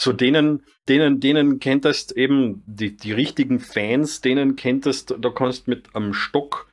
So 0.00 0.12
denen, 0.12 0.62
denen, 0.88 1.18
denen 1.18 1.58
kennt 1.58 1.84
das 1.84 2.12
eben 2.12 2.62
die, 2.66 2.96
die 2.96 3.10
richtigen 3.10 3.58
Fans, 3.58 4.20
denen 4.20 4.54
kennt 4.54 4.86
das, 4.86 5.06
da 5.06 5.30
kannst 5.30 5.66
mit 5.66 5.88
am 5.92 6.12
Stock 6.14 6.68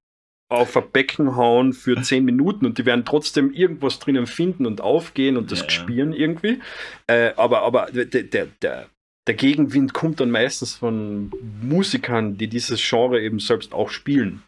auf 0.49 0.77
ein 0.77 0.84
Becken 0.91 1.36
hauen 1.36 1.73
für 1.73 2.01
zehn 2.01 2.25
Minuten 2.25 2.65
und 2.65 2.77
die 2.77 2.86
werden 2.86 3.05
trotzdem 3.05 3.51
irgendwas 3.51 3.99
drinnen 3.99 4.27
finden 4.27 4.65
und 4.65 4.81
aufgehen 4.81 5.38
und 5.38 5.51
das 5.51 5.62
ja. 5.62 5.69
spielen 5.69 6.13
irgendwie. 6.13 6.62
Äh, 7.08 7.34
aber 7.36 7.63
aber 7.63 7.88
der, 7.91 8.05
der, 8.05 8.47
der, 8.62 8.89
der 9.27 9.36
Gegenwind 9.36 9.93
kommt 9.93 10.19
dann 10.19 10.31
meistens 10.31 10.75
von 10.75 11.31
Musikern, 11.62 12.38
die 12.38 12.47
dieses 12.47 12.81
Genre 12.88 13.21
eben 13.21 13.39
selbst 13.39 13.73
auch 13.73 13.89
spielen. 13.89 14.43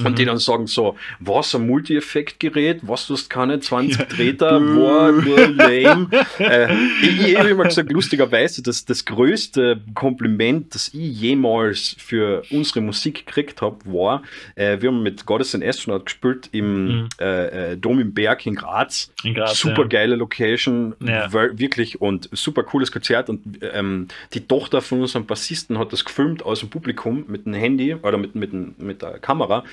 Und 0.00 0.12
mhm. 0.12 0.16
die 0.16 0.24
dann 0.24 0.38
sagen 0.38 0.66
so, 0.66 0.96
was 1.20 1.54
ein 1.54 1.66
Multi-Effekt-Gerät, 1.66 2.80
was 2.82 3.06
du 3.06 3.14
hast 3.14 3.28
keine 3.28 3.60
20 3.60 4.08
Treter, 4.08 4.60
boah, 4.60 5.12
nur 5.12 5.48
lame. 5.48 6.08
äh, 6.38 6.72
ich, 7.02 7.28
ich 7.28 7.38
habe 7.38 7.50
immer 7.50 7.64
gesagt, 7.64 7.90
lustigerweise, 7.92 8.62
dass 8.62 8.84
das 8.84 9.04
größte 9.04 9.80
Kompliment, 9.94 10.74
das 10.74 10.88
ich 10.88 11.20
jemals 11.20 11.96
für 11.98 12.42
unsere 12.50 12.80
Musik 12.80 13.26
gekriegt 13.26 13.62
habe, 13.62 13.78
war, 13.84 14.22
äh, 14.54 14.80
wir 14.80 14.90
haben 14.90 15.02
mit 15.02 15.26
Goddess 15.26 15.54
and 15.54 15.64
Astronaut 15.64 16.06
gespielt 16.06 16.48
im 16.52 16.84
mhm. 16.84 17.08
äh, 17.20 17.72
äh 17.72 17.76
Dom 17.76 18.00
im 18.00 18.12
Berg 18.14 18.46
in 18.46 18.54
Graz. 18.54 19.12
In 19.22 19.34
Graz 19.34 19.58
super 19.58 19.82
ja. 19.82 19.88
geile 19.88 20.16
Location, 20.16 20.94
ja. 21.00 21.32
wirklich 21.32 22.00
und 22.00 22.28
super 22.32 22.62
cooles 22.62 22.92
Konzert. 22.92 23.28
Und 23.28 23.58
ähm, 23.62 24.08
die 24.32 24.46
Tochter 24.46 24.80
von 24.80 25.00
unserem 25.00 25.26
Bassisten 25.26 25.78
hat 25.78 25.92
das 25.92 26.04
gefilmt 26.04 26.44
aus 26.44 26.60
dem 26.60 26.70
Publikum 26.70 27.24
mit 27.28 27.46
dem 27.46 27.54
Handy 27.54 27.94
oder 27.94 28.18
mit, 28.18 28.34
mit, 28.34 28.78
mit 28.78 29.02
der 29.02 29.18
Kamera. 29.18 29.64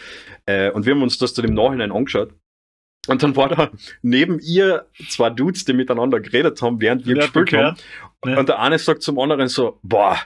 Äh, 0.45 0.71
und 0.71 0.85
wir 0.85 0.93
haben 0.93 1.03
uns 1.03 1.17
das 1.17 1.33
dann 1.33 1.45
im 1.45 1.53
Nachhinein 1.53 1.91
angeschaut. 1.91 2.33
Und 3.07 3.21
dann 3.23 3.35
war 3.35 3.49
da 3.49 3.71
neben 4.01 4.39
ihr 4.39 4.87
zwei 5.09 5.29
Dudes, 5.29 5.65
die 5.65 5.73
miteinander 5.73 6.19
geredet 6.19 6.61
haben, 6.61 6.81
während 6.81 7.05
wir 7.05 7.15
ja, 7.15 7.21
gespielt 7.21 7.53
haben. 7.53 7.77
Ja. 8.25 8.39
Und 8.39 8.49
der 8.49 8.59
eine 8.59 8.79
sagt 8.79 9.03
zum 9.03 9.19
anderen 9.19 9.47
so, 9.47 9.79
boah, 9.83 10.17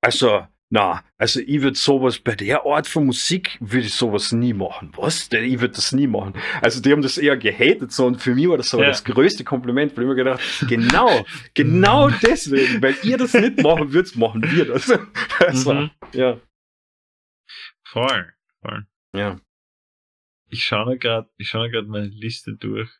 also, 0.00 0.46
na, 0.70 1.02
also 1.16 1.40
ich 1.40 1.62
würde 1.62 1.78
sowas 1.78 2.18
bei 2.18 2.34
der 2.34 2.66
Art 2.66 2.86
von 2.86 3.06
Musik 3.06 3.56
würde 3.60 3.86
ich 3.86 3.94
sowas 3.94 4.32
nie 4.32 4.52
machen. 4.52 4.92
Was? 4.96 5.28
Ich 5.32 5.60
würde 5.60 5.74
das 5.74 5.92
nie 5.92 6.06
machen. 6.06 6.34
Also 6.60 6.82
die 6.82 6.92
haben 6.92 7.02
das 7.02 7.16
eher 7.16 7.36
gehatet 7.36 7.92
so 7.92 8.06
und 8.06 8.20
für 8.20 8.34
mich 8.34 8.48
war 8.48 8.58
das 8.58 8.70
so 8.70 8.80
ja. 8.80 8.88
das 8.88 9.04
größte 9.04 9.44
Kompliment, 9.44 9.96
weil 9.96 10.04
ich 10.04 10.08
mir 10.08 10.14
gedacht, 10.16 10.40
genau, 10.68 11.24
genau 11.54 12.10
deswegen, 12.10 12.82
weil 12.82 12.96
ihr 13.02 13.16
das 13.16 13.32
nicht 13.32 13.62
machen 13.62 13.92
würdet, 13.92 14.16
machen 14.16 14.42
wir 14.42 14.66
das. 14.66 14.92
Also, 15.38 15.72
mhm. 15.72 15.90
ja. 16.12 16.38
Voll, 17.86 18.32
voll. 18.60 18.86
Ja. 19.14 19.40
Ich 20.50 20.64
schaue 20.64 20.98
gerade, 20.98 21.28
ich 21.36 21.48
schaue 21.48 21.70
gerade 21.70 21.88
meine 21.88 22.06
Liste 22.06 22.54
durch. 22.54 22.90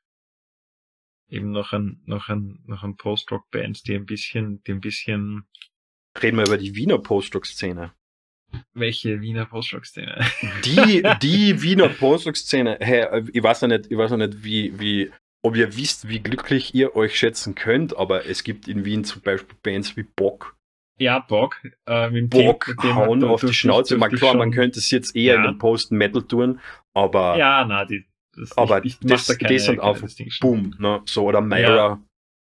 Eben 1.28 1.50
noch 1.50 1.72
ein, 1.72 2.02
noch 2.06 2.28
ein, 2.28 2.62
noch 2.66 2.82
ein 2.82 2.96
Post-Rock-Bands, 2.96 3.82
die 3.82 3.94
ein 3.94 4.06
bisschen, 4.06 4.62
die 4.64 4.72
ein 4.72 4.80
bisschen. 4.80 5.46
Reden 6.20 6.38
wir 6.38 6.46
über 6.46 6.58
die 6.58 6.74
Wiener 6.74 6.98
Post-Rock-Szene. 6.98 7.94
Welche 8.72 9.20
Wiener 9.20 9.44
Post-Rock-Szene? 9.44 10.24
Die, 10.64 11.02
die 11.22 11.60
Wiener 11.60 11.90
Post-Rock-Szene. 11.90 12.78
Hey, 12.80 13.28
ich 13.32 13.42
weiß 13.42 13.60
ja 13.62 13.68
nicht, 13.68 13.90
ich 13.90 13.98
weiß 13.98 14.12
ja 14.12 14.16
nicht, 14.16 14.42
wie, 14.42 14.78
wie, 14.78 15.12
ob 15.42 15.54
ihr 15.56 15.76
wisst, 15.76 16.08
wie 16.08 16.20
glücklich 16.20 16.74
ihr 16.74 16.96
euch 16.96 17.18
schätzen 17.18 17.54
könnt, 17.54 17.96
aber 17.96 18.26
es 18.26 18.42
gibt 18.44 18.66
in 18.66 18.84
Wien 18.84 19.04
zum 19.04 19.22
Beispiel 19.22 19.56
Bands 19.62 19.96
wie 19.96 20.02
Bock, 20.02 20.57
ja, 20.98 21.18
Bock. 21.20 21.56
Äh, 21.86 22.10
mit 22.10 22.30
Bock 22.30 22.74
Team, 22.80 22.94
hauen 22.94 23.24
auf 23.24 23.40
die 23.40 23.54
Schnauze. 23.54 23.96
Man, 23.96 24.10
klar, 24.12 24.36
man 24.36 24.50
könnte 24.50 24.78
es 24.78 24.90
jetzt 24.90 25.14
eher 25.16 25.34
ja. 25.34 25.40
in 25.40 25.52
den 25.52 25.58
Post-Metal 25.58 26.22
tun, 26.22 26.60
aber. 26.94 27.36
Ja, 27.38 27.64
na, 27.64 27.84
die, 27.84 28.04
Das, 28.36 28.56
Aber 28.56 28.84
ich, 28.84 28.98
ich 29.00 29.06
das, 29.06 29.26
da 29.26 29.34
keine, 29.34 29.54
das 29.54 29.68
einfach 29.68 30.00
Distinction. 30.02 30.48
Boom, 30.48 30.74
ne? 30.78 31.02
So, 31.06 31.24
oder 31.24 31.40
Myra. 31.40 32.00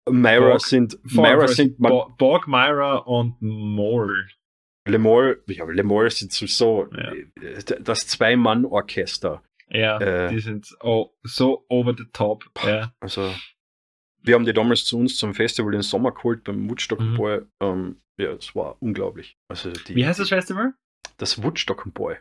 Myra 0.08 0.48
Borg. 0.50 0.60
sind, 0.60 0.98
Myra 1.02 1.48
sind, 1.48 1.78
man, 1.80 1.90
Bo- 1.92 2.12
Borg, 2.16 2.46
Myra 2.48 2.96
und 2.98 3.36
Mole. 3.40 4.28
Lemore, 4.88 5.38
ja, 5.48 5.64
Lemore 5.64 6.10
sind 6.10 6.30
sowieso 6.32 6.88
Ja. 6.92 7.12
äh, 7.12 7.80
das 7.80 8.06
Zwei-Mann-Orchester. 8.06 9.42
Ja, 9.68 9.98
Äh. 9.98 10.30
die 10.30 10.38
sind 10.38 10.76
oh, 10.80 11.10
so 11.24 11.64
over 11.68 11.92
the 11.96 12.04
top. 12.12 12.44
Ja. 12.64 12.92
Also, 13.00 13.32
wir 14.26 14.34
haben 14.34 14.44
die 14.44 14.52
damals 14.52 14.84
zu 14.84 14.98
uns 14.98 15.16
zum 15.16 15.34
Festival 15.34 15.74
im 15.74 15.82
Sommer 15.82 16.12
geholt 16.12 16.44
beim 16.44 16.68
Woodstock 16.68 17.00
Mhm. 17.00 17.14
Boy. 17.16 17.40
Ähm, 17.62 17.96
ja, 18.20 18.32
es 18.32 18.54
war 18.54 18.76
unglaublich. 18.80 19.36
Also 19.48 19.70
die, 19.70 19.94
Wie 19.94 20.06
heißt 20.06 20.18
das 20.20 20.28
Festival? 20.30 20.74
das 21.18 21.42
Woodstock 21.42 21.84
Boy. 21.94 22.16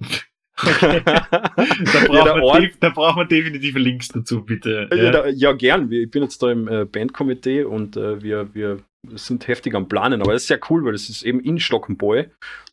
Okay. 0.62 1.00
Da 1.06 1.22
ja, 1.56 2.04
braucht, 2.06 2.26
der 2.26 2.34
man, 2.34 2.42
Ort, 2.42 2.64
da 2.80 2.90
braucht 2.90 3.16
man 3.16 3.28
definitive 3.28 3.78
Links 3.78 4.08
dazu, 4.08 4.44
bitte. 4.44 4.90
ja, 4.92 5.10
da, 5.10 5.26
ja, 5.28 5.52
gern. 5.52 5.90
Ich 5.90 6.10
bin 6.10 6.22
jetzt 6.22 6.42
da 6.42 6.50
im 6.50 6.68
äh, 6.68 6.84
Bandkomitee 6.84 7.64
und 7.64 7.96
äh, 7.96 8.22
wir, 8.22 8.54
wir 8.54 8.82
sind 9.14 9.48
heftig 9.48 9.74
am 9.74 9.88
Planen. 9.88 10.20
Aber 10.20 10.32
das 10.34 10.42
ist 10.42 10.48
sehr 10.48 10.60
cool, 10.68 10.84
weil 10.84 10.92
das 10.92 11.08
ist 11.08 11.22
eben 11.22 11.40
in 11.40 11.58
Stockenboy. 11.58 12.26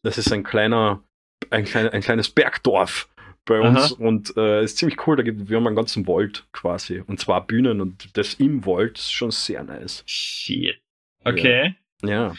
Das 0.03 0.17
ist 0.17 0.33
ein 0.33 0.43
kleiner, 0.43 1.01
ein, 1.49 1.63
kleiner, 1.63 1.93
ein 1.93 2.01
kleines 2.01 2.29
Bergdorf 2.29 3.07
bei 3.47 3.59
uns 3.59 3.93
Aha. 3.93 4.03
und 4.05 4.37
äh, 4.37 4.63
ist 4.63 4.77
ziemlich 4.77 5.07
cool. 5.07 5.15
Da 5.15 5.23
gibt, 5.23 5.49
wir 5.49 5.57
haben 5.57 5.65
einen 5.65 5.75
ganzen 5.75 6.07
Wald 6.07 6.47
quasi 6.51 7.03
und 7.07 7.19
zwar 7.19 7.47
Bühnen 7.47 7.81
und 7.81 8.15
das 8.15 8.35
im 8.35 8.65
Wald 8.65 8.99
ist 8.99 9.11
schon 9.11 9.31
sehr 9.31 9.63
nice. 9.63 10.03
Shit. 10.05 10.79
Okay. 11.23 11.75
Ja. 12.03 12.35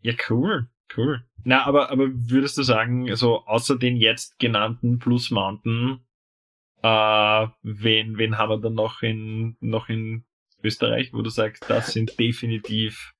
Ja, 0.00 0.14
cool. 0.30 0.68
Cool. 0.96 1.24
Na, 1.44 1.64
aber, 1.66 1.90
aber 1.90 2.08
würdest 2.10 2.56
du 2.56 2.62
sagen, 2.62 3.14
so 3.16 3.44
außer 3.46 3.78
den 3.78 3.96
jetzt 3.96 4.38
genannten 4.38 4.98
Plus 4.98 5.30
Mountain, 5.30 6.00
äh, 6.82 7.46
wen, 7.62 8.18
wen 8.18 8.38
haben 8.38 8.50
wir 8.50 8.58
dann 8.58 8.74
noch 8.74 9.02
in, 9.02 9.56
noch 9.60 9.88
in 9.88 10.24
Österreich, 10.62 11.12
wo 11.12 11.22
du 11.22 11.30
sagst, 11.30 11.64
das 11.68 11.92
sind 11.92 12.18
definitiv, 12.18 13.14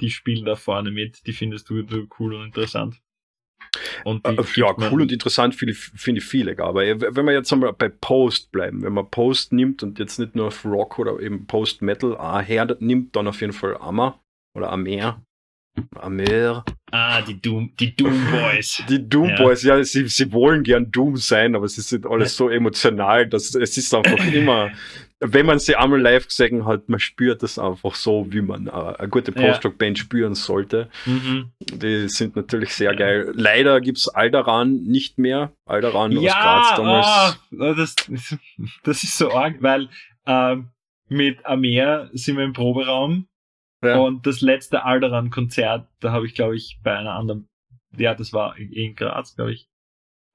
die 0.00 0.10
spielen 0.10 0.44
da 0.44 0.56
vorne 0.56 0.90
mit, 0.90 1.26
die 1.26 1.32
findest 1.32 1.68
du, 1.70 1.82
du 1.82 2.06
cool 2.18 2.34
und 2.34 2.46
interessant. 2.46 3.00
Und 4.04 4.26
die 4.26 4.36
Äh, 4.36 4.44
ja, 4.56 4.74
cool 4.90 5.02
und 5.02 5.12
interessant 5.12 5.54
finde 5.54 5.72
ich, 5.72 6.24
viele. 6.24 6.58
Aber 6.58 6.82
wenn 6.82 7.24
wir 7.26 7.32
jetzt 7.32 7.52
einmal 7.52 7.72
bei 7.72 7.88
Post 7.88 8.52
bleiben, 8.52 8.82
wenn 8.82 8.92
man 8.92 9.10
Post 9.10 9.52
nimmt 9.52 9.82
und 9.82 9.98
jetzt 9.98 10.18
nicht 10.18 10.34
nur 10.34 10.48
auf 10.48 10.64
Rock 10.64 10.98
oder 10.98 11.20
eben 11.20 11.46
Post 11.46 11.82
Metal 11.82 12.16
ah, 12.16 12.40
her 12.40 12.76
nimmt, 12.80 13.16
dann 13.16 13.28
auf 13.28 13.40
jeden 13.40 13.52
Fall 13.52 13.76
Amma 13.78 14.20
oder 14.54 14.70
Amer. 14.70 15.22
Amer. 15.94 16.64
Ah, 16.90 17.22
die 17.22 17.40
Doom, 17.40 17.72
die 17.80 17.96
Doom 17.96 18.12
Boys. 18.30 18.82
Die 18.88 19.08
Doom 19.08 19.30
Ja. 19.30 19.36
Boys, 19.36 19.62
ja, 19.62 19.82
sie, 19.82 20.06
sie 20.08 20.32
wollen 20.32 20.62
gern 20.62 20.90
Doom 20.90 21.16
sein, 21.16 21.56
aber 21.56 21.66
sie 21.68 21.80
sind 21.80 22.06
alles 22.06 22.36
so 22.36 22.50
emotional, 22.50 23.26
dass 23.26 23.54
es 23.54 23.78
ist 23.78 23.94
einfach 23.94 24.24
immer, 24.32 24.70
wenn 25.24 25.46
man 25.46 25.58
sie 25.58 25.76
einmal 25.76 26.00
live 26.00 26.26
gesehen 26.26 26.66
hat, 26.66 26.88
man 26.88 27.00
spürt 27.00 27.42
das 27.42 27.58
einfach 27.58 27.94
so, 27.94 28.26
wie 28.30 28.42
man 28.42 28.66
äh, 28.66 28.70
eine 28.70 29.08
gute 29.08 29.32
Ja. 29.34 29.48
Post-Rock-Band 29.48 29.98
spüren 29.98 30.34
sollte. 30.34 30.88
Mhm. 31.06 31.52
Die 31.72 32.08
sind 32.08 32.36
natürlich 32.36 32.74
sehr 32.74 32.90
Ja. 32.92 32.96
geil. 32.98 33.32
Leider 33.34 33.80
gibt's 33.80 34.08
Alderan 34.08 34.82
nicht 34.84 35.18
mehr. 35.18 35.52
Alderan 35.64 36.16
aus 36.16 36.24
Graz 36.24 36.70
Ja, 36.70 36.76
damals. 36.76 37.38
oh, 37.52 37.74
das, 37.74 37.94
das 38.84 39.02
ist 39.04 39.16
so 39.16 39.32
arg, 39.32 39.56
weil 39.62 39.88
ähm, 40.26 40.68
mit 41.08 41.44
Amer 41.46 42.10
sind 42.12 42.36
wir 42.36 42.44
im 42.44 42.52
Proberaum 42.52 43.26
Ja. 43.82 43.98
und 43.98 44.26
das 44.26 44.40
letzte 44.40 44.84
Alderan-Konzert, 44.84 45.86
da 46.00 46.12
habe 46.12 46.26
ich, 46.26 46.34
glaube 46.34 46.56
ich, 46.56 46.78
bei 46.82 46.96
einer 46.96 47.14
anderen, 47.14 47.48
ja, 47.96 48.14
das 48.14 48.32
war 48.32 48.56
in 48.56 48.94
Graz, 48.94 49.34
glaube 49.36 49.52
ich, 49.52 49.68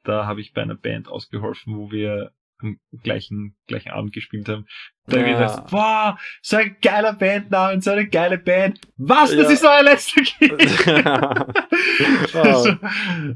da 0.03 0.25
habe 0.25 0.39
ich 0.41 0.53
bei 0.53 0.61
einer 0.61 0.75
Band 0.75 1.07
ausgeholfen, 1.09 1.75
wo 1.75 1.91
wir 1.91 2.31
am 2.61 2.79
gleichen, 3.03 3.55
gleichen 3.67 3.91
Abend 3.91 4.13
gespielt 4.13 4.47
haben. 4.49 4.65
Da 5.07 5.19
Ja. 5.19 5.25
gedacht, 5.25 5.63
wow, 5.71 6.19
so 6.41 6.57
ein 6.57 6.75
geiler 6.81 7.13
Bandname, 7.13 7.81
so 7.81 7.91
eine 7.91 8.07
geile 8.07 8.37
Band. 8.37 8.79
Was, 8.97 9.29
das 9.35 9.47
Ja. 9.47 9.49
ist 9.49 9.63
euer 9.65 9.83
letzter 9.83 10.21
Gig? 10.21 10.87
Ah. 11.05 11.45
so, 12.33 12.75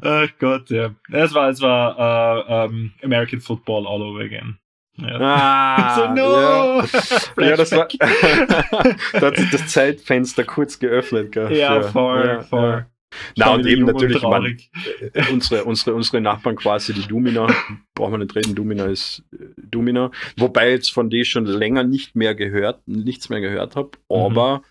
Ach 0.01 0.29
Gott, 0.39 0.69
ja. 0.69 0.91
Es 1.11 1.33
war, 1.33 1.49
es 1.49 1.61
war 1.61 2.47
äh, 2.49 2.65
ähm, 2.65 2.93
American 3.03 3.39
Football 3.39 3.87
all 3.87 4.01
over 4.01 4.21
again. 4.21 4.57
Ja. 4.97 5.17
ah, 5.19 5.95
so, 5.95 6.13
no! 6.13 6.81
Ja. 7.41 7.49
ja, 7.51 7.55
das 7.55 7.71
war. 7.71 7.87
Da 9.13 9.27
hat 9.27 9.37
sich 9.37 9.49
das 9.49 9.67
Zeitfenster 9.67 10.43
kurz 10.43 10.77
geöffnet. 10.79 11.31
Gell, 11.31 11.55
ja, 11.55 11.81
voll, 11.81 12.25
ja, 12.27 12.41
voll. 12.41 12.85
Na, 13.35 13.53
und 13.53 13.65
eben 13.65 13.85
natürlich, 13.85 14.21
man, 14.21 14.31
traurig. 14.43 14.71
unsere, 15.31 15.65
unsere, 15.65 15.93
unsere 15.95 16.21
Nachbarn 16.21 16.55
quasi, 16.55 16.93
die 16.93 17.07
Dumina, 17.07 17.47
brauchen 17.95 18.13
wir 18.13 18.17
nicht 18.19 18.35
reden, 18.35 18.55
Dumina 18.55 18.85
ist 18.85 19.23
äh, 19.33 19.45
Dumina. 19.57 20.11
Wobei 20.37 20.69
ich 20.69 20.75
jetzt 20.75 20.91
von 20.93 21.09
denen 21.09 21.25
schon 21.25 21.45
länger 21.45 21.83
nicht 21.83 22.15
mehr 22.15 22.35
gehört, 22.35 22.87
nichts 22.87 23.29
mehr 23.29 23.41
gehört 23.41 23.75
habe, 23.75 23.91
Mhm. 24.09 24.15
aber 24.15 24.61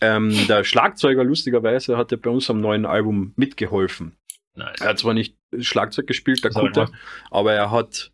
ähm, 0.00 0.30
der 0.48 0.64
Schlagzeuger 0.64 1.24
lustigerweise 1.24 1.96
hat 1.96 2.10
ja 2.12 2.16
bei 2.16 2.30
uns 2.30 2.48
am 2.50 2.60
neuen 2.60 2.86
Album 2.86 3.32
mitgeholfen. 3.36 4.16
Nice. 4.54 4.80
Er 4.80 4.88
hat 4.90 4.98
zwar 5.00 5.14
nicht 5.14 5.36
Schlagzeug 5.58 6.06
gespielt, 6.06 6.42
der 6.44 6.52
er 6.54 6.70
gemacht? 6.70 6.92
aber 7.30 7.52
er 7.54 7.70
hat 7.70 8.12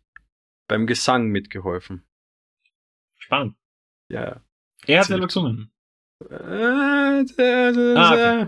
beim 0.67 0.87
Gesang 0.87 1.27
mitgeholfen. 1.27 2.03
Spannend. 3.17 3.55
Ja. 4.09 4.41
Er 4.87 4.99
hat 4.99 5.05
selber 5.05 5.27
gesungen. 5.27 5.71
Äh, 6.29 7.21
äh, 7.21 7.69
äh, 7.69 7.95
Ah, 7.95 8.41
äh. 8.41 8.47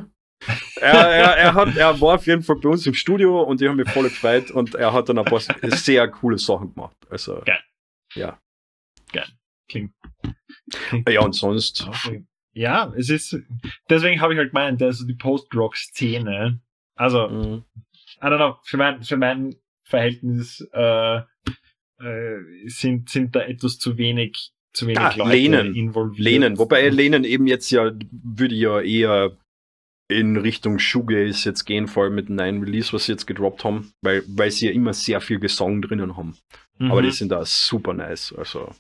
Er, 0.81 0.93
er, 0.93 1.37
er, 1.37 1.53
hat, 1.53 1.75
er 1.77 1.99
war 2.01 2.15
auf 2.15 2.25
jeden 2.27 2.41
Fall 2.43 2.57
bei 2.57 2.69
uns 2.69 2.85
im 2.85 2.93
Studio 2.93 3.41
und 3.41 3.61
ich 3.61 3.67
habe 3.67 3.77
mich 3.77 3.89
voll 3.89 4.03
gefreut 4.03 4.51
und 4.51 4.75
er 4.75 4.93
hat 4.93 5.09
dann 5.09 5.17
ein 5.19 5.25
paar 5.25 5.39
sehr 5.39 6.07
coole 6.09 6.37
Sachen 6.37 6.73
gemacht. 6.73 6.95
Also, 7.09 7.41
Geil. 7.45 7.59
ja. 8.15 8.39
Klingt. 9.69 9.93
Ja, 11.07 11.21
und 11.21 11.33
sonst. 11.33 11.87
Ja, 12.53 12.93
es 12.95 13.09
ist, 13.09 13.35
deswegen 13.89 14.21
habe 14.21 14.33
ich 14.33 14.37
halt 14.39 14.51
gemeint, 14.51 14.81
also 14.83 15.05
die 15.07 15.15
Post-Rock-Szene, 15.15 16.59
also, 16.95 17.27
Mhm. 17.29 17.63
I 18.21 18.25
don't 18.25 18.37
know, 18.37 18.55
für 18.63 18.77
mein, 18.77 19.01
für 19.03 19.17
mein 19.17 19.55
Verhältnis, 19.83 20.65
äh, 20.73 21.17
äh, 21.99 22.37
sind, 22.67 23.09
sind 23.09 23.35
da 23.35 23.41
etwas 23.41 23.79
zu 23.79 23.97
wenig, 23.97 24.51
zu 24.73 24.85
wenig 24.87 24.99
Ja, 25.01 25.13
Leute 25.15 25.31
Lehnen. 25.31 25.75
involviert. 25.75 26.19
Lehnen, 26.19 26.57
wobei 26.59 26.87
Lehnen 26.89 27.23
eben 27.23 27.47
jetzt 27.47 27.69
ja, 27.71 27.91
würde 28.11 28.55
ja 28.55 28.81
eher 28.81 29.37
in 30.09 30.37
Richtung 30.37 30.79
Shoegaze 30.79 31.49
jetzt 31.49 31.63
gehen, 31.65 31.87
vor 31.87 32.03
allem 32.03 32.15
mit 32.15 32.27
dem 32.29 32.35
neuen 32.35 32.61
Release, 32.63 32.91
was 32.93 33.05
sie 33.05 33.13
jetzt 33.13 33.25
gedroppt 33.25 33.63
haben, 33.63 33.93
weil, 34.01 34.23
weil 34.27 34.51
sie 34.51 34.67
ja 34.67 34.71
immer 34.71 34.93
sehr 34.93 35.21
viel 35.21 35.39
Gesang 35.39 35.81
drinnen 35.81 36.17
haben. 36.17 36.37
Mhm. 36.77 36.91
Aber 36.91 37.01
die 37.01 37.11
sind 37.11 37.29
da 37.29 37.43
super 37.45 37.93
nice. 37.93 38.33
Also, 38.33 38.73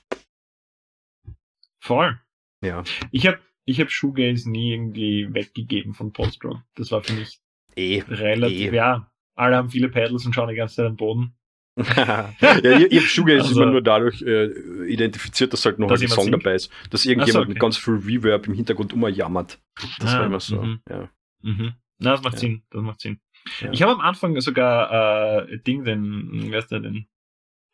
Voll. 1.79 2.19
ja. 2.63 2.83
Ich 3.11 3.27
habe 3.27 3.39
ich 3.65 3.79
hab 3.79 3.89
Shoegaze 3.89 4.49
nie 4.49 4.73
irgendwie 4.73 5.33
weggegeben 5.33 5.93
von 5.93 6.11
Post-Rock. 6.11 6.61
Das 6.75 6.91
war 6.91 7.01
für 7.01 7.13
mich 7.13 7.39
Eh. 7.75 8.03
relativ, 8.07 8.71
Eh. 8.71 8.75
ja, 8.75 9.11
alle 9.35 9.55
haben 9.55 9.69
viele 9.69 9.89
Pedals 9.89 10.25
und 10.25 10.33
schauen 10.33 10.49
die 10.49 10.55
ganze 10.55 10.75
Zeit 10.75 10.85
am 10.87 10.95
Boden. 10.97 11.33
Ja, 11.75 12.29
ich, 12.39 12.91
ich 12.91 12.97
habe 12.97 13.07
Shoegaze 13.07 13.47
Also- 13.47 13.61
immer 13.61 13.71
nur 13.71 13.81
dadurch 13.81 14.21
äh, 14.21 14.45
identifiziert, 14.87 15.53
dass 15.53 15.65
halt 15.65 15.79
noch 15.79 15.87
Dass 15.89 16.01
ein 16.01 16.07
Song 16.07 16.25
singt? 16.25 16.35
dabei 16.35 16.55
ist. 16.55 16.71
Dass 16.91 17.05
irgendjemand 17.05 17.43
okay. 17.45 17.53
mit 17.53 17.59
ganz 17.59 17.77
viel 17.77 17.95
Reverb 17.95 18.47
im 18.47 18.53
Hintergrund 18.53 18.93
immer 18.93 19.09
jammert. 19.09 19.59
Das 19.99 20.13
Ah, 20.13 20.19
war 20.19 20.25
immer 20.27 20.39
so. 20.39 20.61
mhm. 20.61 20.79
Ja. 20.89 21.09
Mhm. 21.41 21.73
Na, 21.99 22.11
das 22.11 22.21
macht 22.23 22.33
Ja. 22.35 22.39
Sinn, 22.39 22.63
das 22.69 22.81
macht 22.81 23.01
Sinn. 23.01 23.19
Ja. 23.59 23.71
Ich 23.71 23.81
habe 23.81 23.91
am 23.93 24.01
Anfang 24.01 24.39
sogar 24.41 25.47
äh, 25.49 25.57
Ding, 25.59 25.83
den, 25.83 26.51
wer 26.51 26.59
ist 26.59 26.71
der 26.71 26.79
denn? 26.79 27.07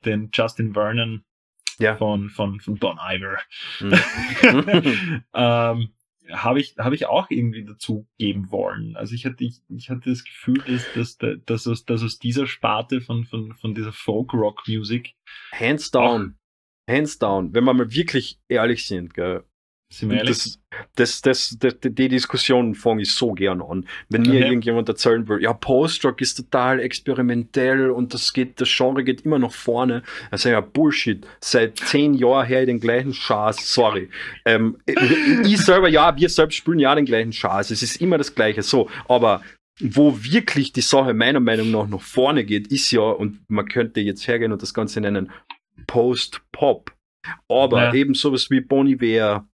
Den 0.06 0.30
Justin 0.34 0.74
Vernon 0.74 1.24
Ja. 1.78 1.96
von, 1.96 2.30
von, 2.30 2.60
von 2.62 2.78
Bon 2.78 2.98
Iver. 2.98 3.38
Mhm. 3.82 5.24
ähm, 5.34 5.90
habe 6.32 6.60
ich, 6.60 6.76
habe 6.78 6.96
ich 6.96 7.06
auch 7.08 7.30
irgendwie 7.30 7.64
dazu 7.64 8.08
geben 8.18 8.52
wollen. 8.52 8.96
Also 8.96 9.16
ich 9.16 9.26
hatte, 9.26 9.44
ich, 9.44 9.62
ich 9.70 9.90
hatte 9.90 10.10
das 10.10 10.24
Gefühl, 10.24 10.62
dass, 10.68 11.18
dass, 11.18 11.44
dass, 11.46 11.68
aus, 11.68 11.86
dass 11.86 12.04
aus 12.04 12.20
dieser 12.20 12.48
Sparte 12.48 13.02
von, 13.02 13.26
von, 13.26 13.54
von 13.54 13.74
dieser 13.74 13.92
Folk-Rock-Musik, 13.92 15.16
Hands 15.54 15.92
down. 15.92 16.38
Hands 16.90 17.18
down. 17.20 17.54
Wenn 17.54 17.64
wir 17.66 17.74
mal 17.74 17.92
wirklich 17.94 18.40
ehrlich 18.48 18.86
sind, 18.86 19.14
gell, 19.14 19.44
sind 19.92 20.10
wir 20.12 20.18
ehrlich, 20.18 20.58
Das, 20.96 21.22
das, 21.22 21.58
das, 21.60 21.76
die 21.82 22.08
Diskussion 22.10 22.76
fange 22.76 23.02
ich 23.02 23.12
so 23.14 23.32
gern 23.34 23.62
an. 23.62 23.86
Wenn 24.10 24.22
mir 24.22 24.30
Okay. 24.36 24.44
irgendjemand 24.48 24.88
erzählen 24.88 25.28
will, 25.28 25.42
ja, 25.42 25.52
Post-Rock 25.54 26.22
ist 26.22 26.36
total 26.36 26.80
experimentell 26.80 27.90
und 27.90 28.14
das 28.14 28.32
geht, 28.34 28.62
das 28.62 28.70
Genre 28.76 29.04
geht 29.04 29.22
immer 29.22 29.40
nach 29.40 29.52
vorne. 29.52 30.04
Also 30.30 30.50
ja, 30.50 30.62
Bullshit. 30.62 31.26
Seit 31.42 31.78
zehn 31.78 32.14
Jahren 32.14 32.46
her 32.46 32.66
den 32.66 32.80
gleichen 32.80 33.14
Schatz, 33.14 33.74
sorry. 33.74 34.10
Ähm, 34.46 34.78
ich, 34.86 34.98
ich 35.54 35.58
selber, 35.58 35.90
ja, 35.90 36.16
wir 36.16 36.30
selbst 36.30 36.56
spielen 36.56 36.80
ja 36.80 36.94
den 36.94 37.06
gleichen 37.06 37.34
Schatz. 37.34 37.72
Es 37.72 37.82
ist 37.82 38.00
immer 38.00 38.18
das 38.20 38.36
Gleiche. 38.36 38.62
So, 38.62 38.90
aber 39.08 39.42
wo 39.82 40.22
wirklich 40.24 40.72
die 40.74 40.82
Sache 40.82 41.14
meiner 41.14 41.40
Meinung 41.40 41.72
nach 41.72 41.88
nach 41.88 42.02
vorne 42.02 42.44
geht, 42.44 42.68
ist 42.68 42.92
ja, 42.92 43.02
und 43.02 43.40
man 43.50 43.66
könnte 43.68 44.02
jetzt 44.02 44.28
hergehen 44.28 44.52
und 44.52 44.62
das 44.62 44.74
Ganze 44.74 45.02
nennen, 45.02 45.32
Post-Pop. 45.88 46.92
Aber 47.50 47.84
Ja. 47.86 47.94
eben 47.94 48.14
sowas 48.14 48.50
wie 48.50 48.62
Bon 48.62 48.88
Iver, 48.88 49.48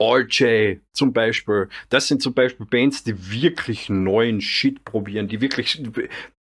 RJ 0.00 0.78
zum 0.92 1.12
Beispiel, 1.12 1.68
das 1.88 2.08
sind 2.08 2.22
zum 2.22 2.34
Beispiel 2.34 2.66
Bands, 2.66 3.04
die 3.04 3.30
wirklich 3.30 3.88
neuen 3.88 4.40
Shit 4.40 4.84
probieren, 4.84 5.28
die 5.28 5.40
wirklich 5.40 5.82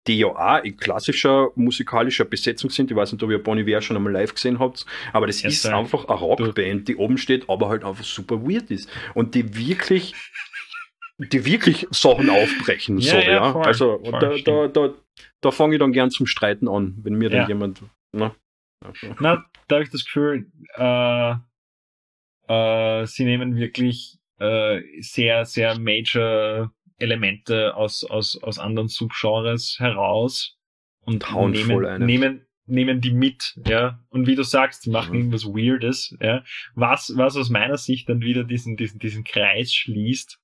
die 0.08 0.18
ja 0.18 0.28
auch 0.28 0.64
in 0.64 0.76
klassischer 0.78 1.50
musikalischer 1.56 2.26
Besetzung 2.26 2.72
sind. 2.72 2.90
Ich 2.90 2.98
weiß 2.98 3.12
nicht, 3.12 3.22
ob 3.22 3.30
ihr 3.30 3.38
Bonnie 3.42 3.62
Iver 3.62 3.82
schon 3.84 3.96
einmal 3.98 4.12
live 4.14 4.34
gesehen 4.34 4.58
habt, 4.58 4.84
aber 5.14 5.28
das 5.28 5.44
Yes, 5.44 5.54
ist 5.54 5.62
sir. 5.64 5.78
einfach 5.78 6.06
eine 6.06 6.18
Rockband, 6.18 6.88
die 6.88 6.96
oben 6.96 7.20
steht, 7.20 7.48
aber 7.50 7.70
halt 7.70 7.84
einfach 7.84 8.04
super 8.04 8.42
weird 8.42 8.72
ist. 8.72 8.90
Und 9.14 9.36
die 9.36 9.56
wirklich, 9.56 10.16
die 11.20 11.46
wirklich 11.46 11.86
Sachen 11.92 12.32
aufbrechen. 12.32 12.98
Ja, 12.98 13.12
so, 13.12 13.18
ja, 13.18 13.32
ja. 13.32 13.52
voll, 13.52 13.64
also 13.64 14.00
voll, 14.04 14.20
da, 14.20 14.38
da, 14.44 14.68
da, 14.70 14.94
da 15.40 15.52
fange 15.52 15.76
ich 15.76 15.80
dann 15.80 15.94
gern 15.94 16.10
zum 16.10 16.26
Streiten 16.26 16.68
an, 16.68 16.96
wenn 17.04 17.14
mir 17.14 17.30
dann 17.30 17.42
Ja. 17.42 17.48
jemand. 17.50 17.84
Also, 18.14 19.16
Na, 19.20 19.46
da 19.68 19.76
habe 19.76 19.84
ich 19.84 19.92
das 19.92 20.04
Gefühl, 20.06 20.48
äh, 20.78 21.36
äh, 22.52 23.06
sie 23.06 23.24
nehmen 23.26 23.56
wirklich 23.56 24.18
äh, 24.40 24.82
sehr, 25.00 25.46
sehr 25.46 25.80
major 25.80 26.72
Elemente 26.98 27.76
aus, 27.76 28.04
aus, 28.04 28.42
aus 28.42 28.60
anderen 28.60 28.90
Subgenres 28.90 29.78
heraus 29.80 30.58
und 31.02 31.24
voll 31.24 31.52
nehmen, 31.52 31.86
eine. 31.86 32.06
nehmen, 32.06 32.46
nehmen 32.66 33.02
die 33.02 33.12
mit, 33.12 33.60
ja. 33.66 34.00
Und 34.10 34.28
wie 34.28 34.36
du 34.36 34.44
sagst, 34.44 34.86
die 34.86 34.90
machen 34.90 35.12
Mhm. 35.12 35.18
irgendwas 35.18 35.46
Weirdes, 35.46 36.18
ja. 36.22 36.44
Was, 36.76 37.14
was 37.16 37.38
aus 37.38 37.50
meiner 37.50 37.78
Sicht 37.78 38.10
dann 38.10 38.22
wieder 38.22 38.44
diesen, 38.44 38.76
diesen, 38.78 39.00
diesen 39.00 39.24
Kreis 39.24 39.74
schließt, 39.74 40.40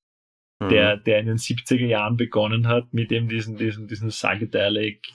mhm. 0.59 0.69
der, 0.69 0.97
der 0.97 1.19
in 1.19 1.27
den 1.27 1.37
70er 1.37 1.85
Jahren 1.85 2.17
begonnen 2.17 2.67
hat, 2.67 2.93
mit 2.93 3.11
eben 3.11 3.27
diesen, 3.29 3.57
diesen, 3.57 3.87
diesen 3.87 4.09
Psychedelic 4.09 5.13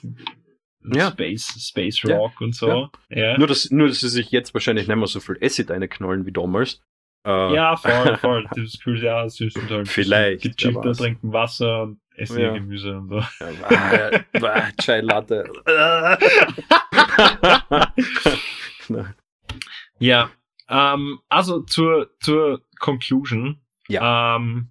Ja. 0.93 1.11
Space, 1.11 1.67
Space 1.69 2.01
Ja. 2.03 2.17
Rock 2.17 2.41
und 2.41 2.55
so. 2.55 2.89
Ja. 3.09 3.37
Nur, 3.37 3.47
dass, 3.47 3.69
nur, 3.71 3.87
dass 3.87 3.99
sie 4.01 4.09
sich 4.09 4.31
jetzt 4.31 4.53
wahrscheinlich 4.53 4.87
nicht 4.87 4.97
mehr 4.97 5.07
so 5.07 5.19
viel 5.19 5.37
Acid 5.41 5.71
einknallen 5.71 6.25
wie 6.25 6.31
damals. 6.31 6.81
Äh, 7.25 7.53
Ja, 7.53 7.75
voll, 7.77 8.17
voll. 8.21 8.45
Das 8.55 8.73
Gefühl, 8.73 9.01
ja, 9.03 9.27
sie 9.29 9.49
sind 9.49 9.69
halt 9.69 9.87
Vielleicht, 9.87 10.43
gechillter, 10.43 10.93
trinken 10.93 11.31
Wasser 11.31 11.83
und 11.83 11.99
essen 12.15 12.39
Ja. 12.39 12.53
Gemüse 12.53 12.97
und 12.97 13.09
so. 13.09 13.23
Ja, 13.39 14.09
äh, 14.09 14.23
äh, 14.33 14.71
Chai 14.81 15.01
Latte. 15.01 15.49
Ja, 19.99 20.31
ähm, 20.69 21.19
also 21.29 21.61
zur, 21.61 22.11
zur 22.19 22.61
Conclusion. 22.79 23.61
Ja. 23.87 24.35
Ähm, 24.35 24.69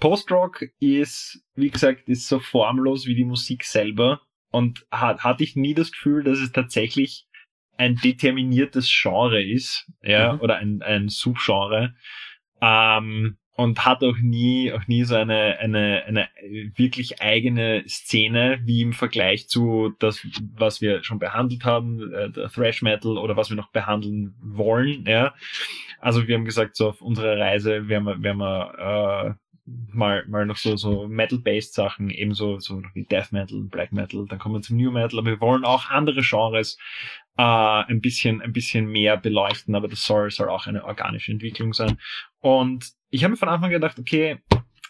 Post-Rock 0.00 0.64
ist, 0.80 1.44
wie 1.54 1.70
gesagt, 1.70 2.08
ist 2.08 2.26
so 2.26 2.40
formlos 2.40 3.06
wie 3.06 3.14
die 3.14 3.24
Musik 3.24 3.64
selber 3.64 4.20
und 4.52 4.86
hat, 4.90 5.24
hatte 5.24 5.42
ich 5.42 5.56
nie 5.56 5.74
das 5.74 5.90
Gefühl, 5.90 6.22
dass 6.22 6.38
es 6.38 6.52
tatsächlich 6.52 7.26
ein 7.76 7.96
determiniertes 7.96 8.88
Genre 8.88 9.42
ist, 9.42 9.90
ja, 10.02 10.34
Mhm. 10.34 10.40
oder 10.40 10.56
ein, 10.56 10.82
ein 10.82 11.08
Subgenre. 11.08 11.94
Ähm, 12.60 13.38
und 13.54 13.84
hat 13.84 14.02
auch 14.02 14.16
nie, 14.18 14.72
auch 14.72 14.86
nie 14.86 15.04
so 15.04 15.14
eine, 15.14 15.58
eine, 15.58 16.04
eine 16.06 16.28
wirklich 16.74 17.20
eigene 17.20 17.84
Szene, 17.86 18.60
wie 18.64 18.80
im 18.80 18.92
Vergleich 18.94 19.46
zu 19.46 19.92
das, 19.98 20.26
was 20.56 20.80
wir 20.80 21.04
schon 21.04 21.18
behandelt 21.18 21.64
haben, 21.64 22.12
äh, 22.12 22.30
der 22.30 22.48
Thrash 22.48 22.80
Metal 22.82 23.18
oder 23.18 23.36
was 23.36 23.50
wir 23.50 23.56
noch 23.56 23.70
behandeln 23.70 24.34
wollen, 24.40 25.04
ja. 25.06 25.34
Also 26.00 26.26
wir 26.26 26.34
haben 26.34 26.44
gesagt, 26.46 26.76
so 26.76 26.88
auf 26.88 27.02
unserer 27.02 27.38
Reise 27.38 27.88
werden 27.88 28.04
wir, 28.04 28.22
werden 28.22 28.38
wir 28.38 29.36
äh, 29.38 29.41
mal, 29.66 30.24
mal 30.26 30.46
noch 30.46 30.56
so, 30.56 30.76
so 30.76 31.06
Metal-based 31.08 31.74
Sachen, 31.74 32.10
ebenso 32.10 32.58
so 32.58 32.82
wie 32.94 33.04
Death 33.04 33.32
Metal, 33.32 33.60
Black 33.62 33.92
Metal, 33.92 34.26
dann 34.28 34.38
kommen 34.38 34.56
wir 34.56 34.62
zum 34.62 34.76
New 34.76 34.90
Metal, 34.90 35.18
aber 35.18 35.30
wir 35.30 35.40
wollen 35.40 35.64
auch 35.64 35.90
andere 35.90 36.20
Genres 36.22 36.78
äh, 37.36 37.42
ein 37.42 38.00
bisschen, 38.00 38.42
ein 38.42 38.52
bisschen 38.52 38.86
mehr 38.86 39.16
beleuchten, 39.16 39.74
aber 39.74 39.88
das 39.88 40.02
soll, 40.04 40.30
soll 40.30 40.48
auch 40.48 40.66
eine 40.66 40.84
organische 40.84 41.32
Entwicklung 41.32 41.72
sein. 41.72 41.98
Und 42.40 42.90
ich 43.10 43.22
habe 43.24 43.32
mir 43.32 43.36
von 43.38 43.48
Anfang 43.48 43.66
an 43.66 43.72
gedacht, 43.72 43.98
okay, 43.98 44.38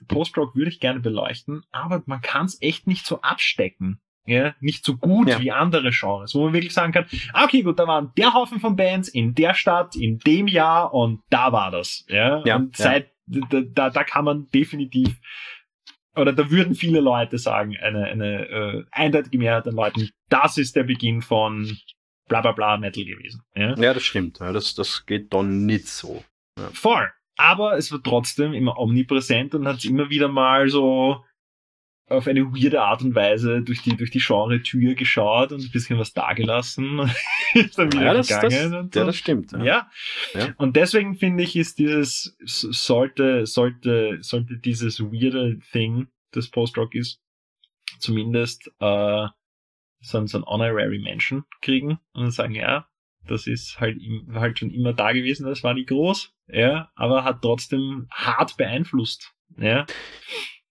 Post-Rock 0.09 0.57
würde 0.57 0.71
ich 0.71 0.81
gerne 0.81 1.01
beleuchten, 1.01 1.63
aber 1.71 2.03
man 2.07 2.21
kann 2.21 2.47
es 2.47 2.61
echt 2.61 2.87
nicht 2.87 3.07
so 3.07 3.21
abstecken. 3.21 4.01
Ja, 4.25 4.55
nicht 4.61 4.85
so 4.85 4.97
gut 4.97 5.29
Ja. 5.29 5.41
wie 5.41 5.51
andere 5.51 5.91
Genres, 5.91 6.33
wo 6.37 6.45
man 6.45 6.53
wirklich 6.53 6.73
sagen 6.73 6.93
kann, 6.93 7.07
ah, 7.33 7.43
okay, 7.45 7.63
gut, 7.63 7.81
da 7.81 7.89
waren 7.89 8.13
der 8.17 8.33
Haufen 8.35 8.61
von 8.61 8.77
Bands 8.77 9.09
in 9.09 9.35
der 9.35 9.53
Stadt, 9.55 9.97
in 9.97 10.19
dem 10.21 10.47
Jahr 10.47 10.95
und 10.95 11.23
da 11.29 11.51
war 11.51 11.73
das. 11.73 12.05
Ja, 12.09 12.41
Ja, 12.45 12.55
und 12.57 12.79
ja. 12.79 12.85
seit, 12.85 13.07
da, 13.07 13.11
da, 13.51 13.91
da 13.91 14.05
kann 14.05 14.25
man 14.25 14.49
definitiv, 14.51 15.21
oder 16.15 16.33
da 16.33 16.51
würden 16.51 16.75
viele 16.75 17.01
Leute 17.01 17.39
sagen, 17.39 17.77
eine, 17.77 18.05
eine 18.05 18.49
äh, 18.49 18.85
eindeutige 18.91 19.39
Mehrheit 19.39 19.67
an 19.67 19.75
Leuten, 19.75 20.11
das 20.29 20.59
ist 20.59 20.77
der 20.77 20.85
Beginn 20.85 21.23
von 21.23 21.77
bla 22.29 22.41
bla 22.41 22.53
bla 22.53 22.77
Metal 22.77 23.05
gewesen. 23.05 23.43
Ja? 23.55 23.75
Ja, 23.77 23.95
das 23.95 24.03
stimmt. 24.03 24.39
Ja, 24.41 24.53
das, 24.53 24.75
das 24.75 25.07
geht 25.07 25.33
dann 25.33 25.67
nicht 25.67 25.89
so. 25.89 26.25
Voll. 26.73 27.11
Aber 27.37 27.77
es 27.77 27.91
war 27.91 28.03
trotzdem 28.03 28.53
immer 28.53 28.79
omnipräsent 28.79 29.55
und 29.55 29.67
hat 29.67 29.85
immer 29.85 30.11
wieder 30.11 30.29
mal 30.29 30.69
so 30.69 31.25
auf 32.13 32.27
eine 32.27 32.45
weirde 32.47 32.83
Art 32.83 33.03
und 33.03 33.15
Weise 33.15 33.63
durch 33.63 33.83
die, 33.83 33.97
durch 33.97 34.11
die 34.11 34.21
Genre-Tür 34.21 34.95
geschaut 34.95 35.53
und 35.53 35.61
ein 35.63 35.71
bisschen 35.71 35.99
was 35.99 36.13
dagelassen. 36.13 37.01
ist 37.55 37.79
dann 37.79 37.93
wieder 37.93 38.05
Ja, 38.05 38.15
das, 38.15 38.29
das, 38.29 38.41
gegangen 38.43 38.75
und 38.75 38.95
so. 38.95 39.01
ja, 39.01 39.07
das 39.07 39.17
stimmt. 39.17 39.53
Ja. 39.53 39.65
Ja. 39.65 39.91
Ja. 40.35 40.55
Und 40.59 40.77
deswegen 40.77 41.15
finde 41.17 41.43
ich, 41.45 41.57
ist 41.57 41.79
dieses, 41.79 42.37
sollte, 42.45 43.47
sollte, 43.47 44.19
sollte 44.23 44.59
dieses 44.59 45.01
weirde 45.01 45.59
Thing, 45.73 46.09
das 46.33 46.49
Post-Rock 46.49 46.95
ist, 46.95 47.21
zumindest, 47.99 48.69
äh, 48.81 49.27
so, 50.01 50.19
ein- 50.19 50.27
so 50.27 50.39
ein 50.39 50.45
Honorary 50.45 50.99
Menschen 50.99 51.45
kriegen 51.61 51.99
und 52.13 52.23
dann 52.23 52.31
sagen, 52.31 52.55
ja, 52.55 52.89
das 53.27 53.47
ist 53.47 53.79
halt, 53.79 53.99
halt 54.35 54.59
schon 54.59 54.71
immer 54.71 54.93
da 54.93 55.13
gewesen, 55.13 55.47
das 55.47 55.63
war 55.63 55.75
nicht 55.75 55.89
groß, 55.89 56.33
ja, 56.49 56.91
aber 56.97 57.23
hat 57.23 57.41
trotzdem 57.43 58.09
hart 58.11 58.57
beeinflusst, 58.57 59.33
ja. 59.59 59.87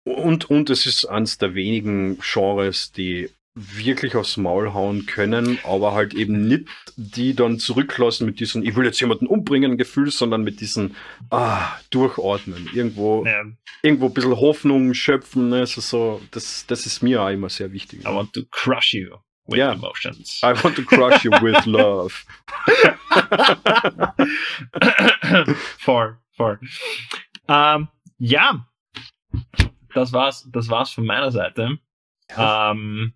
Und, 0.03 0.49
und 0.49 0.69
es 0.69 0.85
ist 0.85 1.05
eines 1.05 1.37
der 1.37 1.53
wenigen 1.55 2.19
Genres, 2.19 2.91
die 2.91 3.29
wirklich 3.55 4.15
aufs 4.15 4.37
Maul 4.37 4.73
hauen 4.73 5.05
können, 5.05 5.59
aber 5.65 5.93
halt 5.93 6.13
eben 6.13 6.47
nicht 6.47 6.67
die 6.95 7.33
dann 7.35 7.59
zurücklassen 7.59 8.25
mit 8.25 8.39
diesem, 8.39 8.63
ich 8.63 8.75
will 8.75 8.85
jetzt 8.85 9.01
jemanden 9.01 9.27
umbringen 9.27 9.77
Gefühl, 9.77 10.11
sondern 10.11 10.43
mit 10.43 10.61
diesem, 10.61 10.95
ah, 11.29 11.67
durchatmen, 11.89 12.69
irgendwo, 12.73 13.25
ja 13.25 13.43
irgendwo 13.81 14.07
ein 14.07 14.13
bisschen 14.13 14.35
Hoffnung 14.35 14.93
schöpfen, 14.93 15.49
ne? 15.49 15.59
also 15.61 15.81
so, 15.81 16.21
das, 16.31 16.65
das 16.67 16.85
ist 16.85 17.01
mir 17.01 17.21
auch 17.21 17.29
immer 17.29 17.49
sehr 17.49 17.71
wichtig. 17.71 18.01
I 18.01 18.13
want 18.13 18.33
to 18.33 18.41
crush 18.51 18.93
you 18.93 19.09
with 19.47 19.57
Ja. 19.57 19.73
emotions. 19.73 20.41
I 20.43 20.53
want 20.63 20.75
to 20.75 20.83
crush 20.83 21.23
you 21.23 21.31
with 21.31 21.65
love. 21.65 22.13
voll, 25.79 26.17
voll. 26.35 26.59
Ähm, 27.47 27.87
ja, 28.17 28.67
das 29.93 30.13
war's, 30.13 30.47
das 30.51 30.69
war's 30.69 30.91
von 30.91 31.05
meiner 31.05 31.31
Seite. 31.31 31.79
Ähm, 32.35 33.13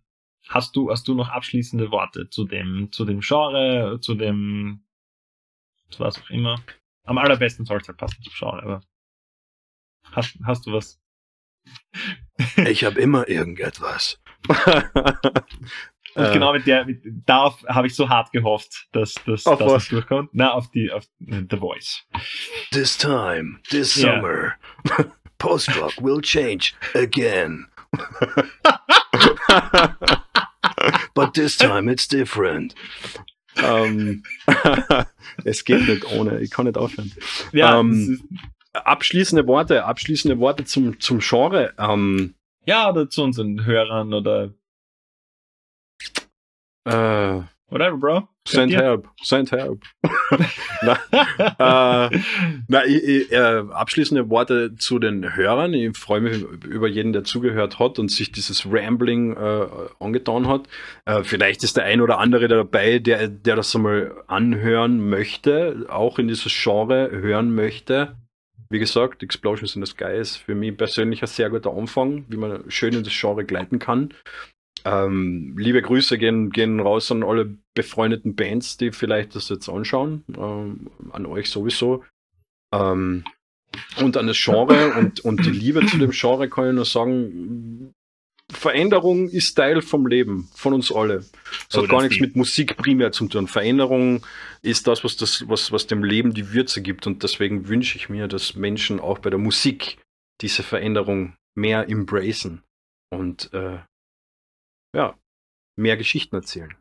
hast 0.49 0.75
du, 0.75 0.89
hast 0.91 1.07
du 1.07 1.13
noch 1.13 1.29
abschließende 1.29 1.91
Worte 1.91 2.29
zu 2.29 2.45
dem, 2.45 2.91
zu 2.91 3.05
dem 3.05 3.19
Genre, 3.21 3.99
zu 4.01 4.15
dem, 4.15 4.83
zu 5.89 5.99
was 5.99 6.21
auch 6.21 6.29
immer? 6.29 6.61
Am 7.05 7.17
allerbesten 7.17 7.65
soll 7.65 7.77
es 7.79 7.87
halt 7.87 7.97
passen 7.97 8.21
zum 8.23 8.33
Genre, 8.33 8.63
aber 8.63 8.81
hast, 10.11 10.37
hast 10.45 10.65
du 10.65 10.73
was? 10.73 10.99
Ich 12.67 12.83
habe 12.83 12.99
immer 12.99 13.27
irgendetwas. 13.29 14.19
Und 16.15 16.25
Äh, 16.25 16.33
genau 16.33 16.51
mit 16.53 16.67
der, 16.67 16.85
mit, 16.85 17.01
darauf 17.25 17.63
habe 17.67 17.87
ich 17.87 17.95
so 17.95 18.07
hart 18.09 18.31
gehofft, 18.31 18.87
dass, 18.91 19.15
dass, 19.25 19.43
dass 19.45 19.61
es 19.61 19.87
durchkommt. 19.89 20.29
Na, 20.33 20.51
auf 20.51 20.69
die, 20.69 20.91
auf 20.91 21.05
äh, 21.25 21.43
The 21.49 21.57
Voice. 21.57 22.05
This 22.71 22.97
time, 22.97 23.59
this 23.69 23.95
Ja. 23.95 24.15
summer, 24.15 24.53
post-rock 25.43 25.93
will 25.99 26.21
change 26.21 26.73
again. 26.95 27.67
But 31.13 31.33
this 31.33 31.57
time 31.57 31.91
it's 31.91 32.07
different. 32.07 32.73
Ähm, 33.57 34.23
es 35.43 35.65
geht 35.65 35.87
nicht 35.87 36.05
ohne, 36.05 36.39
ich 36.39 36.49
kann 36.49 36.65
nicht 36.65 36.77
aufhören. 36.77 37.11
Ja, 37.51 37.79
Ähm, 37.79 38.23
Abschließende 38.73 39.45
Worte, 39.45 39.85
abschließende 39.85 40.39
Worte 40.39 40.65
zum, 40.65 40.99
zum 40.99 41.19
Genre. 41.19 41.73
Ähm, 41.77 42.33
ja, 42.65 42.89
oder 42.89 43.07
zu 43.07 43.21
unseren 43.23 43.65
Hörern 43.65 44.13
oder 44.15 44.51
äh, 46.85 47.41
whatever, 47.73 47.97
Bro. 47.97 48.27
send 48.45 48.73
help, 48.73 49.09
send 49.21 49.51
help. 49.51 49.83
na, 50.81 50.97
äh, 51.37 52.19
na, 52.67 52.85
ich, 52.85 53.03
ich, 53.03 53.31
äh, 53.31 53.63
abschließende 53.69 54.29
Worte 54.29 54.75
zu 54.75 54.99
den 54.99 55.35
Hörern. 55.35 55.73
Ich 55.73 55.97
freue 55.97 56.21
mich 56.21 56.43
über 56.65 56.87
jeden, 56.87 57.13
der 57.13 57.23
zugehört 57.23 57.79
hat 57.79 57.99
und 57.99 58.09
sich 58.09 58.31
dieses 58.31 58.65
Rambling 58.69 59.35
äh, 59.35 59.67
angetan 59.99 60.47
hat. 60.47 60.63
Äh, 61.05 61.23
vielleicht 61.23 61.63
ist 61.63 61.77
der 61.77 61.85
ein 61.85 62.01
oder 62.01 62.19
andere 62.19 62.47
dabei, 62.47 62.99
der, 62.99 63.27
der 63.27 63.55
das 63.55 63.75
einmal 63.75 64.13
anhören 64.27 65.09
möchte, 65.09 65.85
auch 65.89 66.19
in 66.19 66.27
dieses 66.27 66.53
Genre 66.53 67.09
hören 67.11 67.55
möchte. 67.55 68.15
Wie 68.69 68.79
gesagt, 68.79 69.21
Explosions 69.21 69.75
in 69.75 69.85
the 69.85 69.91
Sky 69.91 70.17
ist 70.17 70.37
für 70.37 70.55
mich 70.55 70.75
persönlich 70.75 71.21
ein 71.21 71.27
sehr 71.27 71.49
guter 71.51 71.71
Anfang, 71.75 72.25
wie 72.29 72.37
man 72.37 72.63
schön 72.69 72.93
in 72.93 73.03
das 73.03 73.13
Genre 73.13 73.45
gleiten 73.45 73.77
kann. 73.77 74.13
Ähm, 74.85 75.55
liebe 75.57 75.81
Grüße 75.81 76.17
gehen, 76.17 76.49
gehen 76.49 76.79
raus 76.79 77.11
an 77.11 77.23
alle 77.23 77.57
befreundeten 77.73 78.35
Bands, 78.35 78.77
die 78.77 78.91
vielleicht 78.91 79.35
das 79.35 79.49
jetzt 79.49 79.69
anschauen. 79.69 80.23
Ähm, 80.37 80.89
an 81.11 81.25
euch 81.25 81.49
sowieso. 81.49 82.03
Ähm, 82.73 83.23
und 83.99 84.17
an 84.17 84.27
das 84.27 84.37
Genre 84.37 84.93
und, 84.97 85.21
und 85.21 85.45
die 85.45 85.51
Liebe 85.51 85.85
zu 85.85 85.97
dem 85.97 86.11
Genre 86.11 86.49
kann 86.49 86.69
ich 86.69 86.75
nur 86.75 86.85
sagen, 86.85 87.93
Veränderung 88.51 89.29
ist 89.29 89.55
Teil 89.55 89.81
vom 89.81 90.05
Leben, 90.05 90.49
von 90.53 90.73
uns 90.73 90.91
alle. 90.91 91.17
Es 91.69 91.77
oh, 91.77 91.81
hat 91.81 91.89
gar 91.89 92.01
das 92.01 92.09
nichts 92.09 92.21
mit 92.21 92.35
Musik 92.35 92.77
primär 92.77 93.11
zu 93.11 93.27
tun. 93.27 93.47
Veränderung 93.47 94.25
ist 94.61 94.87
das, 94.87 95.03
was, 95.03 95.17
das 95.17 95.47
was, 95.47 95.71
was 95.71 95.87
dem 95.87 96.03
Leben 96.03 96.33
die 96.33 96.53
Würze 96.53 96.81
gibt. 96.81 97.07
Und 97.07 97.23
deswegen 97.23 97.67
wünsche 97.67 97.97
ich 97.97 98.09
mir, 98.09 98.27
dass 98.27 98.55
Menschen 98.55 98.99
auch 98.99 99.19
bei 99.19 99.29
der 99.29 99.39
Musik 99.39 99.97
diese 100.41 100.61
Veränderung 100.61 101.35
mehr 101.55 101.89
embracen 101.89 102.63
und 103.11 103.53
äh, 103.53 103.79
ja, 104.93 105.17
mehr 105.75 105.97
Geschichten 105.97 106.35
erzählen. 106.35 106.73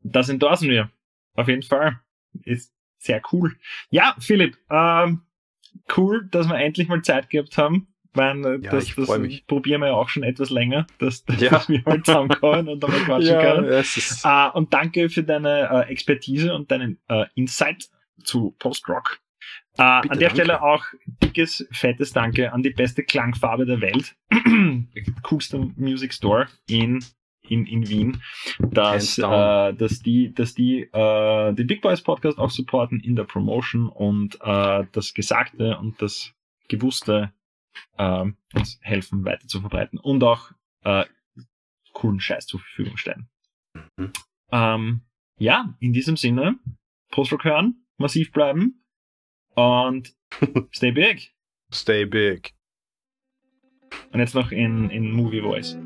Das 0.00 0.28
endorsen 0.28 0.68
wir. 0.68 0.90
Auf 1.34 1.48
jeden 1.48 1.62
Fall. 1.62 2.00
Ist 2.42 2.74
sehr 2.98 3.22
cool. 3.32 3.56
Ja, 3.90 4.16
Philipp, 4.18 4.58
ähm, 4.70 5.22
cool, 5.96 6.28
dass 6.30 6.48
wir 6.48 6.56
endlich 6.56 6.88
mal 6.88 7.02
Zeit 7.02 7.30
gehabt 7.30 7.56
haben. 7.58 7.88
Weil, 8.14 8.44
äh, 8.44 8.58
ja, 8.62 8.70
das, 8.70 8.84
ich 8.84 8.94
das 8.94 9.18
mich. 9.18 9.46
probieren 9.46 9.82
wir 9.82 9.88
ja 9.88 9.94
auch 9.94 10.08
schon 10.08 10.22
etwas 10.22 10.50
länger, 10.50 10.86
dass, 10.98 11.24
dass 11.26 11.40
ja. 11.40 11.68
wir 11.68 11.82
mal 11.84 12.02
zusammenkommen 12.02 12.68
und 12.68 12.80
dann 12.80 12.90
mal 12.90 13.00
quatschen 13.04 13.34
ja, 13.34 13.42
können. 13.42 13.70
Äh, 13.70 14.58
und 14.58 14.72
danke 14.72 15.08
für 15.10 15.22
deine 15.22 15.68
äh, 15.70 15.90
Expertise 15.90 16.54
und 16.54 16.70
deinen 16.70 16.98
äh, 17.08 17.26
Insight 17.34 17.90
zu 18.24 18.56
Post-Rock. 18.58 19.20
Äh, 19.78 19.82
an 19.82 20.08
der 20.08 20.18
danke. 20.18 20.34
Stelle 20.34 20.62
auch 20.62 20.84
dickes, 21.22 21.66
fettes 21.70 22.12
Danke 22.12 22.52
an 22.52 22.62
die 22.62 22.70
beste 22.70 23.04
Klangfarbe 23.04 23.64
der 23.64 23.80
Welt, 23.80 24.16
Coolster 25.22 25.58
Music 25.76 26.12
Store 26.12 26.48
in 26.68 27.04
in, 27.42 27.64
in 27.64 27.88
Wien, 27.88 28.20
dass, 28.58 29.16
äh, 29.16 29.22
dass 29.72 30.00
die, 30.00 30.34
dass 30.34 30.54
die 30.54 30.82
äh, 30.82 31.54
den 31.54 31.66
Big 31.66 31.80
Boys 31.80 32.02
Podcast 32.02 32.38
auch 32.38 32.50
supporten 32.50 33.00
in 33.00 33.16
der 33.16 33.24
Promotion 33.24 33.88
und 33.88 34.38
äh, 34.42 34.84
das 34.92 35.14
Gesagte 35.14 35.78
und 35.78 36.00
das 36.02 36.34
Gewusste 36.68 37.32
äh, 37.96 38.26
uns 38.54 38.78
helfen 38.82 39.24
weiter 39.24 39.46
zu 39.46 39.60
verbreiten 39.60 39.98
und 39.98 40.22
auch 40.24 40.50
äh, 40.84 41.04
coolen 41.94 42.20
Scheiß 42.20 42.46
zur 42.46 42.60
Verfügung 42.60 42.96
stellen. 42.96 43.28
Mhm. 43.96 44.12
Ähm, 44.52 45.00
ja, 45.38 45.74
in 45.80 45.92
diesem 45.92 46.16
Sinne, 46.16 46.58
Post-Rock 47.10 47.44
hören, 47.44 47.86
massiv 47.96 48.32
bleiben 48.32 48.82
Und 49.58 50.14
stay 50.70 50.92
big. 50.92 51.34
Stay 51.72 52.04
big. 52.04 52.54
Und 54.12 54.20
jetzt 54.20 54.36
noch 54.36 54.52
in, 54.52 54.88
in 54.90 55.10
Movie 55.10 55.40
Voice. 55.40 55.76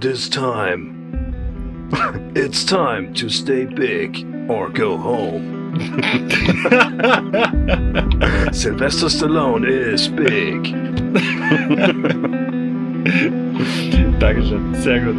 This 0.00 0.30
time, 0.30 0.94
it's 2.34 2.64
time 2.64 3.12
to 3.12 3.28
stay 3.28 3.66
big 3.66 4.24
or 4.48 4.70
go 4.70 4.96
home. 4.96 5.58
Sylvester 8.52 9.10
Stallone 9.10 9.66
is 9.66 10.08
big. 10.08 10.72
Dankeschön, 14.18 14.74
sehr 14.74 15.00
gut. 15.00 15.16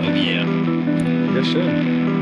Oh 0.00 0.12
yeah. 0.14 0.46
Ja, 1.34 1.44
schön. 1.44 2.21